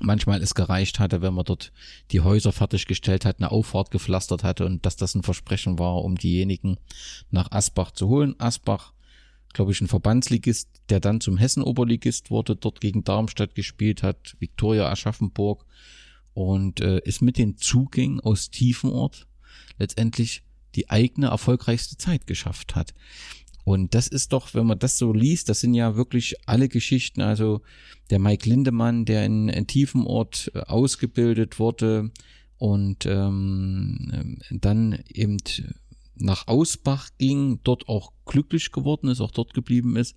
[0.00, 1.72] manchmal es gereicht hatte, wenn man dort
[2.10, 6.16] die Häuser fertiggestellt hat, eine Auffahrt gepflastert hatte und dass das ein Versprechen war, um
[6.16, 6.78] diejenigen
[7.30, 8.34] nach Asbach zu holen.
[8.38, 8.92] Asbach,
[9.52, 14.90] glaube ich, ein Verbandsligist, der dann zum Hessen-Oberligist wurde, dort gegen Darmstadt gespielt hat, Viktoria
[14.90, 15.64] Aschaffenburg
[16.34, 19.28] und äh, ist mit den Zugängen aus Tiefenort
[19.78, 20.42] letztendlich
[20.74, 22.94] die eigene erfolgreichste Zeit geschafft hat.
[23.64, 27.20] Und das ist doch, wenn man das so liest, das sind ja wirklich alle Geschichten.
[27.20, 27.60] Also
[28.10, 32.10] der Mike Lindemann, der in, in Tiefenort äh, ausgebildet wurde
[32.58, 35.36] und ähm, dann eben
[36.16, 40.16] nach Ausbach ging, dort auch glücklich geworden ist, auch dort geblieben ist.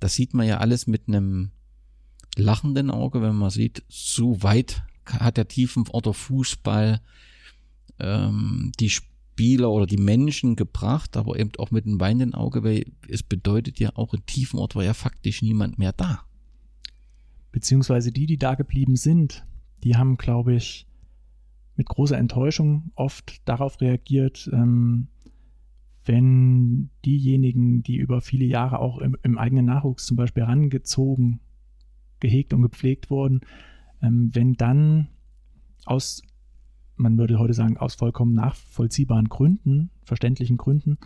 [0.00, 1.50] Das sieht man ja alles mit einem
[2.36, 7.00] lachenden Auge, wenn man sieht, so weit hat der Tiefenorter Fußball
[7.98, 12.84] ähm, die Spieler oder die Menschen gebracht, aber eben auch mit einem weinenden Auge, weil
[13.08, 16.22] es bedeutet ja auch in Tiefenort war ja faktisch niemand mehr da.
[17.52, 19.46] Beziehungsweise die, die da geblieben sind,
[19.84, 20.86] die haben, glaube ich,
[21.76, 25.08] mit großer Enttäuschung oft darauf reagiert, ähm,
[26.04, 31.40] wenn diejenigen, die über viele Jahre auch im, im, eigenen Nachwuchs zum Beispiel herangezogen,
[32.20, 33.40] gehegt und gepflegt wurden,
[34.00, 35.08] ähm, wenn dann
[35.84, 36.22] aus,
[36.96, 40.98] man würde heute sagen, aus vollkommen nachvollziehbaren Gründen, verständlichen Gründen,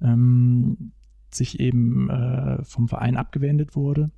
[0.00, 0.92] ähm,
[1.30, 4.10] sich eben äh, vom Verein abgewendet wurde.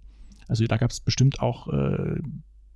[0.48, 2.20] Also da gab es bestimmt auch äh,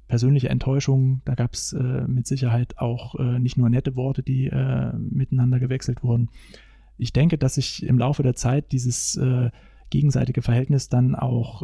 [0.09, 4.47] persönliche Enttäuschungen, da gab es äh, mit Sicherheit auch äh, nicht nur nette Worte, die
[4.47, 6.31] äh, miteinander gewechselt wurden.
[6.99, 9.51] Ich denke, dass sich im Laufe der Zeit dieses äh,
[9.91, 11.63] gegenseitige Verhältnis dann auch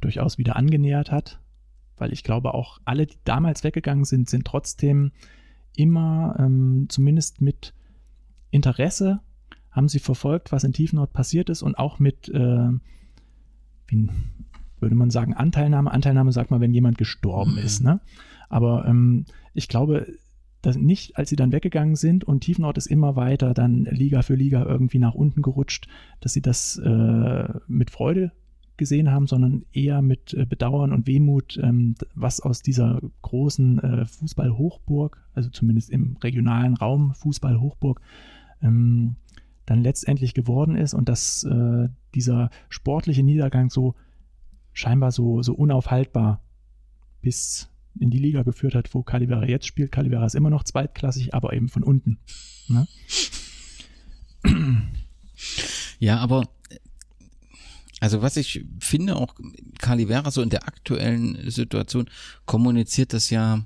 [0.00, 1.40] durchaus wieder angenähert hat
[1.96, 5.12] weil ich glaube, auch alle, die damals weggegangen sind, sind trotzdem
[5.76, 7.74] immer ähm, zumindest mit
[8.50, 9.20] Interesse
[9.70, 12.68] haben sie verfolgt, was in Tiefenort passiert ist und auch mit, äh,
[13.88, 14.08] wie
[14.78, 15.90] würde man sagen, Anteilnahme.
[15.90, 17.58] Anteilnahme sagt man, wenn jemand gestorben mhm.
[17.58, 17.82] ist.
[17.82, 18.00] Ne?
[18.48, 20.06] Aber ähm, ich glaube,
[20.62, 24.34] dass nicht, als sie dann weggegangen sind und Tiefenort ist immer weiter dann Liga für
[24.34, 25.88] Liga irgendwie nach unten gerutscht,
[26.20, 28.32] dass sie das äh, mit Freude
[28.76, 34.04] gesehen haben, sondern eher mit äh, Bedauern und Wehmut, ähm, was aus dieser großen äh,
[34.04, 38.00] Fußball-Hochburg, also zumindest im regionalen Raum Fußball-Hochburg,
[38.62, 39.16] ähm,
[39.66, 43.94] dann letztendlich geworden ist und dass äh, dieser sportliche Niedergang so
[44.72, 46.42] scheinbar so, so unaufhaltbar
[47.22, 49.92] bis in die Liga geführt hat, wo Calivera jetzt spielt.
[49.92, 52.18] Calivera ist immer noch zweitklassig, aber eben von unten.
[52.68, 52.86] Ne?
[55.98, 56.48] Ja, aber
[58.04, 59.34] also was ich finde, auch
[59.78, 62.10] Calivera so in der aktuellen Situation
[62.44, 63.64] kommuniziert das ja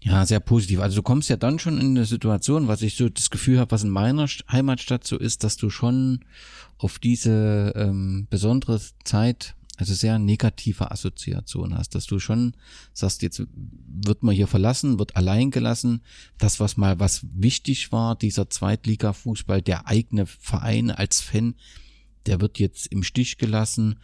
[0.00, 0.78] ja, sehr positiv.
[0.78, 3.72] Also du kommst ja dann schon in eine Situation, was ich so das Gefühl habe,
[3.72, 6.20] was in meiner Heimatstadt so ist, dass du schon
[6.78, 12.54] auf diese ähm, besondere Zeit, also sehr negative Assoziation hast, dass du schon
[12.92, 16.02] sagst, jetzt wird man hier verlassen, wird allein gelassen.
[16.38, 21.56] Das, was mal was wichtig war, dieser Zweitliga-Fußball, der eigene Verein als Fan,
[22.26, 24.00] der wird jetzt im Stich gelassen.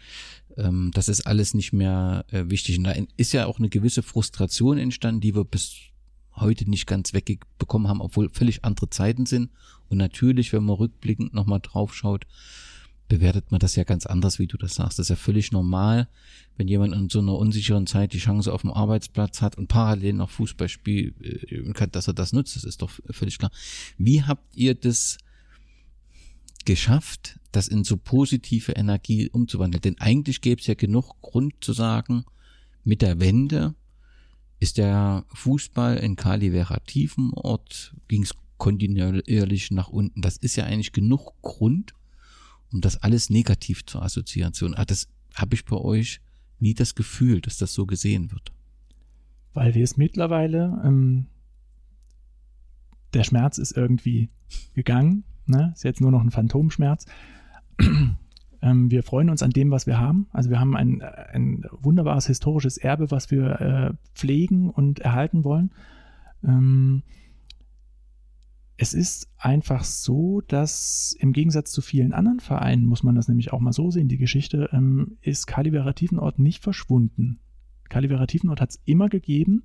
[0.56, 2.78] Ähm, das ist alles nicht mehr äh, wichtig.
[2.78, 5.76] Und da ist ja auch eine gewisse Frustration entstanden, die wir bis
[6.34, 9.50] heute nicht ganz wegbekommen haben, obwohl völlig andere Zeiten sind.
[9.88, 12.26] Und natürlich, wenn man rückblickend nochmal drauf schaut,
[13.08, 14.98] bewertet man das ja ganz anders, wie du das sagst.
[14.98, 16.08] Das ist ja völlig normal,
[16.56, 20.14] wenn jemand in so einer unsicheren Zeit die Chance auf dem Arbeitsplatz hat und parallel
[20.14, 22.56] noch Fußball spielt, äh, dass er das nutzt.
[22.56, 23.50] Das ist doch völlig klar.
[23.98, 25.18] Wie habt ihr das
[26.64, 29.82] geschafft, das in so positive Energie umzuwandeln.
[29.82, 32.24] Denn eigentlich gäbe es ja genug Grund zu sagen,
[32.84, 33.74] mit der Wende
[34.58, 40.22] ist der Fußball in Calivera Tiefenort, ging es kontinuierlich nach unten.
[40.22, 41.94] Das ist ja eigentlich genug Grund,
[42.72, 44.52] um das alles negativ zu assoziieren.
[44.74, 46.20] Ah, das habe ich bei euch
[46.60, 48.52] nie das Gefühl, dass das so gesehen wird.
[49.52, 51.26] Weil wir es mittlerweile, ähm,
[53.14, 54.30] der Schmerz ist irgendwie
[54.74, 55.72] gegangen, ne?
[55.74, 57.06] ist jetzt nur noch ein Phantomschmerz.
[58.62, 60.26] ähm, wir freuen uns an dem, was wir haben.
[60.32, 65.72] Also wir haben ein, ein wunderbares historisches Erbe, was wir äh, pflegen und erhalten wollen.
[66.44, 67.02] Ähm,
[68.76, 73.52] es ist einfach so, dass im Gegensatz zu vielen anderen Vereinen, muss man das nämlich
[73.52, 77.38] auch mal so sehen, die Geschichte, ähm, ist Calivera Tiefenort nicht verschwunden.
[77.88, 79.64] Calivera Tiefenort hat es immer gegeben.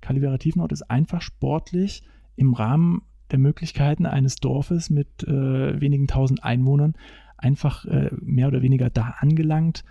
[0.00, 2.02] Calivera Tiefenort ist einfach sportlich
[2.34, 6.94] im Rahmen der Möglichkeiten eines Dorfes mit äh, wenigen tausend Einwohnern
[7.38, 9.84] einfach äh, mehr oder weniger da angelangt,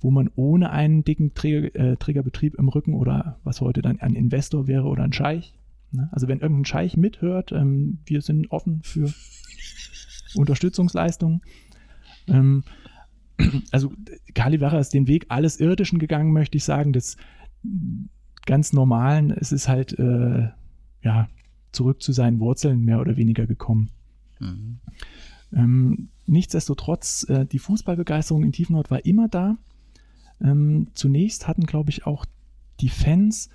[0.00, 4.14] wo man ohne einen dicken Träger, äh, Trägerbetrieb im Rücken oder was heute dann ein
[4.14, 5.58] Investor wäre oder ein Scheich.
[5.92, 6.08] Ne?
[6.12, 9.12] Also wenn irgendein Scheich mithört, ähm, wir sind offen für
[10.34, 11.40] Unterstützungsleistungen.
[12.28, 12.64] Ähm,
[13.72, 13.92] also
[14.34, 17.16] Kalivara ist den Weg alles Irdischen gegangen, möchte ich sagen, des
[18.46, 19.30] ganz Normalen.
[19.30, 20.48] Es ist halt, äh,
[21.02, 21.28] ja,
[21.74, 23.90] zurück zu seinen Wurzeln mehr oder weniger gekommen.
[24.40, 24.78] Mhm.
[25.52, 29.56] Ähm, nichtsdestotrotz, äh, die Fußballbegeisterung in Tiefenort war immer da.
[30.40, 32.24] Ähm, zunächst hatten, glaube ich, auch
[32.80, 33.50] die Fans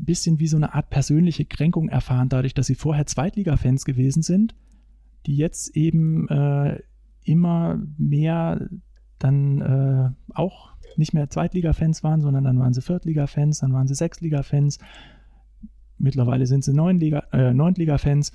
[0.00, 4.22] ein bisschen wie so eine Art persönliche Kränkung erfahren, dadurch, dass sie vorher Zweitliga-Fans gewesen
[4.22, 4.54] sind,
[5.26, 6.80] die jetzt eben äh,
[7.24, 8.68] immer mehr
[9.18, 13.94] dann äh, auch nicht mehr Zweitliga-Fans waren, sondern dann waren sie Viertliga-Fans, dann waren sie
[13.94, 14.78] Sechstliga-Fans.
[15.98, 18.32] Mittlerweile sind sie Neunliga, äh, Neuntliga-Fans.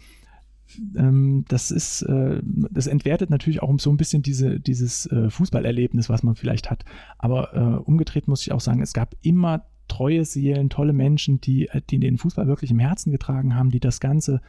[0.96, 6.10] Ähm, das ist, äh, das entwertet natürlich auch so ein bisschen diese, dieses äh, Fußballerlebnis,
[6.10, 6.86] was man vielleicht hat.
[7.18, 11.68] Aber äh, umgedreht muss ich auch sagen, es gab immer treue Seelen, tolle Menschen, die,
[11.68, 14.42] äh, die den Fußball wirklich im Herzen getragen haben, die das Ganze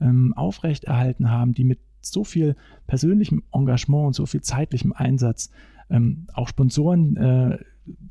[0.00, 5.50] ähm, aufrechterhalten haben, die mit so viel persönlichem Engagement und so viel zeitlichem Einsatz
[5.90, 7.58] ähm, auch Sponsoren, äh,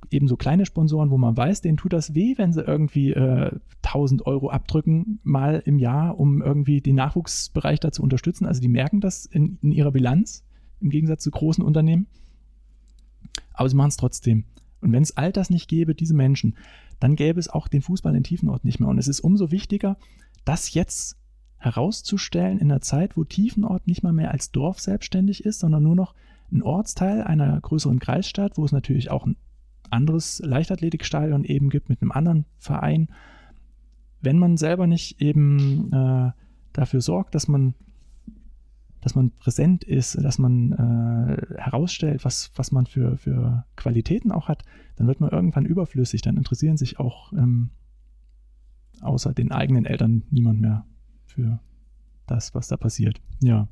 [0.09, 3.51] ebenso kleine Sponsoren, wo man weiß, denen tut das weh, wenn sie irgendwie äh,
[3.83, 8.45] 1000 Euro abdrücken, mal im Jahr, um irgendwie den Nachwuchsbereich da zu unterstützen.
[8.45, 10.43] Also die merken das in, in ihrer Bilanz,
[10.81, 12.07] im Gegensatz zu großen Unternehmen.
[13.53, 14.45] Aber sie machen es trotzdem.
[14.81, 16.55] Und wenn es all das nicht gäbe, diese Menschen,
[16.99, 18.89] dann gäbe es auch den Fußball in Tiefenort nicht mehr.
[18.89, 19.97] Und es ist umso wichtiger,
[20.43, 21.17] das jetzt
[21.57, 25.95] herauszustellen in einer Zeit, wo Tiefenort nicht mal mehr als Dorf selbstständig ist, sondern nur
[25.95, 26.15] noch
[26.51, 29.37] ein Ortsteil einer größeren Kreisstadt, wo es natürlich auch ein
[29.91, 33.09] anderes Leichtathletikstadion eben gibt mit einem anderen Verein.
[34.21, 36.31] Wenn man selber nicht eben äh,
[36.73, 37.73] dafür sorgt, dass man,
[39.01, 44.47] dass man präsent ist, dass man äh, herausstellt, was, was man für, für Qualitäten auch
[44.47, 44.63] hat,
[44.95, 46.21] dann wird man irgendwann überflüssig.
[46.21, 47.71] Dann interessieren sich auch ähm,
[49.01, 50.85] außer den eigenen Eltern niemand mehr
[51.25, 51.59] für
[52.27, 53.21] das, was da passiert.
[53.41, 53.67] Ja.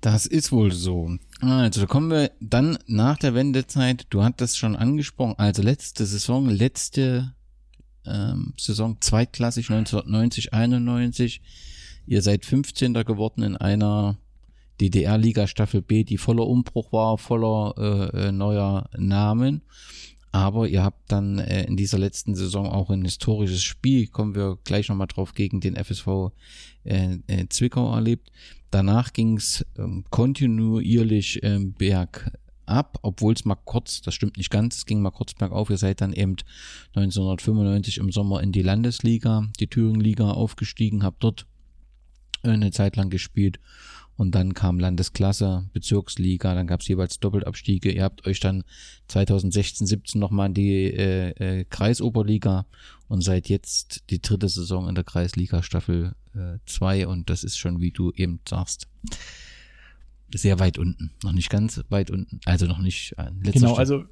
[0.00, 1.16] Das ist wohl so.
[1.40, 4.06] Also, da kommen wir dann nach der Wendezeit.
[4.10, 5.34] Du hattest schon angesprochen.
[5.38, 7.34] Also, letzte Saison, letzte
[8.06, 11.40] ähm, Saison, zweitklassig 1990, 91.
[12.06, 12.94] Ihr seid 15.
[12.94, 14.18] geworden in einer
[14.80, 19.62] DDR-Liga Staffel B, die voller Umbruch war, voller äh, äh, neuer Namen.
[20.30, 24.58] Aber ihr habt dann äh, in dieser letzten Saison auch ein historisches Spiel, kommen wir
[24.64, 26.32] gleich nochmal drauf, gegen den FSV
[26.84, 28.30] äh, äh, Zwickau erlebt.
[28.70, 34.76] Danach ging es ähm, kontinuierlich ähm, bergab, obwohl es mal kurz, das stimmt nicht ganz,
[34.76, 35.70] es ging mal kurz bergauf.
[35.70, 36.36] Ihr seid dann eben
[36.94, 41.46] 1995 im Sommer in die Landesliga, die Thüringenliga aufgestiegen, habt dort
[42.42, 43.58] eine Zeit lang gespielt
[44.18, 47.92] und dann kam Landesklasse, Bezirksliga, dann gab es jeweils Doppelabstiege.
[47.92, 48.64] Ihr habt euch dann
[49.06, 51.30] 2016, 17 nochmal in die äh,
[51.60, 52.66] äh, Kreisoberliga
[53.06, 56.16] und seid jetzt die dritte Saison in der Kreisliga Staffel
[56.66, 58.88] 2 äh, und das ist schon, wie du eben sagst,
[60.34, 61.12] sehr weit unten.
[61.22, 63.14] Noch nicht ganz weit unten, also noch nicht.
[63.18, 63.78] Äh, genau, Stadt.
[63.78, 64.04] also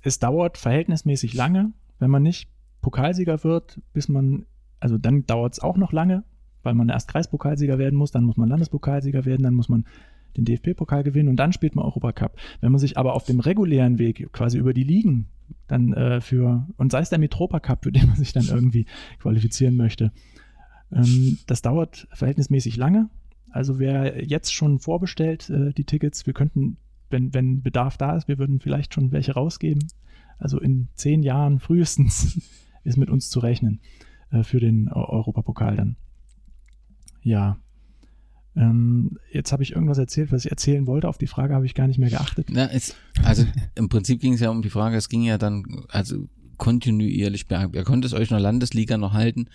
[0.00, 2.48] es dauert verhältnismäßig lange, wenn man nicht
[2.80, 4.46] Pokalsieger wird, bis man,
[4.80, 6.24] also dann dauert es auch noch lange,
[6.62, 9.84] weil man erst Kreispokalsieger werden muss, dann muss man Landespokalsieger werden, dann muss man
[10.36, 12.36] den DFB-Pokal gewinnen und dann spielt man Europacup.
[12.60, 15.26] Wenn man sich aber auf dem regulären Weg quasi über die Ligen
[15.66, 18.86] dann äh, für, und sei es der Metropa Cup, für den man sich dann irgendwie
[19.18, 20.12] qualifizieren möchte,
[20.92, 23.08] ähm, das dauert verhältnismäßig lange.
[23.50, 26.76] Also wer jetzt schon vorbestellt äh, die Tickets, wir könnten,
[27.10, 29.88] wenn, wenn Bedarf da ist, wir würden vielleicht schon welche rausgeben.
[30.38, 32.40] Also in zehn Jahren frühestens
[32.84, 33.80] ist mit uns zu rechnen
[34.30, 35.96] äh, für den Europapokal dann.
[37.22, 37.58] Ja.
[38.56, 41.08] Ähm, jetzt habe ich irgendwas erzählt, was ich erzählen wollte.
[41.08, 42.48] Auf die Frage habe ich gar nicht mehr geachtet.
[42.50, 43.44] Na, es, also
[43.74, 47.84] im Prinzip ging es ja um die Frage, es ging ja dann, also kontinuierlich, ihr
[47.84, 49.48] konntet es euch in der Landesliga noch halten.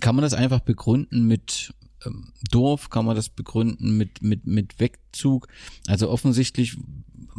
[0.00, 1.72] Kann man das einfach begründen mit
[2.04, 2.90] ähm, Dorf?
[2.90, 5.48] Kann man das begründen mit, mit, mit Wegzug?
[5.86, 6.76] Also offensichtlich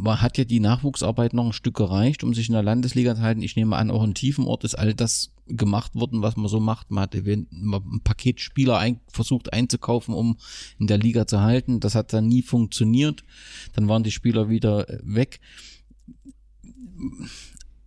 [0.06, 3.42] hat ja die Nachwuchsarbeit noch ein Stück gereicht, um sich in der Landesliga zu halten.
[3.42, 6.60] Ich nehme an, auch in tiefen Ort ist all das gemacht worden, was man so
[6.60, 6.90] macht.
[6.90, 10.38] Man hat ein Paketspieler ein, versucht einzukaufen, um
[10.78, 11.80] in der Liga zu halten.
[11.80, 13.24] Das hat dann nie funktioniert.
[13.74, 15.40] Dann waren die Spieler wieder äh, weg.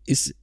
[0.05, 0.35] Ist,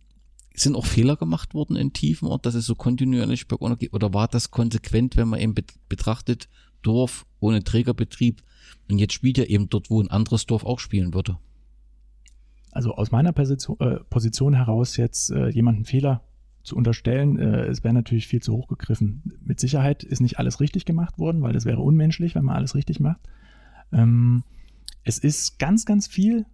[0.54, 3.92] sind auch Fehler gemacht worden in tiefen Ort, dass es so kontinuierlich geht?
[3.92, 5.54] Oder war das konsequent, wenn man eben
[5.88, 6.48] betrachtet,
[6.82, 8.42] Dorf ohne Trägerbetrieb
[8.90, 11.38] und jetzt spielt er eben dort, wo ein anderes Dorf auch spielen würde?
[12.72, 16.22] Also aus meiner Position, äh, Position heraus jetzt äh, jemanden Fehler
[16.62, 19.38] zu unterstellen, äh, es wäre natürlich viel zu hoch gegriffen.
[19.44, 22.74] Mit Sicherheit ist nicht alles richtig gemacht worden, weil das wäre unmenschlich, wenn man alles
[22.74, 23.20] richtig macht.
[23.92, 24.42] Ähm,
[25.04, 26.46] es ist ganz, ganz viel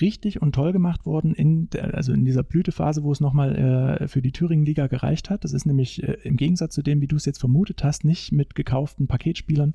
[0.00, 4.08] richtig und toll gemacht worden in der, also in dieser Blütephase, wo es nochmal äh,
[4.08, 5.44] für die Thüringen-Liga gereicht hat.
[5.44, 8.32] Das ist nämlich äh, im Gegensatz zu dem, wie du es jetzt vermutet hast, nicht
[8.32, 9.74] mit gekauften Paketspielern.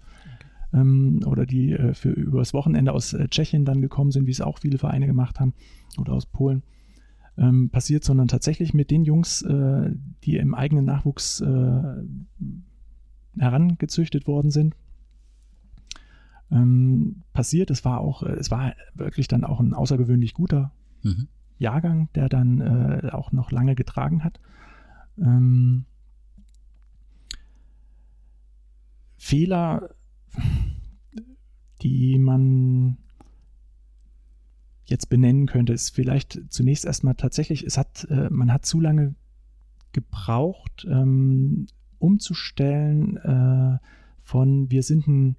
[0.73, 4.41] Ähm, oder die äh, für übers Wochenende aus äh, Tschechien dann gekommen sind, wie es
[4.41, 5.53] auch viele Vereine gemacht haben
[5.97, 6.63] oder aus Polen
[7.37, 9.91] ähm, passiert, sondern tatsächlich mit den Jungs, äh,
[10.23, 11.81] die im eigenen Nachwuchs äh,
[13.37, 14.75] herangezüchtet worden sind.
[16.51, 17.69] Ähm, passiert.
[17.71, 20.73] Es war auch, es war wirklich dann auch ein außergewöhnlich guter
[21.03, 21.27] mhm.
[21.57, 24.39] Jahrgang, der dann äh, auch noch lange getragen hat.
[25.17, 25.85] Ähm,
[29.17, 29.89] Fehler
[31.81, 32.97] die man
[34.85, 39.15] jetzt benennen könnte, ist vielleicht zunächst erstmal tatsächlich, es hat, äh, man hat zu lange
[39.91, 41.67] gebraucht, ähm,
[41.99, 43.77] umzustellen äh,
[44.21, 45.35] von wir sind ein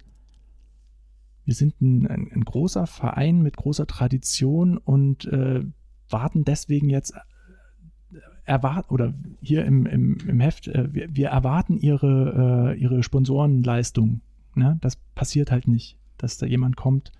[1.43, 5.63] wir sind ein, ein, ein, großer Verein mit großer Tradition und äh,
[6.09, 11.77] warten deswegen jetzt äh, erwarten oder hier im, im, im Heft, äh, wir, wir, erwarten
[11.77, 14.21] ihre, äh, ihre Sponsorenleistung.
[14.55, 14.77] Ne?
[14.81, 17.11] Das passiert halt nicht, dass da jemand kommt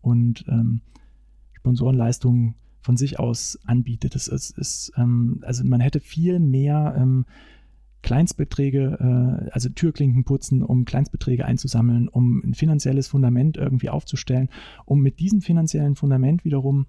[0.00, 0.80] und ähm,
[1.52, 4.14] Sponsorenleistungen von sich aus anbietet.
[4.14, 7.26] Das ist, ist ähm, also man hätte viel mehr ähm,
[8.02, 14.48] Kleinstbeträge, äh, also Türklinken putzen, um Kleinstbeträge einzusammeln, um ein finanzielles Fundament irgendwie aufzustellen,
[14.84, 16.86] um mit diesem finanziellen Fundament wiederum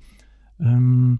[0.59, 1.19] ähm,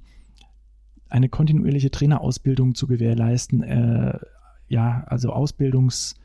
[1.10, 3.64] eine kontinuierliche Trainerausbildung zu gewährleisten.
[3.64, 4.20] Äh,
[4.68, 6.16] ja, also Ausbildungs-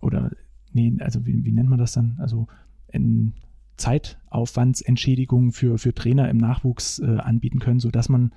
[0.00, 0.30] oder,
[0.72, 2.16] nee, also wie, wie nennt man das dann?
[2.20, 2.46] Also
[2.94, 3.34] in
[3.76, 8.32] Zeitaufwandsentschädigungen für, für Trainer im Nachwuchs äh, anbieten können, sodass man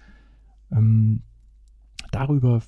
[0.71, 1.21] ähm,
[2.11, 2.61] darüber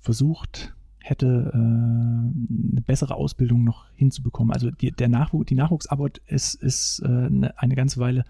[0.00, 4.52] versucht hätte, äh, eine bessere Ausbildung noch hinzubekommen.
[4.52, 8.24] Also die, der Nachwuch, die Nachwuchsarbeit ist, ist äh, eine, eine ganze Weile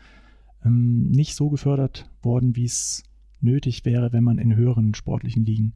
[0.64, 3.02] ähm, nicht so gefördert worden, wie es
[3.40, 5.72] nötig wäre, wenn man in höheren sportlichen Ligen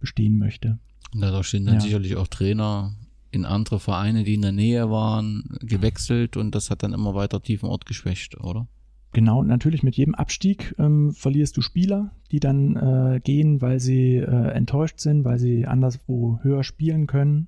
[0.00, 0.78] bestehen möchte.
[1.12, 1.80] Und dadurch sind dann ja.
[1.80, 2.94] sicherlich auch Trainer
[3.34, 7.42] in andere Vereine, die in der Nähe waren, gewechselt und das hat dann immer weiter
[7.42, 8.68] tiefen Ort geschwächt, oder?
[9.12, 14.16] Genau, natürlich mit jedem Abstieg ähm, verlierst du Spieler, die dann äh, gehen, weil sie
[14.16, 17.46] äh, enttäuscht sind, weil sie anderswo höher spielen können,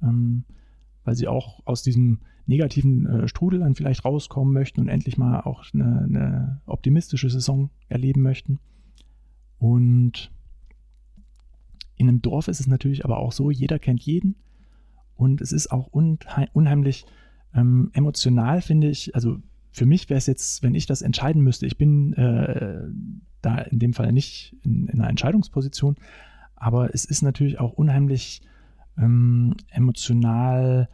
[0.00, 0.44] ähm,
[1.02, 5.40] weil sie auch aus diesem negativen äh, Strudel dann vielleicht rauskommen möchten und endlich mal
[5.40, 8.60] auch eine, eine optimistische Saison erleben möchten.
[9.58, 10.30] Und
[11.96, 14.36] in einem Dorf ist es natürlich aber auch so, jeder kennt jeden
[15.18, 17.04] und es ist auch unheimlich
[17.52, 19.14] ähm, emotional, finde ich.
[19.16, 19.38] Also
[19.72, 22.84] für mich wäre es jetzt, wenn ich das entscheiden müsste, ich bin äh,
[23.42, 25.96] da in dem Fall nicht in, in, einer Entscheidungsposition,
[26.54, 28.42] aber es ist natürlich auch unheimlich
[28.96, 30.88] ähm, emotional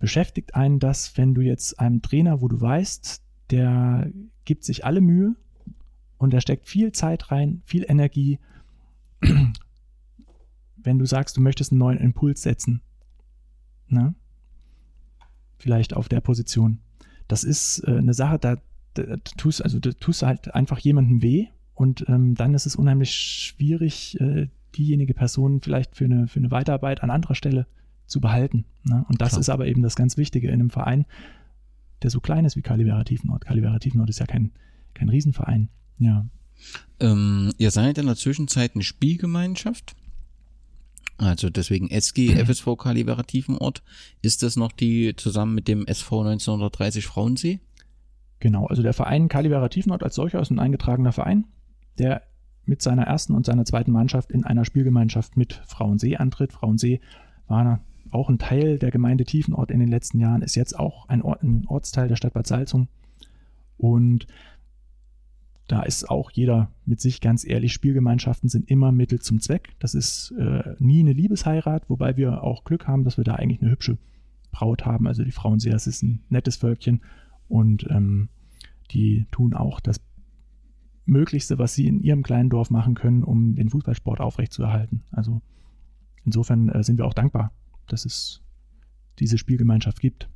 [0.00, 4.10] beschäftigt einen das, wenn du jetzt einem Trainer, wo du weißt, der
[4.44, 5.36] gibt sich alle Mühe
[6.18, 8.40] und der steckt viel Zeit rein, viel Energie,
[10.86, 12.80] wenn du sagst, du möchtest einen neuen Impuls setzen.
[13.88, 14.14] Ne?
[15.58, 16.80] Vielleicht auf der Position
[17.28, 18.56] das ist äh, eine Sache, da,
[18.94, 22.76] da, tust, also, da tust du halt einfach jemandem weh und ähm, dann ist es
[22.76, 27.66] unheimlich schwierig, äh, diejenige Person vielleicht für eine, für eine Weiterarbeit an anderer Stelle
[28.06, 28.64] zu behalten.
[28.84, 29.04] Ne?
[29.08, 29.40] Und das Klar.
[29.40, 31.06] ist aber eben das ganz Wichtige in einem Verein,
[32.02, 32.62] der so klein ist wie.
[32.62, 34.52] Calivera Tiefenort ist ja kein,
[34.94, 35.70] kein Riesenverein.
[35.98, 36.26] Ja.
[37.00, 39.96] Ähm, ihr seid in der Zwischenzeit eine Spielgemeinschaft.
[41.18, 43.82] Also deswegen SG FSV Kalibera Tiefenort.
[44.22, 47.60] Ist das noch die zusammen mit dem SV 1930 Frauensee?
[48.40, 51.44] Genau, also der Verein Kalibera Tiefenort als solcher ist ein eingetragener Verein,
[51.98, 52.22] der
[52.66, 56.52] mit seiner ersten und seiner zweiten Mannschaft in einer Spielgemeinschaft mit Frauensee antritt.
[56.52, 57.00] Frauensee
[57.46, 57.80] war
[58.10, 61.42] auch ein Teil der Gemeinde Tiefenort in den letzten Jahren, ist jetzt auch ein, Ort,
[61.42, 62.88] ein Ortsteil der Stadt Bad Salzung.
[63.78, 64.26] Und
[65.66, 69.74] da ist auch jeder mit sich ganz ehrlich, Spielgemeinschaften sind immer Mittel zum Zweck.
[69.80, 73.60] Das ist äh, nie eine Liebesheirat, wobei wir auch Glück haben, dass wir da eigentlich
[73.60, 73.98] eine hübsche
[74.52, 75.08] Braut haben.
[75.08, 77.02] Also die Frauen sehr, es ist ein nettes Völkchen
[77.48, 78.28] und ähm,
[78.92, 80.00] die tun auch das
[81.04, 85.02] Möglichste, was sie in ihrem kleinen Dorf machen können, um den Fußballsport aufrechtzuerhalten.
[85.10, 85.42] Also
[86.24, 87.52] insofern äh, sind wir auch dankbar,
[87.88, 88.42] dass es
[89.18, 90.28] diese Spielgemeinschaft gibt.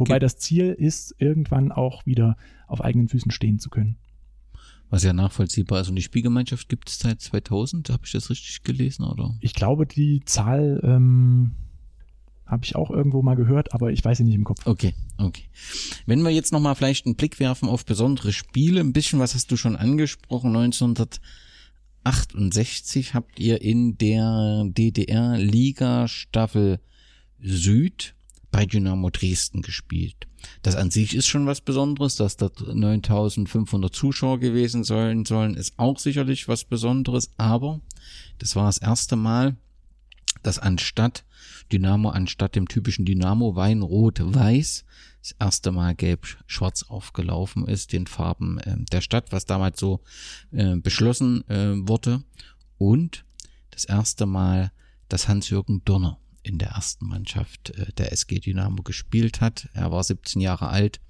[0.00, 2.36] Wobei das Ziel ist, irgendwann auch wieder
[2.66, 3.96] auf eigenen Füßen stehen zu können.
[4.90, 5.88] Was ja nachvollziehbar ist.
[5.88, 9.36] Und die Spielgemeinschaft gibt es seit 2000, habe ich das richtig gelesen, oder?
[9.40, 11.54] Ich glaube, die Zahl ähm,
[12.48, 14.66] habe ich auch irgendwo mal gehört, aber ich weiß sie nicht im Kopf.
[14.66, 15.44] Okay, okay.
[16.06, 19.50] Wenn wir jetzt nochmal vielleicht einen Blick werfen auf besondere Spiele, ein bisschen was hast
[19.50, 26.80] du schon angesprochen, 1968 habt ihr in der DDR-Liga Staffel
[27.40, 28.14] Süd
[28.50, 30.26] bei Dynamo Dresden gespielt.
[30.62, 35.78] Das an sich ist schon was Besonderes, dass da 9500 Zuschauer gewesen sollen, sollen, ist
[35.78, 37.80] auch sicherlich was Besonderes, aber
[38.38, 39.56] das war das erste Mal,
[40.42, 41.24] dass anstatt
[41.72, 44.84] Dynamo, anstatt dem typischen Dynamo Wein rot-weiß,
[45.20, 50.00] das erste Mal gelb-schwarz aufgelaufen ist, den Farben äh, der Stadt, was damals so
[50.52, 52.22] äh, beschlossen äh, wurde.
[52.78, 53.24] Und
[53.70, 54.72] das erste Mal,
[55.08, 56.18] dass Hans-Jürgen Donner
[56.48, 59.68] in der ersten Mannschaft äh, der SG Dynamo gespielt hat.
[59.74, 61.00] Er war 17 Jahre alt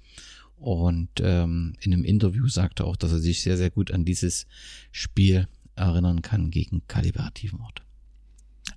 [0.57, 4.45] und ähm, in einem Interview sagte auch, dass er sich sehr, sehr gut an dieses
[4.91, 7.81] Spiel erinnern kann gegen Kalibativenort.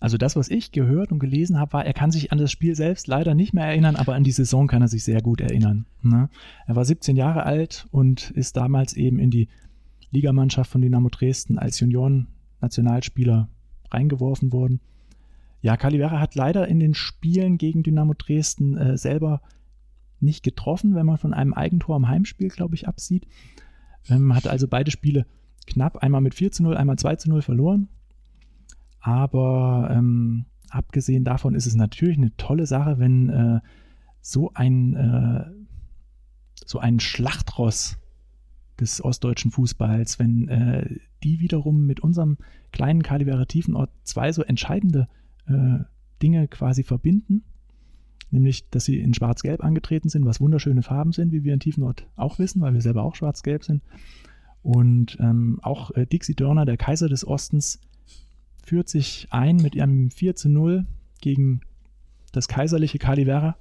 [0.01, 2.75] Also das, was ich gehört und gelesen habe, war, er kann sich an das Spiel
[2.75, 5.87] selbst leider nicht mehr erinnern, aber an die Saison kann er sich sehr gut erinnern.
[6.03, 6.29] Ne?
[6.67, 9.49] Er war 17 Jahre alt und ist damals eben in die
[10.11, 13.49] Ligamannschaft von Dynamo Dresden als Junioren-Nationalspieler
[13.91, 14.81] reingeworfen worden.
[15.63, 19.41] Ja, Calivera hat leider in den Spielen gegen Dynamo Dresden äh, selber
[20.19, 23.27] nicht getroffen, wenn man von einem Eigentor am Heimspiel, glaube ich, absieht.
[24.09, 25.25] Ähm, hat also beide Spiele
[25.67, 27.89] knapp, einmal mit 4 zu 0, einmal 2 zu 0 verloren.
[29.01, 33.61] Aber ähm, abgesehen davon ist es natürlich eine tolle Sache, wenn äh,
[34.21, 35.45] so ein äh,
[36.65, 37.99] so ein Schlachtross
[38.81, 42.39] des ostdeutschen Fußballs, wenn äh, die wiederum mit unserem
[42.73, 45.09] kleinen Kalibera Tiefenort zwei so entscheidende
[45.47, 45.85] äh,
[46.23, 47.43] Dinge quasi verbinden,
[48.31, 52.07] nämlich, dass sie in Schwarz-Gelb angetreten sind, was wunderschöne Farben sind, wie wir in Tiefenort
[52.17, 53.83] auch wissen, weil wir selber auch Schwarz-Gelb sind.
[54.63, 57.81] Und ähm, auch äh, Dixie Dörner, der Kaiser des Ostens,
[58.65, 60.87] führt sich ein mit ihrem 4 zu 0
[61.21, 61.61] gegen
[62.33, 63.57] das kaiserliche Calivera,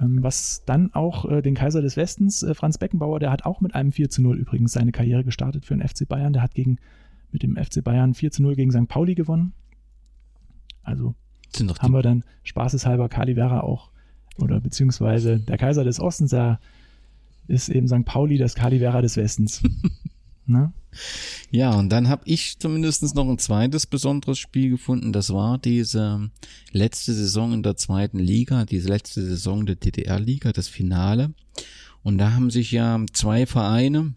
[0.00, 3.60] ähm, was dann auch äh, den Kaiser des Westens, äh, Franz Beckenbauer, der hat auch
[3.60, 6.32] mit einem 4 zu 0 übrigens seine Karriere gestartet für den FC Bayern.
[6.32, 6.78] Der hat gegen,
[7.32, 8.88] mit dem FC Bayern 4 zu 0 gegen St.
[8.88, 9.52] Pauli gewonnen.
[10.88, 11.14] Also
[11.78, 13.90] haben wir dann spaßeshalber Calivera auch,
[14.38, 16.60] oder beziehungsweise der Kaiser des Ostens, der
[17.46, 18.04] ist eben St.
[18.04, 19.62] Pauli, das Calivera des Westens.
[20.50, 20.72] Ne?
[21.50, 25.12] Ja, und dann habe ich zumindest noch ein zweites besonderes Spiel gefunden.
[25.12, 26.30] Das war diese
[26.72, 31.34] letzte Saison in der zweiten Liga, diese letzte Saison der DDR-Liga, das Finale.
[32.02, 34.14] Und da haben sich ja zwei Vereine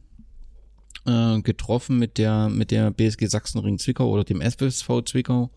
[1.06, 5.52] äh, getroffen mit der, mit der BSG Sachsenring Zwickau oder dem FSV Zwickau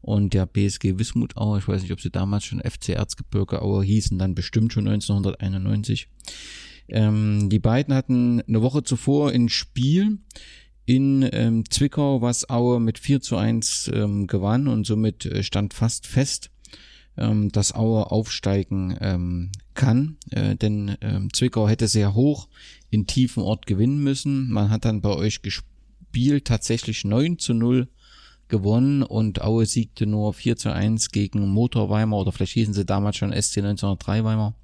[0.00, 1.58] und der BSG Wismut Aue.
[1.58, 6.08] Ich weiß nicht, ob sie damals schon FC Erzgebirge Aue hießen, dann bestimmt schon 1991.
[6.88, 10.18] Ähm, die beiden hatten eine Woche zuvor ein Spiel
[10.86, 15.74] in ähm, Zwickau, was Aue mit 4 zu 1 ähm, gewann und somit äh, stand
[15.74, 16.50] fast fest,
[17.18, 22.48] ähm, dass Aue aufsteigen ähm, kann, äh, denn ähm, Zwickau hätte sehr hoch
[22.88, 24.50] in tiefen Ort gewinnen müssen.
[24.50, 27.88] Man hat dann bei euch gespielt, tatsächlich 9 zu 0
[28.48, 32.84] gewonnen und Aue siegte nur 4 zu 1 gegen Motor Weimar oder vielleicht hießen sie
[32.84, 34.54] damals schon SC 1903 Weimar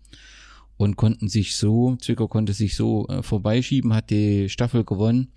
[0.76, 5.28] und konnten sich so, Zwickau konnte sich so äh, vorbeischieben, hat die Staffel gewonnen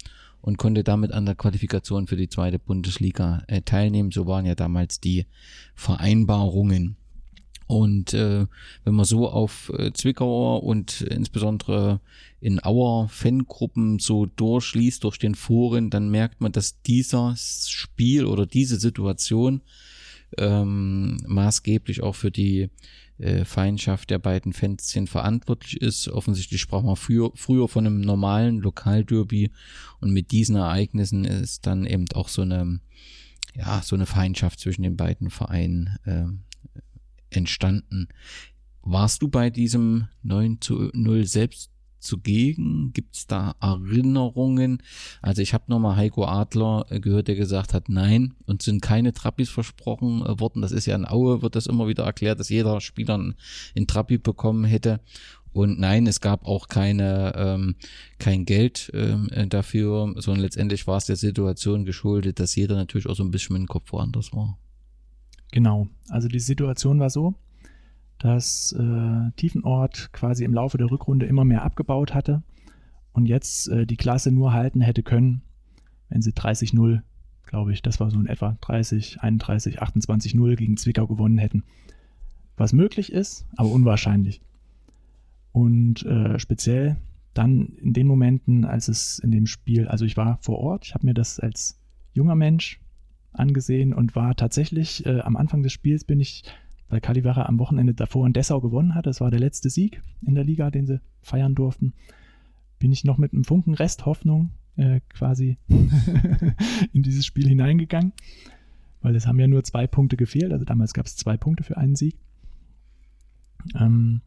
[0.42, 4.12] und konnte damit an der Qualifikation für die zweite Bundesliga äh, teilnehmen.
[4.12, 5.26] So waren ja damals die
[5.76, 6.96] Vereinbarungen.
[7.68, 8.48] Und äh,
[8.86, 12.00] wenn man so auf äh, Zwickauer und insbesondere
[12.40, 18.46] in Auer Fangruppen so durchliest durch den Foren, dann merkt man, dass dieser Spiel oder
[18.46, 19.62] diese Situation
[20.38, 22.70] ähm, maßgeblich auch für die
[23.18, 26.08] äh, Feindschaft der beiden Fanszenen verantwortlich ist.
[26.08, 29.52] Offensichtlich sprach man früher, früher von einem normalen Lokalderby
[30.00, 32.80] und mit diesen Ereignissen ist dann eben auch so eine,
[33.56, 36.26] ja, so eine Feindschaft zwischen den beiden Vereinen äh,
[37.30, 38.08] entstanden.
[38.82, 42.92] Warst du bei diesem 9 zu 0 selbst zugegen?
[42.94, 44.82] Gibt es da Erinnerungen?
[45.22, 49.14] Also ich habe nochmal Heiko Adler äh, gehört, der gesagt hat, nein, und sind keine
[49.14, 50.62] Trappis versprochen äh, worden.
[50.62, 53.34] Das ist ja in Aue, wird das immer wieder erklärt, dass jeder Spieler
[53.76, 55.02] ein Trappi bekommen hätte.
[55.54, 57.76] Und nein, es gab auch keine, ähm,
[58.20, 63.08] kein Geld ähm, äh, dafür, sondern letztendlich war es der Situation geschuldet, dass jeder natürlich
[63.08, 64.60] auch so ein bisschen mit dem Kopf woanders war.
[65.52, 67.36] Genau, also die Situation war so,
[68.20, 72.44] dass äh, Tiefenort quasi im Laufe der Rückrunde immer mehr abgebaut hatte
[73.14, 75.42] und jetzt äh, die Klasse nur halten hätte können,
[76.10, 77.02] wenn sie 30-0,
[77.46, 81.64] glaube ich, das war so in etwa 30, 31, 28-0 gegen Zwickau gewonnen hätten.
[82.58, 84.42] Was möglich ist, aber unwahrscheinlich.
[85.52, 86.98] Und äh, speziell
[87.34, 90.94] dann in den Momenten, als es in dem Spiel, also ich war vor Ort, ich
[90.94, 91.80] habe mir das als
[92.14, 92.80] junger Mensch
[93.40, 96.44] angesehen und war tatsächlich äh, am Anfang des Spiels bin ich
[96.90, 99.06] weil Calivera am Wochenende davor in Dessau gewonnen hat.
[99.06, 101.94] Das war der letzte Sieg in der Liga, den sie feiern durften.
[102.80, 105.58] Bin ich noch mit einem Funken Resthoffnung äh, quasi
[106.94, 108.14] in dieses Spiel hineingegangen,
[109.02, 110.54] weil es haben ja nur zwei Punkte gefehlt.
[110.54, 112.16] Also damals gab es zwei Punkte für einen Sieg.
[113.78, 114.22] Ähm,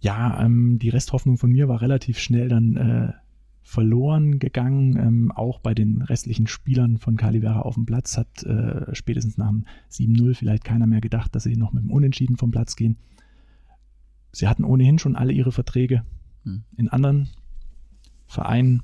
[0.00, 3.12] ja, ähm, die Resthoffnung von mir war relativ schnell dann äh,
[3.62, 4.96] verloren gegangen.
[4.96, 9.48] Ähm, auch bei den restlichen Spielern von Calivera auf dem Platz hat äh, spätestens nach
[9.48, 12.96] dem 7-0 vielleicht keiner mehr gedacht, dass sie noch mit dem Unentschieden vom Platz gehen.
[14.32, 16.04] Sie hatten ohnehin schon alle ihre Verträge
[16.44, 16.64] hm.
[16.76, 17.28] in anderen
[18.26, 18.82] Vereinen.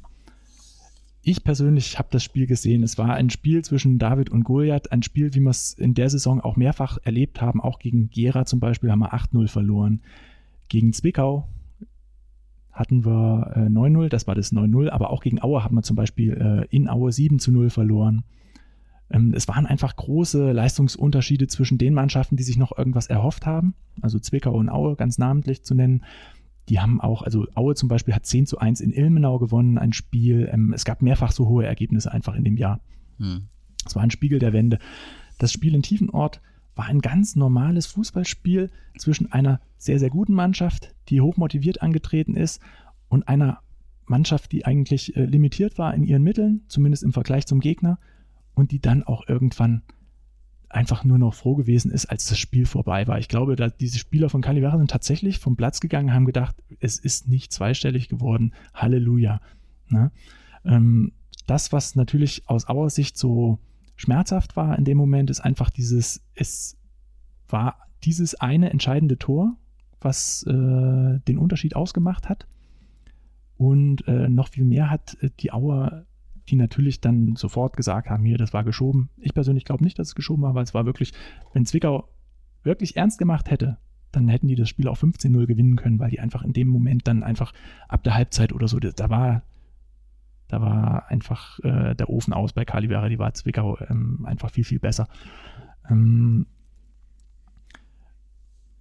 [1.22, 2.82] Ich persönlich habe das Spiel gesehen.
[2.82, 6.08] Es war ein Spiel zwischen David und Goliath, ein Spiel, wie wir es in der
[6.08, 7.60] Saison auch mehrfach erlebt haben.
[7.60, 10.00] Auch gegen Gera zum Beispiel haben wir 8-0 verloren.
[10.68, 11.48] Gegen Zwickau
[12.78, 15.96] hatten wir äh, 9-0, das war das 9-0, aber auch gegen Aue haben wir zum
[15.96, 16.32] Beispiel
[16.70, 18.22] äh, in Aue 7 0 verloren.
[19.10, 23.74] Ähm, es waren einfach große Leistungsunterschiede zwischen den Mannschaften, die sich noch irgendwas erhofft haben,
[24.00, 26.04] also Zwickau und Aue ganz namentlich zu nennen.
[26.68, 29.92] Die haben auch, also Aue zum Beispiel hat 10 zu 1 in Ilmenau gewonnen, ein
[29.92, 30.48] Spiel.
[30.52, 32.80] Ähm, es gab mehrfach so hohe Ergebnisse einfach in dem Jahr.
[33.18, 33.48] Hm.
[33.84, 34.78] Es war ein Spiegel der Wende.
[35.38, 36.40] Das Spiel in Tiefenort
[36.78, 42.62] war ein ganz normales Fußballspiel zwischen einer sehr, sehr guten Mannschaft, die hochmotiviert angetreten ist,
[43.08, 43.60] und einer
[44.06, 47.98] Mannschaft, die eigentlich äh, limitiert war in ihren Mitteln, zumindest im Vergleich zum Gegner,
[48.54, 49.82] und die dann auch irgendwann
[50.68, 53.18] einfach nur noch froh gewesen ist, als das Spiel vorbei war.
[53.18, 56.98] Ich glaube, dass diese Spieler von Calivera sind tatsächlich vom Platz gegangen, haben gedacht, es
[56.98, 58.54] ist nicht zweistellig geworden.
[58.72, 59.40] Halleluja.
[59.88, 60.12] Ne?
[60.64, 61.12] Ähm,
[61.48, 63.58] das, was natürlich aus Auer Sicht so
[63.98, 66.78] schmerzhaft war in dem Moment, ist einfach dieses, es
[67.48, 69.56] war dieses eine entscheidende Tor,
[70.00, 72.46] was äh, den Unterschied ausgemacht hat.
[73.56, 76.06] Und äh, noch viel mehr hat äh, die Auer
[76.48, 79.10] die natürlich dann sofort gesagt haben, hier, das war geschoben.
[79.18, 81.12] Ich persönlich glaube nicht, dass es geschoben war, weil es war wirklich,
[81.52, 82.08] wenn Zwickau
[82.62, 83.78] wirklich ernst gemacht hätte,
[84.12, 87.06] dann hätten die das Spiel auch 15-0 gewinnen können, weil die einfach in dem Moment
[87.06, 87.52] dann einfach
[87.88, 89.42] ab der Halbzeit oder so, da war,
[90.48, 94.64] da war einfach äh, der Ofen aus bei Calivera, die war Zwickau ähm, einfach viel,
[94.64, 95.08] viel besser.
[95.88, 96.46] Ähm,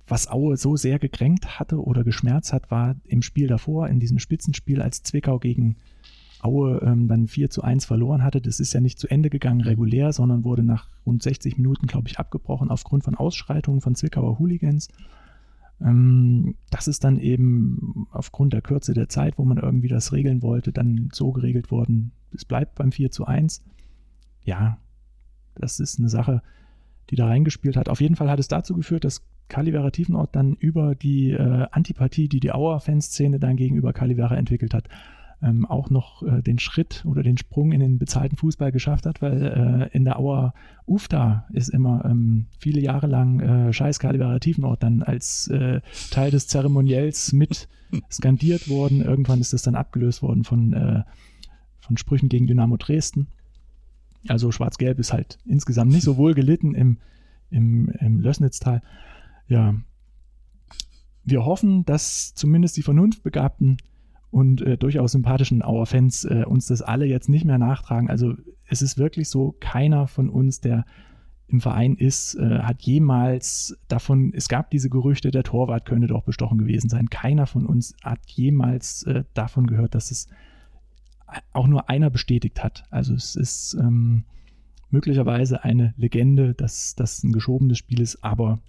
[0.07, 4.19] was Aue so sehr gekränkt hatte oder geschmerzt hat, war im Spiel davor, in diesem
[4.19, 5.75] Spitzenspiel, als Zwickau gegen
[6.39, 8.39] Aue ähm, dann 4 zu 1 verloren hatte.
[8.39, 12.07] Das ist ja nicht zu Ende gegangen regulär, sondern wurde nach rund 60 Minuten, glaube
[12.07, 14.87] ich, abgebrochen aufgrund von Ausschreitungen von Zwickauer Hooligans.
[15.81, 20.41] Ähm, das ist dann eben aufgrund der Kürze der Zeit, wo man irgendwie das regeln
[20.41, 23.63] wollte, dann so geregelt worden, es bleibt beim 4 zu 1.
[24.43, 24.77] Ja,
[25.55, 26.41] das ist eine Sache,
[27.09, 27.89] die da reingespielt hat.
[27.89, 32.27] Auf jeden Fall hat es dazu geführt, dass Calivera Tiefenort dann über die äh, Antipathie,
[32.27, 34.89] die die Auer-Fanszene dann gegenüber Calivera entwickelt hat,
[35.41, 39.21] ähm, auch noch äh, den Schritt oder den Sprung in den bezahlten Fußball geschafft hat,
[39.21, 40.53] weil äh, in der Auer
[40.85, 46.31] UFTA ist immer ähm, viele Jahre lang äh, Scheiß Kalibera Tiefenort dann als äh, Teil
[46.31, 47.67] des Zeremoniells mit
[48.11, 49.01] skandiert worden.
[49.01, 51.03] Irgendwann ist das dann abgelöst worden von, äh,
[51.79, 53.27] von Sprüchen gegen Dynamo Dresden.
[54.27, 56.97] Also Schwarz-Gelb ist halt insgesamt nicht so wohl gelitten im,
[57.51, 58.81] im, im Lößnitztal.
[59.47, 59.75] Ja,
[61.23, 63.77] wir hoffen, dass zumindest die vernunftbegabten
[64.31, 68.09] und äh, durchaus sympathischen Auer-Fans äh, uns das alle jetzt nicht mehr nachtragen.
[68.09, 68.33] Also
[68.65, 70.85] es ist wirklich so, keiner von uns, der
[71.47, 76.23] im Verein ist, äh, hat jemals davon, es gab diese Gerüchte, der Torwart könnte doch
[76.23, 77.09] bestochen gewesen sein.
[77.09, 80.27] Keiner von uns hat jemals äh, davon gehört, dass es
[81.53, 82.83] auch nur einer bestätigt hat.
[82.89, 84.25] Also es ist ähm,
[84.89, 88.59] möglicherweise eine Legende, dass das ein geschobenes Spiel ist, aber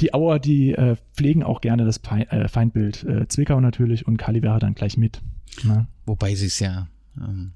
[0.00, 3.04] die Auer, die äh, pflegen auch gerne das Pe äh, Feindbild.
[3.04, 5.22] Äh, Zwickau natürlich und Calivera dann gleich mit.
[5.64, 5.86] Ne?
[6.06, 7.52] Wobei sie es ja ähm,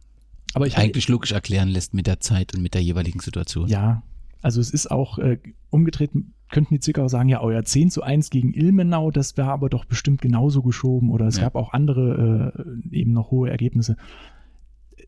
[0.55, 3.69] Aber ich eigentlich logisch erklären lässt mit der Zeit und mit der jeweiligen Situation.
[3.69, 4.03] Ja,
[4.43, 5.39] also es ist auch äh,
[5.71, 6.11] umgedreht,
[6.51, 9.85] könnten die Zwickau sagen, ja, euer 10 zu 1 gegen Ilmenau, das wäre aber doch
[9.85, 11.45] bestimmt genauso geschoben oder es ja.
[11.45, 12.55] gab auch andere
[12.93, 13.97] äh, eben noch hohe Ergebnisse.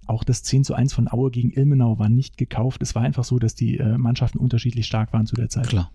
[0.07, 2.83] Auch das 10 zu 1 von Aue gegen Ilmenau war nicht gekauft.
[2.83, 5.69] Es war einfach so, dass die äh, Mannschaften unterschiedlich stark waren zu der Zeit.
[5.69, 5.93] Klar.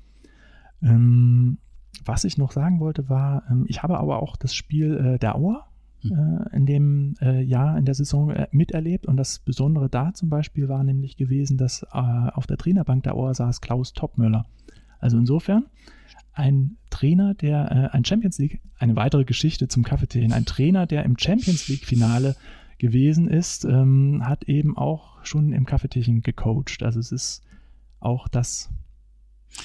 [0.81, 1.57] Ähm,
[2.05, 5.35] was ich noch sagen wollte, war, ähm, ich habe aber auch das Spiel äh, der
[5.35, 5.67] Auer
[6.01, 6.11] hm.
[6.11, 9.05] äh, in dem äh, Jahr, in der Saison äh, miterlebt.
[9.05, 13.15] Und das Besondere da zum Beispiel war nämlich gewesen, dass äh, auf der Trainerbank der
[13.15, 14.45] Auer saß Klaus Topmöller.
[14.99, 15.65] Also insofern
[16.33, 21.17] ein Trainer, der ein Champions League, eine weitere Geschichte zum Kaffeetee, ein Trainer, der im
[21.17, 22.35] Champions League-Finale
[22.79, 26.83] gewesen ist, ähm, hat eben auch schon im Kaffeetierchen gecoacht.
[26.83, 27.43] Also es ist
[27.99, 28.69] auch das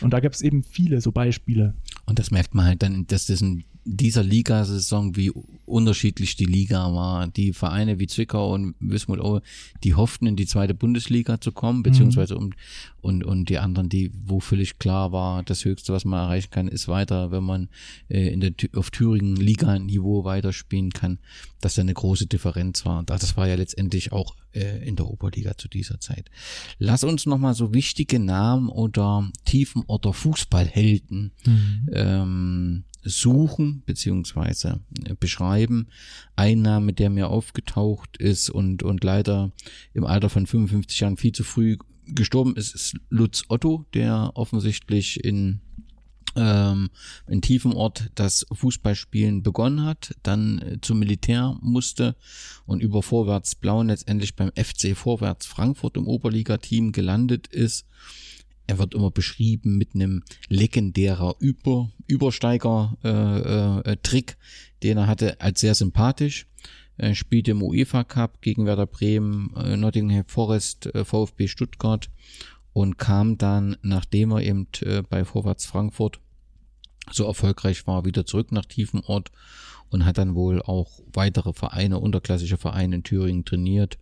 [0.01, 1.75] und da gab es eben viele so Beispiele.
[2.09, 5.31] Und das merkt man halt dann, dass das in dieser Ligasaison, wie
[5.67, 7.27] unterschiedlich die Liga war.
[7.29, 9.43] Die Vereine wie Zwickau und Wismut Aue,
[9.85, 12.53] die hofften in die zweite Bundesliga zu kommen, beziehungsweise um,
[13.01, 16.69] und, und die anderen, die, wo völlig klar war, das Höchste, was man erreichen kann,
[16.69, 17.69] ist weiter, wenn man
[18.09, 21.19] äh, in der, auf Thüringen Liga-Niveau weiterspielen kann,
[21.61, 23.03] dass da eine große Differenz war.
[23.05, 26.31] Das war ja letztendlich auch äh, in der Oberliga zu dieser Zeit.
[26.79, 31.89] Lass uns nochmal so wichtige Namen oder Tiefen oder Fußballhelden mhm.
[31.99, 35.89] Ähm, suchen beziehungsweise äh, beschreiben.
[36.37, 39.53] Ein Name, der mir aufgetaucht ist und, und leider
[39.95, 41.77] im Alter von 55 Jahren viel zu früh
[42.07, 45.61] gestorben ist, ist Lutz Otto, der offensichtlich in
[46.37, 46.91] ähm,
[47.27, 52.17] in tiefem Ort das Fußballspielen begonnen hat, dann äh, zum Militär musste
[52.67, 57.87] und über Vorwärts Blauen letztendlich beim FC Vorwärts Frankfurt im Oberligateam gelandet ist
[58.69, 64.37] er wird immer beschrieben mit einem legendärer Über, Übersteiger-Trick, äh, äh,
[64.83, 66.47] den er hatte, als sehr sympathisch.
[66.99, 72.11] äh, spielte im UEFA Cup gegen Werder Bremen, äh, Nottingham Forest, äh, VfB Stuttgart
[72.73, 76.21] und kam dann, nachdem er eben äh, bei Vorwärts Frankfurt
[77.11, 79.31] so erfolgreich war, wieder zurück nach Tiefenort
[79.89, 83.97] und hat dann wohl auch weitere Vereine, unterklassische Vereine in Thüringen trainiert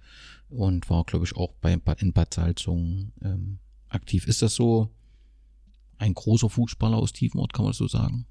[0.49, 3.61] und war, glaube ich, auch bei, in Bad Salzung ähm,
[3.97, 4.27] aktiv.
[4.29, 4.91] Ist das so
[5.99, 8.27] ein großer Fußballer aus Tiefenort, kann man das so sagen?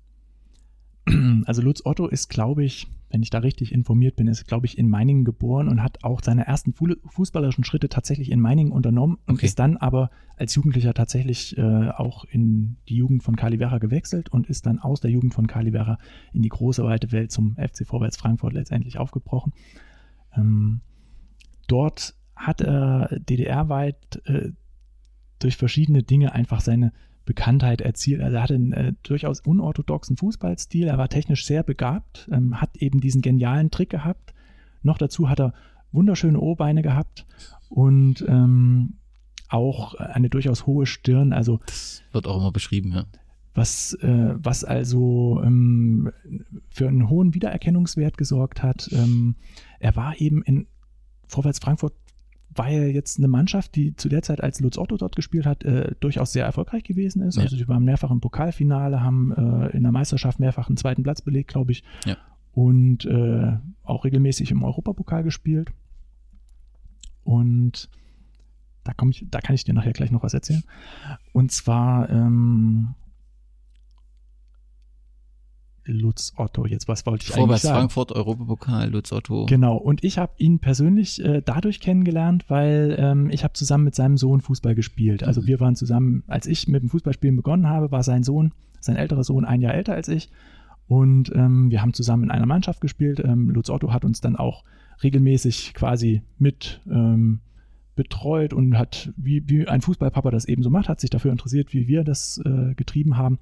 [1.46, 4.78] Also Lutz Otto ist, glaube ich, wenn ich da richtig informiert bin, ist, glaube ich,
[4.78, 9.36] in Meiningen geboren und hat auch seine ersten fußballerischen Schritte tatsächlich in Meiningen unternommen und
[9.36, 9.46] okay.
[9.46, 14.30] ist dann aber als Jugendlicher tatsächlich äh, auch in die Jugend von Kali Werra gewechselt
[14.30, 16.00] und ist dann aus der Jugend von Kali Werra
[16.34, 19.54] in die große weite Welt zum FC Vorwärts Frankfurt letztendlich aufgebrochen.
[20.36, 20.82] Ähm,
[21.68, 24.52] dort hat er DDR-weit äh,
[25.40, 26.92] durch verschiedene Dinge einfach seine
[27.26, 28.22] Bekanntheit erzielt.
[28.22, 32.78] Also er hatte einen äh, durchaus unorthodoxen Fußballstil, er war technisch sehr begabt, ähm, hat
[32.78, 34.34] eben diesen genialen Trick gehabt.
[34.84, 35.54] Noch dazu hat er
[35.92, 37.26] wunderschöne O-Beine gehabt
[37.70, 38.96] und ähm,
[39.50, 41.34] auch eine durchaus hohe Stirn.
[41.34, 43.06] Also das wird auch immer beschrieben, ja.
[43.54, 46.12] Was, äh, was also ähm,
[46.70, 48.90] für einen hohen Wiedererkennungswert gesorgt hat.
[48.92, 49.36] Ähm,
[49.80, 50.68] er war eben in
[51.28, 51.94] Vorwärts Frankfurt
[52.56, 55.64] war ja jetzt eine Mannschaft, die zu der Zeit, als Lutz Otto dort gespielt hat,
[55.64, 57.36] äh, durchaus sehr erfolgreich gewesen ist.
[57.36, 57.44] Ja.
[57.44, 61.22] Also sie waren mehrfach im Pokalfinale, haben äh, in der Meisterschaft mehrfach einen zweiten Platz
[61.22, 61.84] belegt, glaube ich.
[62.06, 62.18] Ja.
[62.54, 65.72] Und äh, auch regelmäßig im Europapokal gespielt.
[67.24, 67.90] Und
[68.84, 70.64] da, ich, da kann ich dir nachher gleich noch was erzählen.
[71.34, 72.96] Und zwar ähm,
[75.86, 76.66] Lutz Otto.
[76.66, 77.76] Jetzt, was wollte ich Vorwärts eigentlich sagen?
[77.78, 79.46] Frankfurt, Europapokal, Lutz Otto.
[79.46, 83.96] Genau, und ich habe ihn persönlich äh, dadurch kennengelernt, weil ähm, ich habe zusammen mit
[83.96, 85.24] seinem Sohn Fußball gespielt.
[85.24, 85.48] Also mhm.
[85.48, 89.24] wir waren zusammen, als ich mit dem Fußballspielen begonnen habe, war sein Sohn, sein älterer
[89.24, 90.30] Sohn, ein Jahr älter als ich.
[90.88, 93.20] Und ähm, wir haben zusammen in einer Mannschaft gespielt.
[93.20, 94.64] Ähm, Lutz Otto hat uns dann auch
[95.04, 97.40] regelmäßig quasi mit ähm,
[97.96, 101.74] betreut und hat, wie, wie ein Fußballpapa das eben so macht, hat sich dafür interessiert,
[101.74, 103.40] wie wir das äh, getrieben haben.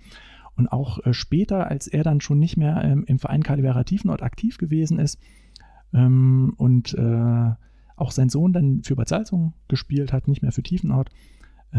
[0.55, 4.21] Und auch äh, später, als er dann schon nicht mehr ähm, im Verein Calivera Tiefenort
[4.21, 5.19] aktiv gewesen ist
[5.93, 7.51] ähm, und äh,
[7.95, 11.09] auch sein Sohn dann für Bad Salzung gespielt hat, nicht mehr für Tiefenort,
[11.71, 11.77] äh,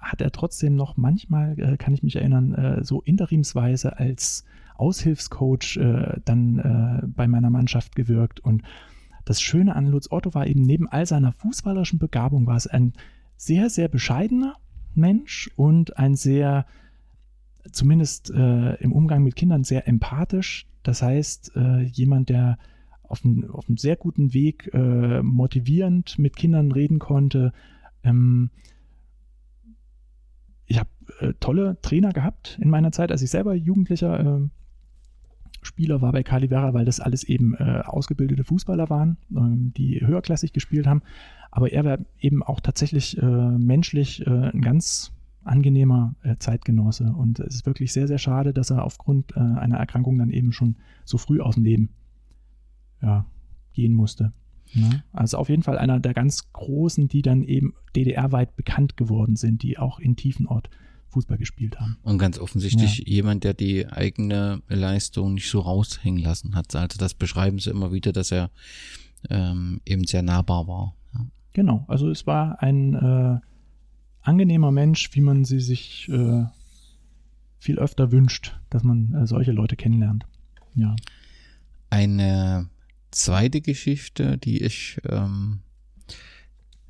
[0.00, 4.44] hat er trotzdem noch manchmal, äh, kann ich mich erinnern, äh, so interimsweise als
[4.76, 8.40] Aushilfscoach äh, dann bei meiner Mannschaft gewirkt.
[8.40, 8.62] Und
[9.24, 12.92] das Schöne an Lutz Otto war eben, neben all seiner fußballerischen Begabung war es ein
[13.36, 14.56] sehr, sehr bescheidener
[14.94, 16.66] Mensch und ein sehr
[17.72, 20.66] zumindest äh, im Umgang mit Kindern sehr empathisch.
[20.82, 22.58] Das heißt, äh, jemand, der
[23.02, 27.52] auf, ein, auf einem sehr guten Weg äh, motivierend mit Kindern reden konnte.
[28.02, 28.50] Ähm,
[30.66, 30.90] ich habe
[31.20, 34.48] äh, tolle Trainer gehabt in meiner Zeit, als ich selber Jugendlicher äh,
[35.62, 40.52] Spieler war bei Calivera, weil das alles eben äh, ausgebildete Fußballer waren, ähm, die höherklassig
[40.52, 41.02] gespielt haben.
[41.50, 45.15] Aber er war eben auch tatsächlich menschlich ein ganz
[45.46, 47.12] angenehmer äh, Zeitgenosse.
[47.12, 50.52] Und es ist wirklich sehr, sehr schade, dass er aufgrund äh, einer Erkrankung dann eben
[50.52, 51.90] schon so früh aus dem Leben
[53.02, 53.26] ja,
[53.72, 54.32] gehen musste.
[54.74, 55.04] Ne?
[55.12, 59.62] also auf jeden Fall einer der ganz Großen, die dann eben DDR-weit bekannt geworden sind,
[59.62, 60.68] die auch in Tiefenort
[61.08, 61.96] Fußball gespielt haben.
[62.02, 63.04] Und ganz offensichtlich ja.
[63.06, 66.74] jemand, der die eigene Leistung nicht so raushängen lassen hat.
[66.74, 68.50] Also das beschreiben sie immer wieder, dass er
[69.30, 70.94] ähm, eben sehr nahbar war.
[71.14, 71.26] Ja.
[71.54, 73.38] Genau, also es war ein äh,
[74.26, 76.44] angenehmer Mensch, wie man sie sich äh,
[77.58, 80.26] viel öfter wünscht, dass man äh, solche Leute kennenlernt.
[80.74, 80.96] Ja.
[81.90, 82.68] Eine
[83.10, 85.60] zweite Geschichte, die ich ähm,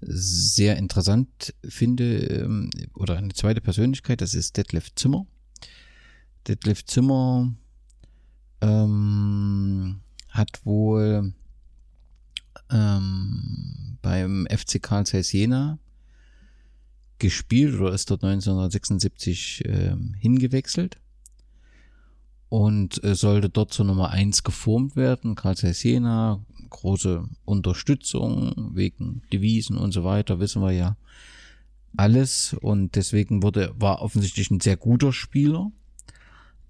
[0.00, 5.26] sehr interessant finde, ähm, oder eine zweite Persönlichkeit, das ist Detlef Zimmer.
[6.48, 7.52] Detlef Zimmer
[8.60, 11.34] ähm, hat wohl
[12.70, 15.78] ähm, beim FC Karl Zeiss Jena
[17.18, 20.98] gespielt oder ist dort 1976 äh, hingewechselt
[22.48, 25.34] und äh, sollte dort zur Nummer 1 geformt werden.
[25.34, 30.96] Karl Zeiss Jena, große Unterstützung wegen Devisen und so weiter, wissen wir ja
[31.96, 32.54] alles.
[32.60, 35.70] Und deswegen wurde, war offensichtlich ein sehr guter Spieler,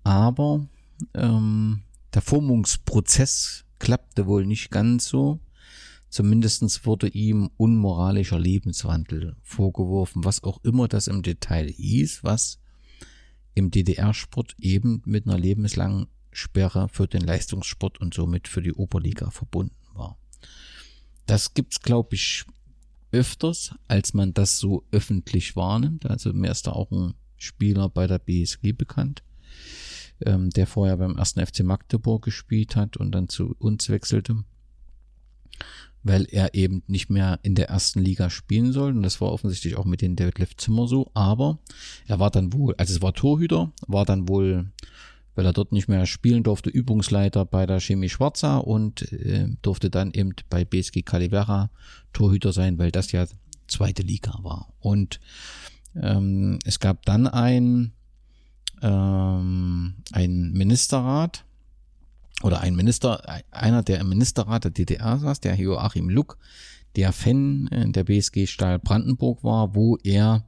[0.04, 0.66] aber
[1.14, 1.82] ähm,
[2.14, 5.40] der Formungsprozess klappte wohl nicht ganz so
[6.08, 12.58] Zumindest wurde ihm unmoralischer Lebenswandel vorgeworfen, was auch immer das im Detail hieß, was
[13.54, 19.30] im DDR-Sport eben mit einer lebenslangen Sperre für den Leistungssport und somit für die Oberliga
[19.30, 20.18] verbunden war.
[21.24, 22.44] Das gibt's, glaube ich,
[23.10, 26.06] öfters, als man das so öffentlich wahrnimmt.
[26.06, 29.22] Also mir ist da auch ein Spieler bei der BSG bekannt,
[30.20, 34.44] ähm, der vorher beim ersten FC Magdeburg gespielt hat und dann zu uns wechselte
[36.06, 38.92] weil er eben nicht mehr in der ersten Liga spielen soll.
[38.92, 41.10] Und das war offensichtlich auch mit den Detlef Zimmer so.
[41.14, 41.58] Aber
[42.06, 44.70] er war dann wohl, also es war Torhüter, war dann wohl,
[45.34, 49.90] weil er dort nicht mehr spielen durfte, Übungsleiter bei der Chemie Schwarza und äh, durfte
[49.90, 51.70] dann eben bei BSG Calivera
[52.12, 53.26] Torhüter sein, weil das ja
[53.66, 54.72] zweite Liga war.
[54.78, 55.18] Und
[56.00, 57.92] ähm, es gab dann ein,
[58.80, 61.45] ähm, ein Ministerrat,
[62.42, 66.38] oder ein Minister, einer, der im Ministerrat der DDR saß, der Joachim Luck,
[66.96, 70.44] der Fan äh, der BSG Stahl Brandenburg war, wo er,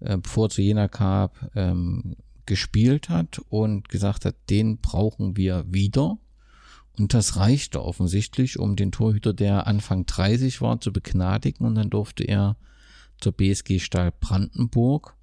[0.00, 2.16] äh, bevor zu Jena kam, ähm,
[2.46, 6.18] gespielt hat und gesagt hat, den brauchen wir wieder.
[6.98, 11.64] Und das reichte offensichtlich, um den Torhüter, der Anfang 30 war, zu begnadigen.
[11.64, 12.56] Und dann durfte er
[13.20, 15.14] zur BSG Stahl Brandenburg,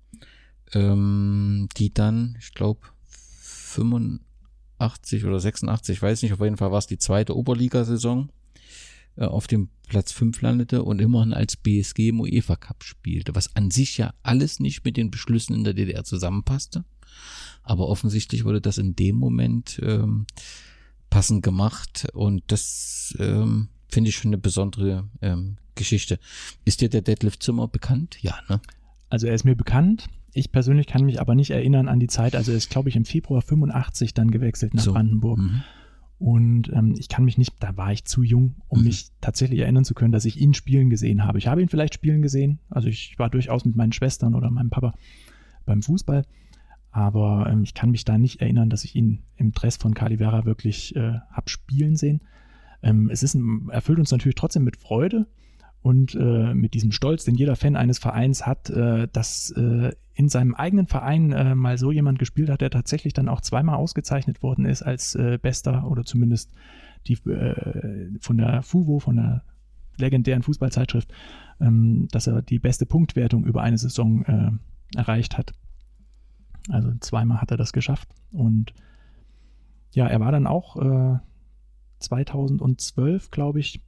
[0.74, 2.82] ähm, die dann, ich glaube,
[4.78, 8.32] 80 oder 86, weiß nicht, auf jeden Fall war es die zweite Oberligasaison,
[9.16, 13.56] äh, auf dem Platz 5 landete und immerhin als BSG im UEFA Cup spielte, was
[13.56, 16.84] an sich ja alles nicht mit den Beschlüssen in der DDR zusammenpasste.
[17.64, 20.26] Aber offensichtlich wurde das in dem Moment ähm,
[21.10, 26.20] passend gemacht und das ähm, finde ich schon eine besondere ähm, Geschichte.
[26.66, 28.18] Ist dir der Deadlift Zimmer bekannt?
[28.22, 28.62] Ja, ne?
[29.10, 30.08] Also er ist mir bekannt.
[30.36, 32.36] Ich persönlich kann mich aber nicht erinnern an die Zeit.
[32.36, 34.92] Also er ist, glaube ich, im Februar 85 dann gewechselt nach so.
[34.92, 35.40] Brandenburg.
[35.40, 35.64] Mhm.
[36.18, 38.86] Und ähm, ich kann mich nicht, da war ich zu jung, um mhm.
[38.86, 41.38] mich tatsächlich erinnern zu können, dass ich ihn spielen gesehen habe.
[41.38, 42.60] Ich habe ihn vielleicht spielen gesehen.
[42.70, 44.94] Also ich war durchaus mit meinen Schwestern oder meinem Papa
[45.66, 46.26] beim Fußball.
[46.92, 50.44] Aber ähm, ich kann mich da nicht erinnern, dass ich ihn im Dress von Calivera
[50.44, 52.22] wirklich äh, habe spielen sehen.
[52.84, 55.28] Ähm, es ist ein, erfüllt uns natürlich trotzdem mit Freude,
[55.86, 60.30] und äh, mit diesem Stolz, den jeder Fan eines Vereins hat, äh, dass äh, in
[60.30, 64.42] seinem eigenen Verein äh, mal so jemand gespielt hat, der tatsächlich dann auch zweimal ausgezeichnet
[64.42, 66.52] worden ist als äh, bester oder zumindest
[67.06, 69.44] die, äh, von der FUVO, von der
[69.98, 71.14] legendären Fußballzeitschrift,
[71.62, 74.60] ähm, dass er die beste Punktwertung über eine Saison
[74.96, 75.54] erreicht hat.
[76.68, 78.74] Also zweimal hat er das geschafft und
[79.92, 81.20] ja, er war dann auch
[82.00, 83.84] 2012, glaube ich,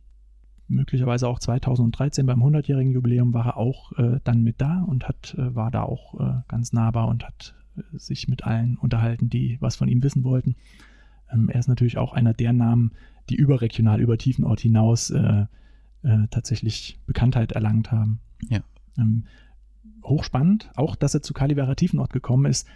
[0.67, 5.35] möglicherweise auch 2013 beim 100-jährigen Jubiläum war er auch äh, dann mit da und hat,
[5.37, 9.57] äh, war da auch äh, ganz nahbar und hat äh, sich mit allen unterhalten, die
[9.59, 10.55] was von ihm wissen wollten.
[11.31, 12.91] Ähm, er ist natürlich auch einer der Namen,
[13.29, 15.45] die überregional über Tiefenort hinaus äh,
[16.03, 18.19] äh, tatsächlich Bekanntheit erlangt haben.
[18.49, 18.59] Ja.
[18.97, 19.25] Ähm,
[20.03, 22.67] hochspannend, auch dass er zu Kalivera Tiefenort gekommen ist,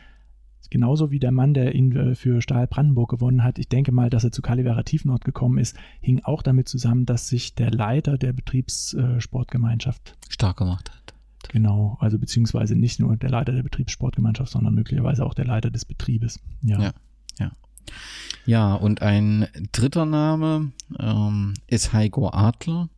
[0.69, 3.59] Genauso wie der Mann, der ihn äh, für Stahl Brandenburg gewonnen hat.
[3.59, 7.27] Ich denke mal, dass er zu Kalivera Tiefnord gekommen ist, hing auch damit zusammen, dass
[7.27, 11.13] sich der Leiter der Betriebssportgemeinschaft stark gemacht hat.
[11.49, 15.85] Genau, also beziehungsweise nicht nur der Leiter der Betriebssportgemeinschaft, sondern möglicherweise auch der Leiter des
[15.85, 16.39] Betriebes.
[16.61, 16.93] Ja, ja.
[17.39, 17.51] Ja,
[18.45, 22.89] ja und ein dritter Name ähm, ist Heiko Adler.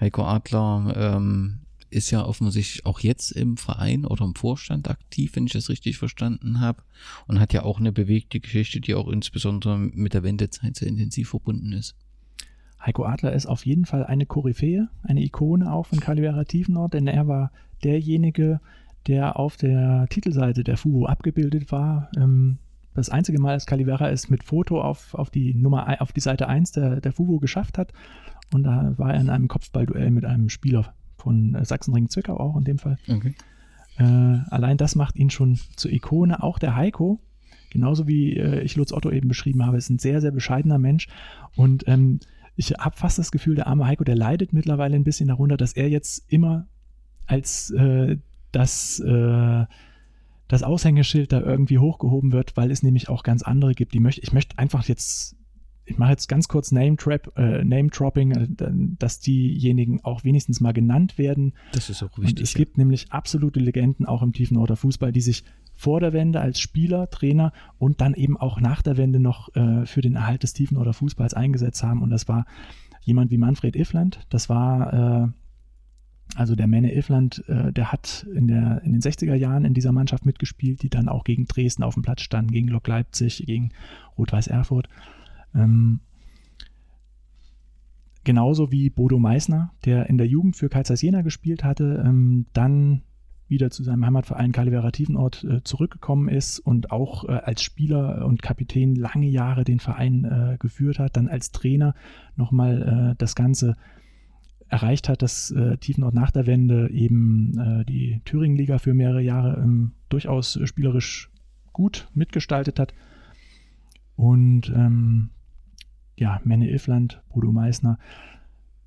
[0.00, 1.65] Heiko Adler ähm,
[1.96, 5.96] ist ja offensichtlich auch jetzt im Verein oder im Vorstand aktiv, wenn ich das richtig
[5.96, 6.82] verstanden habe.
[7.26, 11.30] Und hat ja auch eine bewegte Geschichte, die auch insbesondere mit der Wendezeit sehr intensiv
[11.30, 11.96] verbunden ist.
[12.84, 17.06] Heiko Adler ist auf jeden Fall eine Koryphäe, eine Ikone auch von Calivera Tiefenort, denn
[17.06, 17.50] er war
[17.82, 18.60] derjenige,
[19.06, 22.10] der auf der Titelseite der FUBO abgebildet war.
[22.16, 22.58] Ähm,
[22.94, 26.48] das einzige Mal, dass Calivera es mit Foto auf, auf die Nummer auf die Seite
[26.48, 27.92] 1 der, der FUBO geschafft hat.
[28.52, 30.94] Und da war er in einem Kopfballduell mit einem Spieler
[31.26, 32.98] von äh, Sachsenring-Zwickau auch in dem Fall.
[33.08, 33.34] Okay.
[33.98, 36.40] Äh, allein das macht ihn schon zur Ikone.
[36.40, 37.18] Auch der Heiko,
[37.70, 41.08] genauso wie äh, ich Lutz Otto eben beschrieben habe, ist ein sehr, sehr bescheidener Mensch.
[41.56, 42.20] Und ähm,
[42.54, 45.72] ich habe fast das Gefühl, der arme Heiko, der leidet mittlerweile ein bisschen darunter, dass
[45.72, 46.68] er jetzt immer
[47.26, 48.18] als äh,
[48.52, 49.64] das, äh,
[50.46, 54.22] das Aushängeschild da irgendwie hochgehoben wird, weil es nämlich auch ganz andere gibt, die möchte,
[54.22, 55.36] ich möchte einfach jetzt
[55.86, 58.48] ich mache jetzt ganz kurz Name, Trap, äh, Name Dropping, äh,
[58.98, 61.54] dass diejenigen auch wenigstens mal genannt werden.
[61.72, 62.38] Das ist auch wichtig.
[62.38, 62.58] Und es ja.
[62.58, 65.44] gibt nämlich absolute Legenden auch im tiefen Order Fußball, die sich
[65.74, 69.86] vor der Wende als Spieler, Trainer und dann eben auch nach der Wende noch äh,
[69.86, 72.02] für den Erhalt des tiefen Order Fußballs eingesetzt haben.
[72.02, 72.46] Und das war
[73.02, 74.26] jemand wie Manfred Ifland.
[74.30, 75.28] Das war äh,
[76.34, 79.92] also der Menne Ifland, äh, der hat in, der, in den 60er Jahren in dieser
[79.92, 83.70] Mannschaft mitgespielt, die dann auch gegen Dresden auf dem Platz standen, gegen Lok Leipzig, gegen
[84.18, 84.88] Rot-Weiß Erfurt.
[85.56, 86.00] Ähm,
[88.24, 93.02] genauso wie Bodo Meissner, der in der Jugend für Karl Jena gespielt hatte, ähm, dann
[93.48, 98.42] wieder zu seinem Heimatverein Calivera Tiefenort äh, zurückgekommen ist und auch äh, als Spieler und
[98.42, 101.94] Kapitän lange Jahre den Verein äh, geführt hat, dann als Trainer
[102.34, 103.76] nochmal das Ganze
[104.68, 110.60] erreicht hat, dass Tiefenort nach der Wende eben die Thüringen-Liga für mehrere Jahre ähm, durchaus
[110.64, 111.30] spielerisch
[111.72, 112.92] gut mitgestaltet hat.
[114.16, 115.30] Und ähm,
[116.16, 117.98] ja, Menne Ilfland, Bodo Meissner.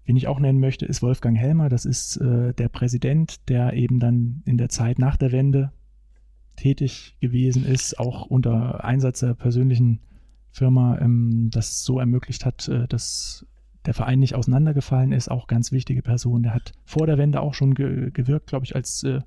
[0.05, 1.69] wen ich auch nennen möchte, ist Wolfgang Helmer.
[1.69, 5.71] Das ist äh, der Präsident, der eben dann in der Zeit nach der Wende
[6.55, 10.01] tätig gewesen ist, auch unter Einsatz der persönlichen
[10.51, 13.45] Firma, ähm, das so ermöglicht hat, äh, dass
[13.85, 15.29] der Verein nicht auseinandergefallen ist.
[15.29, 16.43] Auch ganz wichtige Person.
[16.43, 19.21] Der hat vor der Wende auch schon ge gewirkt, glaube ich, als äh,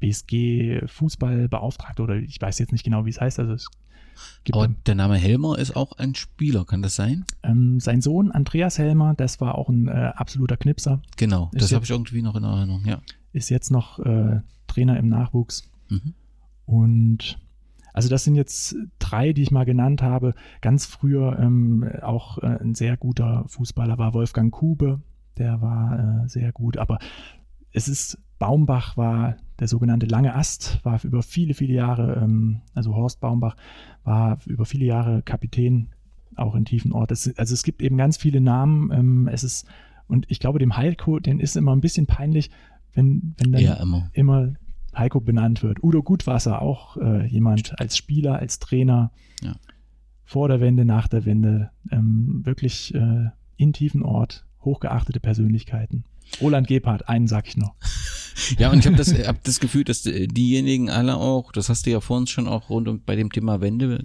[0.00, 3.38] BSG-Fußballbeauftragter oder ich weiß jetzt nicht genau, wie es heißt.
[3.38, 3.70] Also es
[4.44, 7.24] gibt Aber der Name Helmer ist auch ein Spieler, kann das sein?
[7.42, 11.00] Ähm, sein Sohn Andreas Helmer, das war auch ein äh, absoluter Knipser.
[11.16, 13.00] Genau, ist das habe ich irgendwie noch in Erinnerung, ja.
[13.32, 15.70] Ist jetzt noch äh, Trainer im Nachwuchs.
[15.88, 16.14] Mhm.
[16.66, 17.38] Und
[17.92, 20.34] also das sind jetzt drei, die ich mal genannt habe.
[20.60, 25.00] Ganz früher ähm, auch äh, ein sehr guter Fußballer war Wolfgang Kube,
[25.38, 26.78] der war äh, sehr gut.
[26.78, 26.98] Aber
[27.72, 32.92] es ist Baumbach war der sogenannte lange Ast, war über viele, viele Jahre, ähm, also
[32.96, 33.54] Horst Baumbach
[34.02, 35.90] war über viele Jahre Kapitän
[36.34, 37.12] auch in Tiefenort.
[37.12, 38.90] Es, also es gibt eben ganz viele Namen.
[38.90, 39.68] Ähm, es ist,
[40.08, 42.50] und ich glaube, dem Heiko, den ist immer ein bisschen peinlich,
[42.94, 44.10] wenn, wenn dann ja, immer.
[44.12, 44.54] immer
[44.92, 45.80] Heiko benannt wird.
[45.84, 49.54] Udo Gutwasser, auch äh, jemand als Spieler, als Trainer, ja.
[50.24, 56.02] vor der Wende, nach der Wende, ähm, wirklich äh, in Tiefenort hochgeachtete Persönlichkeiten.
[56.40, 57.76] Roland Gebhardt, einen sag ich noch.
[58.58, 61.90] Ja, und ich habe das, hab das Gefühl, dass diejenigen alle auch, das hast du
[61.90, 64.04] ja vorhin schon auch rund um bei dem Thema Wende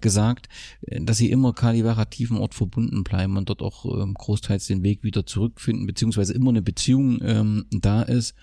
[0.00, 0.48] gesagt,
[0.82, 5.26] dass sie immer Kalivera Tiefenort verbunden bleiben und dort auch ähm, großteils den Weg wieder
[5.26, 8.34] zurückfinden, beziehungsweise immer eine Beziehung ähm, da ist.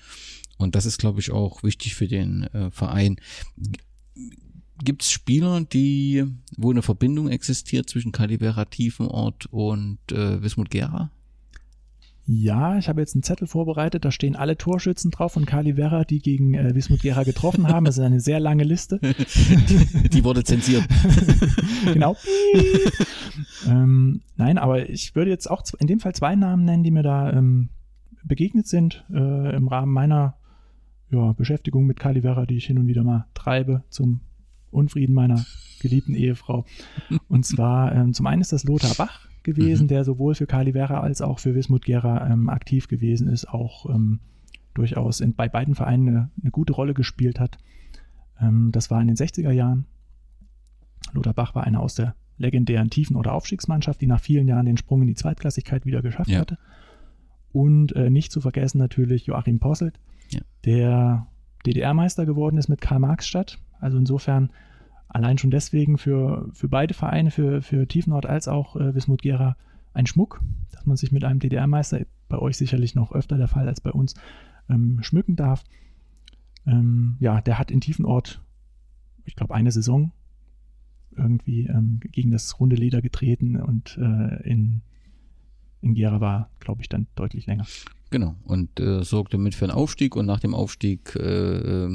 [0.57, 3.18] Und das ist, glaube ich, auch wichtig für den äh, Verein.
[4.84, 6.26] Gibt es Spieler, die,
[6.57, 11.11] wo eine Verbindung existiert zwischen Kalivera Tiefenort und äh, Wismut Gera?
[12.27, 16.06] Ja, ich habe jetzt einen Zettel vorbereitet, da stehen alle Torschützen drauf von Kali Werra,
[16.06, 17.85] die gegen äh, Wismut Gera getroffen haben.
[17.85, 18.99] Das ist eine sehr lange Liste.
[18.99, 20.84] Die, die wurde zensiert.
[21.93, 22.15] genau.
[23.68, 27.03] ähm, nein, aber ich würde jetzt auch in dem Fall zwei Namen nennen, die mir
[27.03, 27.69] da ähm,
[28.23, 30.35] begegnet sind äh, im Rahmen meiner
[31.11, 34.22] ja, Beschäftigung mit Kali Werra, die ich hin und wieder mal treibe zum
[34.72, 35.45] Unfrieden meiner
[35.80, 36.65] geliebten Ehefrau.
[37.30, 39.88] Und zwar ähm, zum einen ist das Lothar Bach gewesen, mhm.
[39.88, 43.89] der sowohl für Kali Vera als auch für Wismut Gera ähm, aktiv gewesen ist, auch
[43.89, 44.19] ähm,
[44.73, 47.57] durchaus in, bei beiden Vereinen eine, eine gute Rolle gespielt hat.
[48.41, 49.85] Ähm, das war in den 60er Jahren.
[51.13, 54.77] Lothar Bach war einer aus der legendären Tiefen- oder Aufstiegsmannschaft, die nach vielen Jahren den
[54.77, 56.39] Sprung in die Zweitklassigkeit wieder geschafft ja.
[56.39, 56.57] hatte.
[57.53, 59.99] Und äh, nicht zu vergessen natürlich Joachim Posselt,
[60.30, 60.41] ja.
[60.65, 61.27] der
[61.65, 63.59] DDR-Meister geworden ist mit Karl-Marx-Stadt.
[63.80, 64.49] Also insofern
[65.15, 69.55] allein schon deswegen für, für beide Vereine, für, für Tiefenort als auch äh, Wismut Gera,
[69.93, 70.41] ein Schmuck,
[70.73, 73.91] dass man sich mit einem DDR-Meister, bei euch sicherlich noch öfter der Fall als bei
[73.91, 74.15] uns,
[74.67, 75.63] ähm, schmücken darf.
[76.67, 78.41] Ähm, ja, der hat in Tiefenort,
[79.23, 80.11] ich glaube, eine Saison
[81.15, 84.81] irgendwie ähm, gegen das runde Leder getreten und äh, in,
[85.79, 87.65] in Gera war, glaube ich, dann deutlich länger.
[88.09, 91.87] Genau, und äh, sorgte mit für einen Aufstieg und nach dem Aufstieg äh,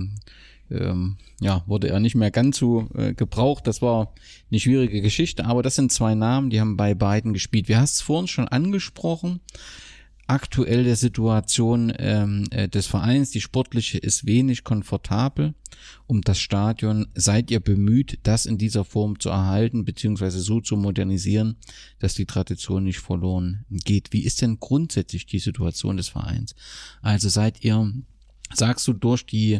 [0.70, 3.66] ähm, ja, wurde er nicht mehr ganz so äh, gebraucht.
[3.66, 4.14] Das war
[4.50, 7.68] eine schwierige Geschichte, aber das sind zwei Namen, die haben bei beiden gespielt.
[7.68, 9.40] Wir haben es vorhin schon angesprochen.
[10.30, 15.54] Aktuell der Situation ähm, äh, des Vereins, die sportliche ist wenig komfortabel.
[16.06, 20.76] Um das Stadion seid ihr bemüht, das in dieser Form zu erhalten, beziehungsweise so zu
[20.76, 21.56] modernisieren,
[21.98, 24.12] dass die Tradition nicht verloren geht.
[24.12, 26.54] Wie ist denn grundsätzlich die Situation des Vereins?
[27.02, 27.92] Also seid ihr,
[28.54, 29.58] sagst du, durch die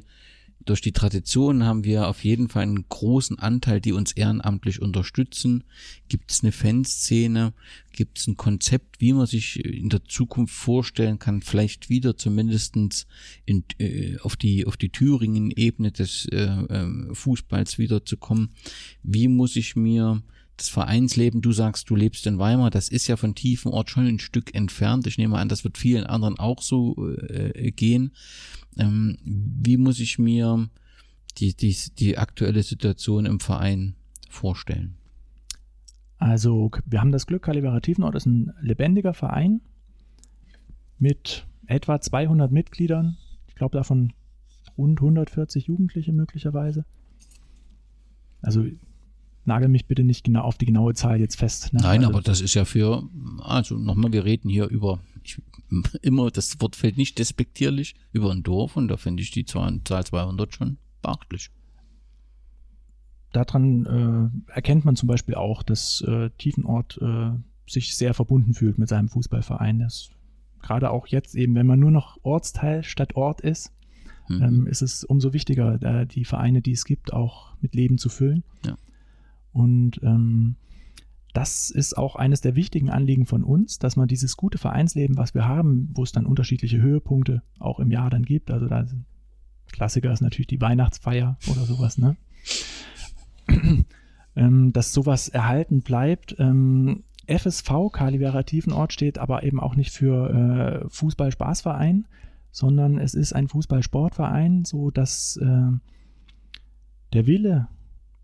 [0.64, 5.64] durch die Tradition haben wir auf jeden Fall einen großen Anteil, die uns ehrenamtlich unterstützen.
[6.08, 7.54] Gibt es eine Fanszene?
[7.92, 13.06] Gibt es ein Konzept, wie man sich in der Zukunft vorstellen kann, vielleicht wieder zumindestens
[13.46, 18.50] in, äh, auf die, auf die Thüringen-Ebene des äh, äh, Fußballs wiederzukommen?
[19.02, 20.22] Wie muss ich mir
[20.60, 24.18] das Vereinsleben, du sagst, du lebst in Weimar, das ist ja von Tiefenort schon ein
[24.18, 25.06] Stück entfernt.
[25.06, 28.12] Ich nehme an, das wird vielen anderen auch so äh, gehen.
[28.76, 30.68] Ähm, wie muss ich mir
[31.38, 33.94] die, die, die aktuelle Situation im Verein
[34.28, 34.96] vorstellen?
[36.18, 39.62] Also, wir haben das Glück, Kalibera Tiefenort ist ein lebendiger Verein
[40.98, 43.16] mit etwa 200 Mitgliedern.
[43.48, 44.12] Ich glaube, davon
[44.76, 46.84] rund 140 Jugendliche möglicherweise.
[48.42, 48.66] Also
[49.50, 51.72] nagel mich bitte nicht genau auf die genaue Zahl jetzt fest.
[51.72, 51.80] Ne?
[51.82, 53.08] Nein, also, aber das ist ja für,
[53.40, 55.42] also nochmal, wir reden hier über, ich,
[56.02, 59.80] immer, das Wort fällt nicht despektierlich, über ein Dorf und da finde ich die Zahl,
[59.84, 61.50] 200 schon beachtlich.
[63.32, 67.30] Daran äh, erkennt man zum Beispiel auch, dass äh, Tiefenort äh,
[67.66, 69.80] sich sehr verbunden fühlt mit seinem Fußballverein.
[69.80, 70.10] Das,
[70.62, 73.72] gerade auch jetzt eben, wenn man nur noch Ortsteil statt Ort ist,
[74.28, 74.42] mhm.
[74.42, 78.08] ähm, ist es umso wichtiger, äh, die Vereine, die es gibt, auch mit Leben zu
[78.08, 78.42] füllen.
[78.64, 78.76] Ja.
[79.52, 80.56] Und ähm,
[81.32, 85.34] das ist auch eines der wichtigen Anliegen von uns, dass man dieses gute Vereinsleben, was
[85.34, 88.50] wir haben, wo es dann unterschiedliche Höhepunkte auch im Jahr dann gibt.
[88.50, 88.86] Also da
[89.70, 92.16] Klassiker ist natürlich die Weihnachtsfeier oder sowas, ne?
[94.36, 96.34] ähm, dass sowas erhalten bleibt.
[96.38, 102.06] Ähm, FSV, Kalivera Tiefenort, steht aber eben auch nicht für äh, Fußball-Spaßverein,
[102.50, 105.70] sondern es ist ein Fußball-Sportverein, so dass äh,
[107.12, 107.68] der Wille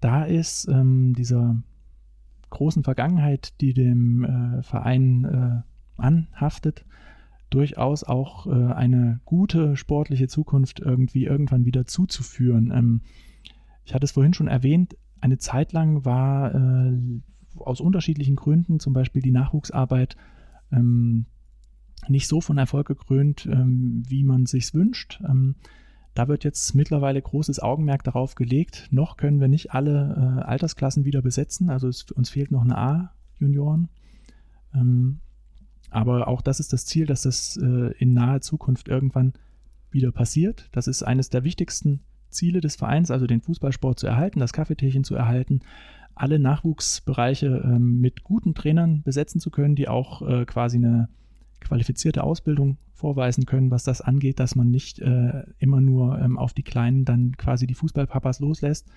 [0.00, 1.62] da ist, ähm, dieser
[2.50, 6.84] großen Vergangenheit, die dem äh, Verein äh, anhaftet,
[7.50, 12.72] durchaus auch äh, eine gute sportliche Zukunft irgendwie irgendwann wieder zuzuführen.
[12.74, 13.00] Ähm,
[13.84, 16.92] ich hatte es vorhin schon erwähnt, eine Zeit lang war äh,
[17.56, 20.16] aus unterschiedlichen Gründen, zum Beispiel die Nachwuchsarbeit,
[20.72, 21.26] ähm,
[22.08, 25.20] nicht so von Erfolg gekrönt, ähm, wie man sich wünscht.
[25.26, 25.56] Ähm,
[26.16, 28.88] da wird jetzt mittlerweile großes Augenmerk darauf gelegt.
[28.90, 32.78] Noch können wir nicht alle äh, Altersklassen wieder besetzen, also es, uns fehlt noch eine
[32.78, 33.88] A-Junioren.
[34.74, 35.20] Ähm,
[35.90, 39.34] aber auch das ist das Ziel, dass das äh, in naher Zukunft irgendwann
[39.90, 40.68] wieder passiert.
[40.72, 45.04] Das ist eines der wichtigsten Ziele des Vereins, also den Fußballsport zu erhalten, das Kaffeetierchen
[45.04, 45.60] zu erhalten,
[46.14, 51.08] alle Nachwuchsbereiche äh, mit guten Trainern besetzen zu können, die auch äh, quasi eine
[51.66, 56.52] qualifizierte Ausbildung vorweisen können, was das angeht, dass man nicht äh, immer nur ähm, auf
[56.52, 58.88] die Kleinen dann quasi die Fußballpapas loslässt,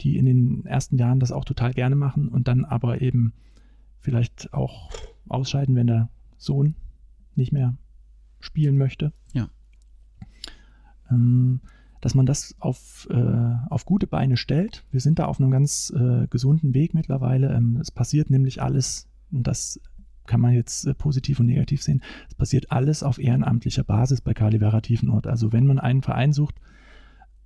[0.00, 3.32] die in den ersten Jahren das auch total gerne machen und dann aber eben
[4.00, 4.90] vielleicht auch
[5.28, 6.74] ausscheiden, wenn der Sohn
[7.36, 7.76] nicht mehr
[8.40, 9.12] spielen möchte.
[9.32, 9.48] Ja.
[11.10, 11.60] Ähm,
[12.00, 14.84] dass man das auf, äh, auf gute Beine stellt.
[14.92, 17.52] Wir sind da auf einem ganz äh, gesunden Weg mittlerweile.
[17.54, 19.80] Ähm, es passiert nämlich alles, und das
[20.28, 24.34] kann man jetzt äh, positiv und negativ sehen, es passiert alles auf ehrenamtlicher Basis bei
[24.34, 25.26] Kalivera Tiefenort.
[25.26, 26.54] Also wenn man einen Verein sucht,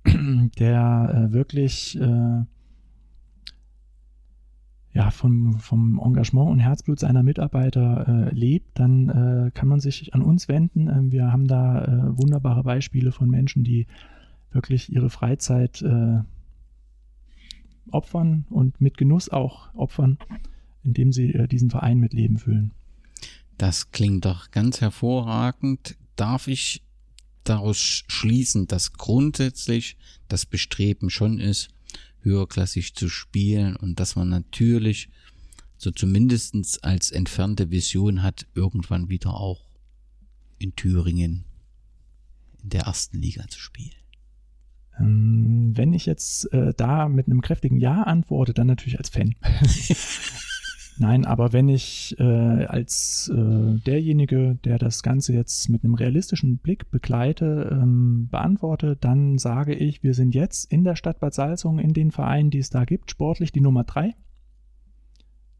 [0.05, 2.43] der äh, wirklich äh,
[4.93, 10.13] ja, vom, vom Engagement und Herzblut seiner Mitarbeiter äh, lebt, dann äh, kann man sich
[10.13, 10.87] an uns wenden.
[10.87, 13.87] Ähm, wir haben da äh, wunderbare Beispiele von Menschen, die
[14.51, 16.19] wirklich ihre Freizeit äh,
[17.89, 20.19] opfern und mit Genuss auch opfern,
[20.83, 22.71] indem sie äh, diesen Verein mit Leben füllen.
[23.57, 25.95] Das klingt doch ganz hervorragend.
[26.15, 26.83] Darf ich
[27.43, 29.97] daraus schließen, dass grundsätzlich
[30.27, 31.69] das Bestreben schon ist,
[32.21, 35.09] höherklassig zu spielen und dass man natürlich
[35.77, 39.61] so zumindestens als entfernte Vision hat, irgendwann wieder auch
[40.57, 41.43] in Thüringen
[42.63, 43.91] in der ersten Liga zu spielen.
[44.99, 49.35] Ähm, wenn ich jetzt äh, da mit einem kräftigen Ja antworte, dann natürlich als Fan.
[50.97, 56.57] Nein, aber wenn ich äh, als äh, derjenige, der das Ganze jetzt mit einem realistischen
[56.57, 61.79] Blick begleite, ähm, beantworte, dann sage ich, wir sind jetzt in der Stadt Bad Salzung,
[61.79, 64.13] in den Vereinen, die es da gibt, sportlich die Nummer drei.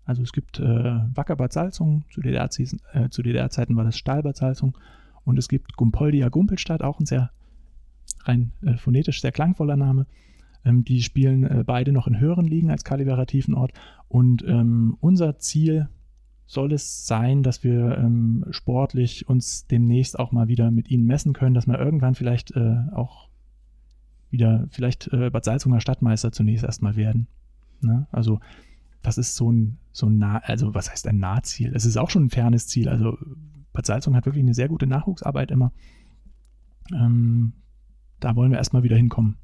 [0.06, 4.38] Also es gibt äh, Wacker Bad Salzung, zu DDR-Zeiten äh, DDR war das Stahl Bad
[4.38, 4.78] Salzung
[5.24, 7.32] und es gibt Gumpoldia Gumpelstadt, auch ein sehr
[8.26, 10.06] rein äh, phonetisch sehr klangvoller Name.
[10.66, 13.74] Ähm, die spielen äh, beide noch in höheren Ligen als Kalibera Tiefenort.
[14.08, 15.90] Und ähm, unser Ziel
[16.46, 21.34] soll es sein, dass wir ähm, sportlich uns demnächst auch mal wieder mit ihnen messen
[21.34, 23.30] können, dass wir irgendwann vielleicht äh, auch
[24.30, 27.28] wieder, vielleicht äh, Bad Salzunger Stadtmeister zunächst erstmal werden.
[27.82, 28.08] Ne?
[28.12, 28.40] Also
[29.02, 31.74] das ist so ein, so ein nah, also was heißt ein Nahziel?
[31.76, 32.90] Es ist auch schon ein fernes Ziel.
[32.90, 33.18] Also
[33.74, 35.72] Bad Salzung hat wirklich eine sehr gute Nachwuchsarbeit immer.
[36.92, 37.54] Ähm,
[38.20, 39.38] da wollen wir erstmal wieder hinkommen.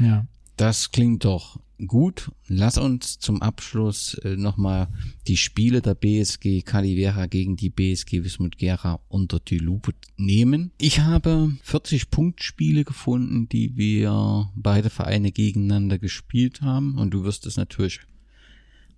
[0.00, 0.26] Ja.
[0.58, 2.32] Das klingt doch gut.
[2.48, 4.88] Lass uns zum Abschluss äh, nochmal
[5.28, 10.72] die Spiele der BSG Calivera gegen die BSG Wismut Gera unter die Lupe nehmen.
[10.78, 17.46] Ich habe 40 Punktspiele gefunden, die wir beide Vereine gegeneinander gespielt haben und du wirst
[17.46, 18.00] es natürlich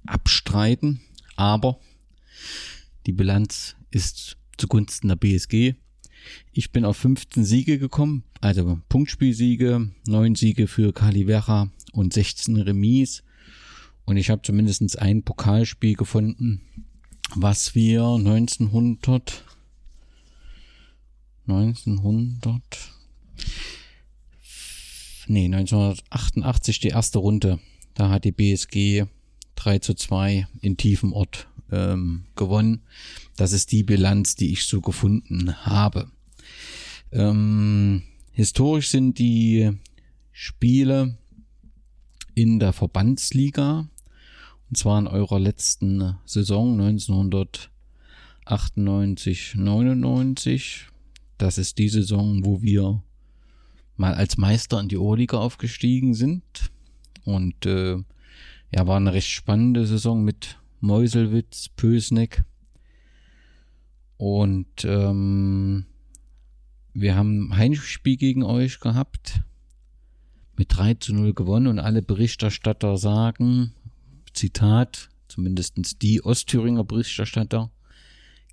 [0.06, 1.02] abstreiten,
[1.36, 1.78] aber
[3.04, 5.74] die Bilanz ist zugunsten der BSG.
[6.52, 13.22] Ich bin auf 15 Siege gekommen, also Punktspielsiege, 9 Siege für Calivera und 16 Remis.
[14.04, 16.60] Und ich habe zumindest ein Pokalspiel gefunden,
[17.34, 19.44] was wir 1900
[21.46, 22.62] 1900
[25.26, 27.60] nee, 1988 die erste Runde.
[27.94, 29.04] Da hat die BSG
[29.56, 32.82] 3 zu 2 in tiefem Ort ähm, gewonnen.
[33.36, 36.10] Das ist die Bilanz, die ich so gefunden habe.
[37.12, 38.02] Ähm,
[38.32, 39.72] historisch sind die
[40.32, 41.18] Spiele
[42.34, 43.88] in der Verbandsliga
[44.70, 50.86] und zwar in eurer letzten Saison 1998, 99.
[51.38, 53.02] Das ist die Saison, wo wir
[53.96, 56.44] mal als Meister in die Oberliga aufgestiegen sind
[57.24, 57.96] und äh,
[58.72, 62.44] ja, war eine recht spannende Saison mit Meuselwitz, Pösneck.
[64.16, 65.86] Und ähm,
[66.92, 69.40] wir haben Heimspiel gegen euch gehabt.
[70.56, 73.72] Mit 3 zu 0 gewonnen und alle Berichterstatter sagen,
[74.34, 77.70] Zitat, zumindest die Ostthüringer Berichterstatter,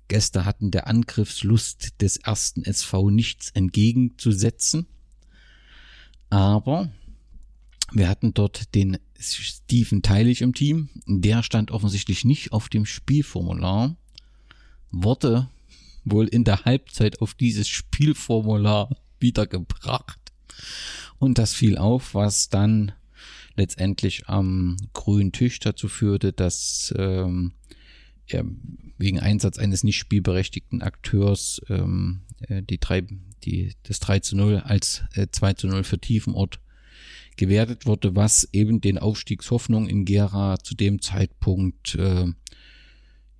[0.08, 4.86] Gäste hatten der Angriffslust des ersten SV nichts entgegenzusetzen.
[6.30, 6.90] Aber
[7.92, 10.90] wir hatten dort den Steven Teilig im Team.
[11.06, 13.96] Der stand offensichtlich nicht auf dem Spielformular.
[14.90, 15.48] Wurde
[16.04, 20.18] wohl in der Halbzeit auf dieses Spielformular wiedergebracht.
[21.18, 22.92] Und das fiel auf, was dann
[23.56, 27.52] letztendlich am grünen Tisch dazu führte, dass ähm,
[28.28, 28.44] ja,
[28.98, 33.02] wegen Einsatz eines nicht spielberechtigten Akteurs ähm, äh, die drei,
[33.44, 36.60] die, das 3 zu 0 als äh, 2 zu 0 für Tiefenort
[37.38, 42.26] gewertet wurde, was eben den Aufstiegshoffnung in Gera zu dem Zeitpunkt, äh,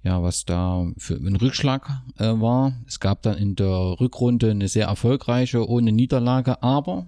[0.03, 2.81] ja, was da für ein Rückschlag äh, war.
[2.87, 7.07] Es gab dann in der Rückrunde eine sehr erfolgreiche ohne Niederlage, aber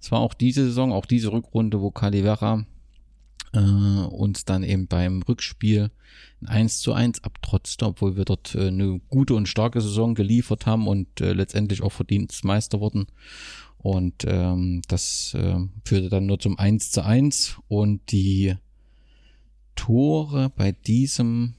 [0.00, 2.64] es war auch diese Saison, auch diese Rückrunde, wo Calivera
[3.52, 5.90] äh, uns dann eben beim Rückspiel
[6.40, 10.66] ein 1 zu 1 abtrotzte, obwohl wir dort äh, eine gute und starke Saison geliefert
[10.66, 13.06] haben und äh, letztendlich auch Verdienstmeister wurden.
[13.78, 18.56] Und ähm, das äh, führte dann nur zum 1 zu 1 und die
[19.76, 21.54] Tore bei diesem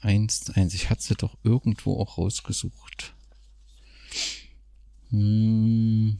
[0.00, 3.14] 1 zu 1, ich hatte sie doch irgendwo auch rausgesucht.
[5.10, 6.18] Hm.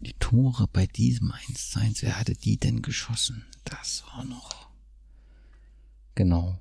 [0.00, 3.44] Die Tore bei diesem 1 zu 1, wer hatte die denn geschossen?
[3.64, 4.68] Das war noch.
[6.14, 6.58] Genau.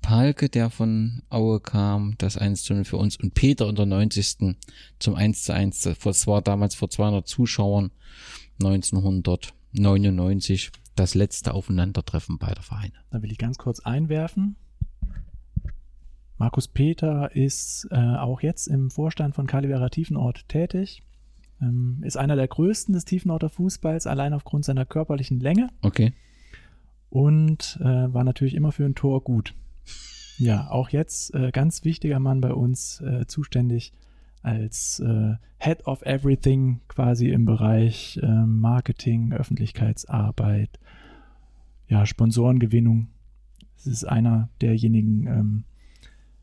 [0.00, 3.86] Palke, der von Aue kam, das 1 zu 0 für uns und Peter in der
[3.86, 4.56] 90.
[4.98, 5.88] zum 1 zu 1.
[6.02, 7.92] Das war damals vor 200 Zuschauern
[8.62, 12.94] 1999 das letzte Aufeinandertreffen beider Vereine.
[13.10, 14.56] Da will ich ganz kurz einwerfen.
[16.36, 21.02] Markus Peter ist äh, auch jetzt im Vorstand von Calivera Tiefenort tätig.
[21.60, 25.68] Ähm, ist einer der größten des Tiefenorter Fußballs, allein aufgrund seiner körperlichen Länge.
[25.82, 26.14] Okay.
[27.10, 29.54] Und äh, war natürlich immer für ein Tor gut.
[30.38, 33.92] Ja, auch jetzt äh, ganz wichtiger Mann bei uns, äh, zuständig
[34.42, 40.80] als äh, Head of Everything quasi im Bereich äh, Marketing, Öffentlichkeitsarbeit,
[41.88, 43.08] ja, Sponsorengewinnung.
[43.76, 45.64] Es ist einer derjenigen, ähm,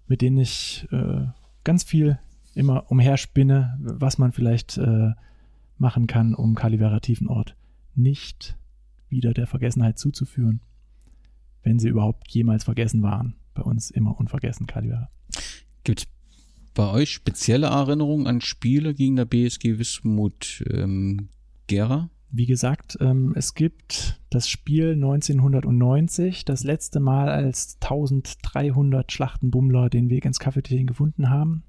[0.07, 1.26] mit denen ich äh,
[1.64, 2.19] ganz viel
[2.53, 5.11] immer umherspinne, was man vielleicht äh,
[5.77, 7.55] machen kann, um Calivera Tiefenort
[7.95, 8.57] nicht
[9.09, 10.61] wieder der Vergessenheit zuzuführen,
[11.68, 15.10] wenn sie überhaupt jemals vergessen waren bei uns immer unvergessen, Calibera.
[15.84, 16.07] Gibt es
[16.73, 21.27] bei euch spezielle Erinnerungen an Spiele gegen der BSG Wismut ähm,
[21.68, 22.10] Gera?
[22.30, 30.10] Wie gesagt, ähm, es gibt das Spiel 1990, das letzte Mal, als 1300 Schlachtenbummler den
[30.10, 31.64] Weg ins Cafeteria gefunden haben.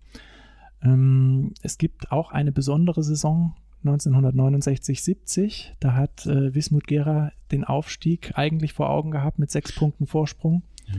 [0.81, 5.73] Ähm, es gibt auch eine besondere Saison 1969-70.
[5.81, 10.63] Da hat äh, Wismut Gera den Aufstieg eigentlich vor Augen gehabt mit sechs Punkten Vorsprung.
[10.87, 10.95] Ja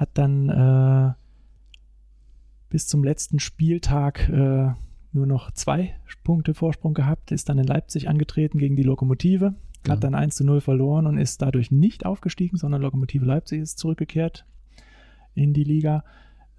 [0.00, 1.12] hat dann äh,
[2.70, 4.72] bis zum letzten Spieltag äh,
[5.12, 9.54] nur noch zwei Punkte Vorsprung gehabt, ist dann in Leipzig angetreten gegen die Lokomotive,
[9.86, 9.92] ja.
[9.92, 13.78] hat dann 1 zu 0 verloren und ist dadurch nicht aufgestiegen, sondern Lokomotive Leipzig ist
[13.78, 14.46] zurückgekehrt
[15.34, 16.02] in die Liga.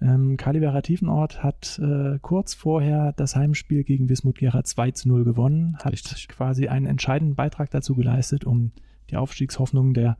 [0.02, 5.24] Ähm, Kalibera Tiefenort hat äh, kurz vorher das Heimspiel gegen Wismut Gera 2 zu 0
[5.24, 6.28] gewonnen, hat Richtig.
[6.28, 8.72] quasi einen entscheidenden Beitrag dazu geleistet, um
[9.10, 10.16] die Aufstiegshoffnung der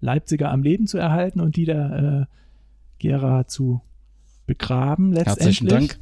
[0.00, 2.34] Leipziger am Leben zu erhalten und die der äh,
[2.98, 3.82] Gera zu
[4.46, 5.60] begraben letztendlich.
[5.60, 5.98] Herzlichen Dank.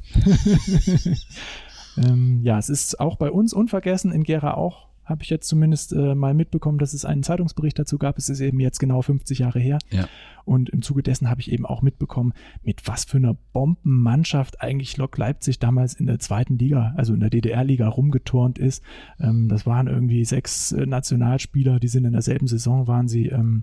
[2.06, 5.92] ähm, ja, es ist auch bei uns unvergessen, in Gera auch, habe ich jetzt zumindest
[5.92, 8.18] äh, mal mitbekommen, dass es einen Zeitungsbericht dazu gab.
[8.18, 9.78] Es ist eben jetzt genau 50 Jahre her.
[9.90, 10.08] Ja.
[10.44, 14.96] Und im Zuge dessen habe ich eben auch mitbekommen, mit was für einer Bombenmannschaft eigentlich
[14.96, 18.82] Lok Leipzig damals in der zweiten Liga, also in der DDR-Liga rumgeturnt ist.
[19.20, 23.62] Ähm, das waren irgendwie sechs äh, Nationalspieler, die sind in derselben Saison, waren sie ähm,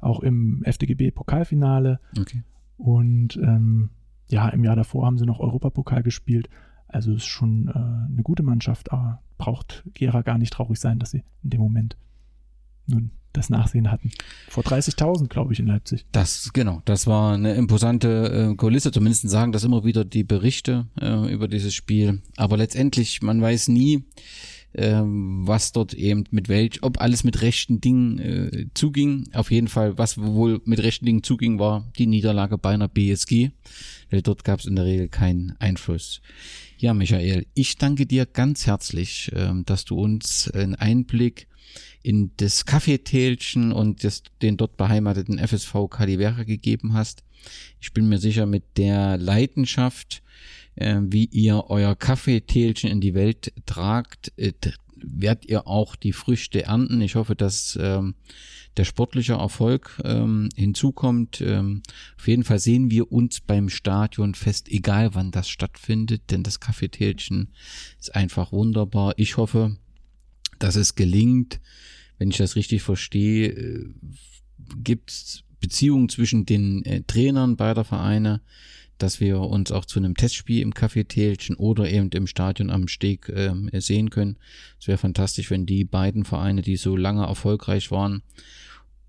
[0.00, 1.98] auch im FDGB-Pokalfinale.
[2.18, 2.44] Okay.
[2.76, 3.90] Und ähm,
[4.28, 6.48] ja, im Jahr davor haben sie noch Europapokal gespielt.
[6.92, 11.12] Also ist schon äh, eine gute Mannschaft, aber braucht Gera gar nicht traurig sein, dass
[11.12, 11.96] sie in dem Moment
[12.86, 14.10] nun das Nachsehen hatten.
[14.48, 16.04] Vor 30.000, glaube ich, in Leipzig.
[16.12, 18.90] Das, genau, das war eine imposante äh, Kulisse.
[18.90, 22.22] Zumindest sagen das immer wieder die Berichte äh, über dieses Spiel.
[22.36, 24.04] Aber letztendlich, man weiß nie,
[24.74, 29.28] ähm, was dort eben mit welch, ob alles mit rechten Dingen äh, zuging.
[29.32, 33.50] Auf jeden Fall, was wohl mit rechten Dingen zuging, war die Niederlage bei einer BSG.
[34.10, 36.20] Weil dort gab es in der Regel keinen Einfluss.
[36.80, 41.46] Ja, Michael, ich danke dir ganz herzlich, ähm, dass du uns einen Einblick
[42.02, 47.22] in das Kaffeetälchen und das, den dort beheimateten FSV Calivera gegeben hast.
[47.82, 50.22] Ich bin mir sicher, mit der Leidenschaft,
[50.74, 54.54] äh, wie ihr euer Kaffeetälchen in die Welt tragt, äh,
[54.96, 57.02] werdet ihr auch die Früchte ernten.
[57.02, 58.14] Ich hoffe, dass ähm,
[58.76, 61.40] der sportliche Erfolg ähm, hinzukommt.
[61.40, 61.82] Ähm,
[62.18, 66.60] auf jeden Fall sehen wir uns beim Stadion fest, egal wann das stattfindet, denn das
[66.60, 67.48] Kaffeetälchen
[67.98, 69.14] ist einfach wunderbar.
[69.16, 69.76] Ich hoffe,
[70.58, 71.60] dass es gelingt,
[72.18, 73.94] wenn ich das richtig verstehe, äh,
[74.76, 78.40] gibt es Beziehungen zwischen den äh, Trainern beider Vereine,
[79.02, 82.88] dass wir uns auch zu einem Testspiel im Café Tälchen oder eben im Stadion am
[82.88, 84.36] Steg äh, sehen können.
[84.78, 88.22] Es wäre fantastisch, wenn die beiden Vereine, die so lange erfolgreich waren,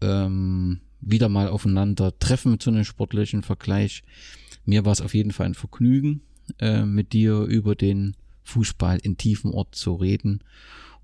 [0.01, 4.03] ähm, wieder mal aufeinander treffen zu einem sportlichen Vergleich.
[4.65, 6.22] Mir war es auf jeden Fall ein Vergnügen,
[6.59, 10.39] äh, mit dir über den Fußball in tiefen Ort zu reden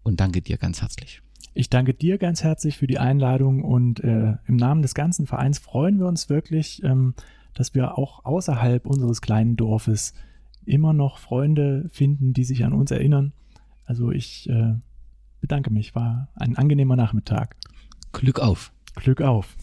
[0.03, 1.22] und danke dir ganz herzlich.
[1.53, 5.57] Ich danke dir ganz herzlich für die Einladung und äh, im Namen des ganzen Vereins
[5.57, 7.15] freuen wir uns wirklich, ähm,
[7.57, 10.13] dass wir auch außerhalb unseres kleinen Dorfes
[10.65, 13.34] immer noch Freunde finden, die sich an uns erinnern.
[13.85, 14.75] Also ich äh,
[15.41, 17.55] bedanke mich, war ein angenehmer Nachmittag.
[18.11, 18.71] Glück auf.
[18.95, 19.55] Glück auf.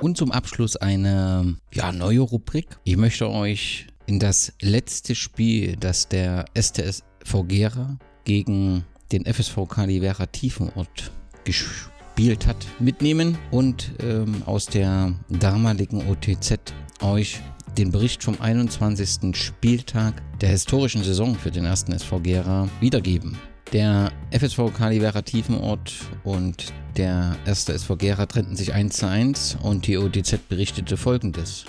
[0.00, 2.78] Und zum Abschluss eine ja, neue Rubrik.
[2.84, 7.02] Ich möchte euch in das letzte Spiel, das der STS
[7.48, 11.10] Gera gegen den FSV Calivera Tiefenort
[11.44, 16.72] gespielt hat, mitnehmen und ähm, aus der damaligen OTZ
[17.02, 17.40] euch
[17.76, 19.36] den Bericht vom 21.
[19.36, 23.36] Spieltag der historischen Saison für den ersten SV Gera wiedergeben.
[23.72, 25.92] Der FSV Calivera Tiefenort
[26.22, 31.64] und der erste SV Gera trennten sich 1 zu 1 und die OTZ berichtete folgendes.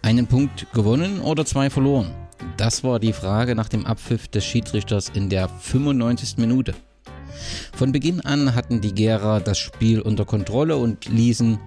[0.00, 2.10] Einen Punkt gewonnen oder zwei verloren?
[2.56, 6.38] Das war die Frage nach dem Abpfiff des Schiedsrichters in der 95.
[6.38, 6.74] Minute.
[7.74, 11.58] Von Beginn an hatten die Gera das Spiel unter Kontrolle und ließen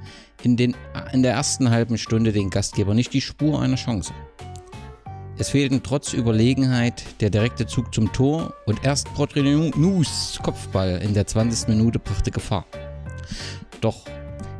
[0.44, 0.76] in, den,
[1.12, 4.14] in der ersten halben Stunde den Gastgeber nicht die Spur einer Chance.
[5.38, 11.26] Es fehlten trotz Überlegenheit der direkte Zug zum Tor und erst Protrinus Kopfball in der
[11.26, 11.70] 20.
[11.70, 12.66] Minute brachte Gefahr.
[13.82, 14.06] Doch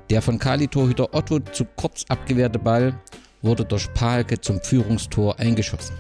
[0.10, 2.94] der von Kali-Torhüter Otto zu kurz abgewehrte Ball
[3.42, 5.96] wurde durch Palke zum Führungstor eingeschossen.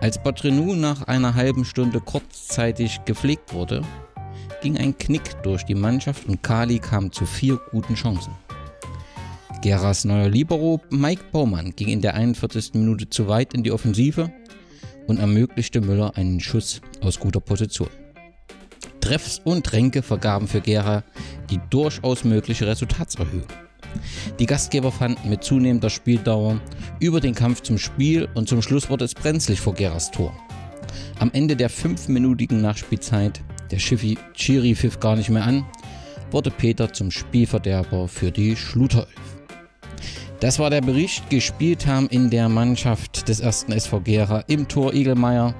[0.00, 3.82] Als Batrinou nach einer halben Stunde kurzzeitig gepflegt wurde,
[4.62, 8.32] ging ein Knick durch die Mannschaft und Kali kam zu vier guten Chancen.
[9.60, 12.72] Geras neuer Libero Mike Baumann ging in der 41.
[12.74, 14.32] Minute zu weit in die Offensive
[15.06, 17.90] und ermöglichte Müller einen Schuss aus guter Position.
[19.02, 21.04] Treffs und Ränke vergaben für Gera
[21.50, 23.44] die durchaus mögliche Resultatserhöhung.
[24.38, 26.60] Die Gastgeber fanden mit zunehmender Spieldauer
[27.00, 30.32] über den Kampf zum Spiel und zum Schluss wurde es brenzlig vor Geras Tor.
[31.18, 33.40] Am Ende der fünfminütigen Nachspielzeit,
[33.70, 35.64] der Schiri pfiff gar nicht mehr an,
[36.30, 39.08] wurde Peter zum Spielverderber für die Schluterelf.
[40.40, 41.28] Das war der Bericht.
[41.28, 45.54] Gespielt haben in der Mannschaft des ersten SV Gera im Tor Igelmeier,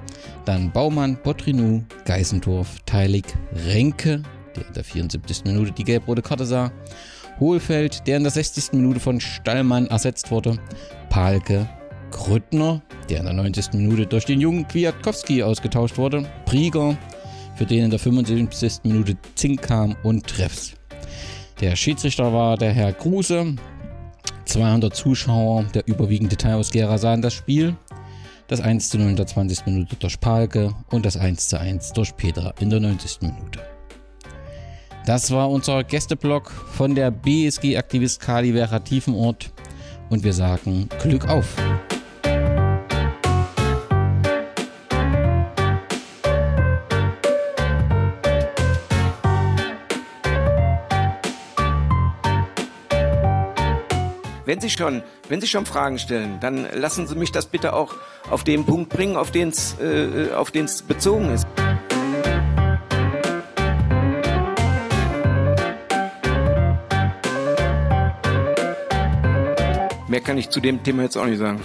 [0.45, 3.25] dann Baumann, Potrinou, Geisendorf, Teilig,
[3.67, 4.23] Renke,
[4.55, 5.43] der in der 74.
[5.45, 6.71] Minute die gelb-rote Karte sah,
[7.41, 8.71] Hohlfeld, der in der 60.
[8.73, 10.57] Minute von Stallmann ersetzt wurde,
[11.09, 11.67] Palke,
[12.11, 13.73] Grüttner, der in der 90.
[13.73, 16.95] Minute durch den jungen Kwiatkowski ausgetauscht wurde, Prieger,
[17.55, 18.83] für den in der 75.
[18.83, 20.73] Minute Zink kam und Treffs.
[21.59, 23.55] Der Schiedsrichter war der Herr Kruse.
[24.45, 27.75] 200 Zuschauer, der überwiegende Teil aus Gera sahen das Spiel.
[28.47, 29.65] Das 1 zu 0 in der 20.
[29.65, 33.21] Minute durch Palke und das 1 zu 1 durch Petra in der 90.
[33.21, 33.70] Minute.
[35.05, 39.49] Das war unser Gästeblock von der BSG Aktivist Kali Vera Tiefenort
[40.09, 41.55] und wir sagen Glück auf!
[54.45, 57.95] Wenn Sie schon, wenn Sie schon Fragen stellen, dann lassen Sie mich das bitte auch
[58.29, 61.47] auf den Punkt bringen, auf den es äh, auf bezogen ist.
[70.11, 71.61] Mehr kann ich zu dem Thema jetzt auch nicht sagen.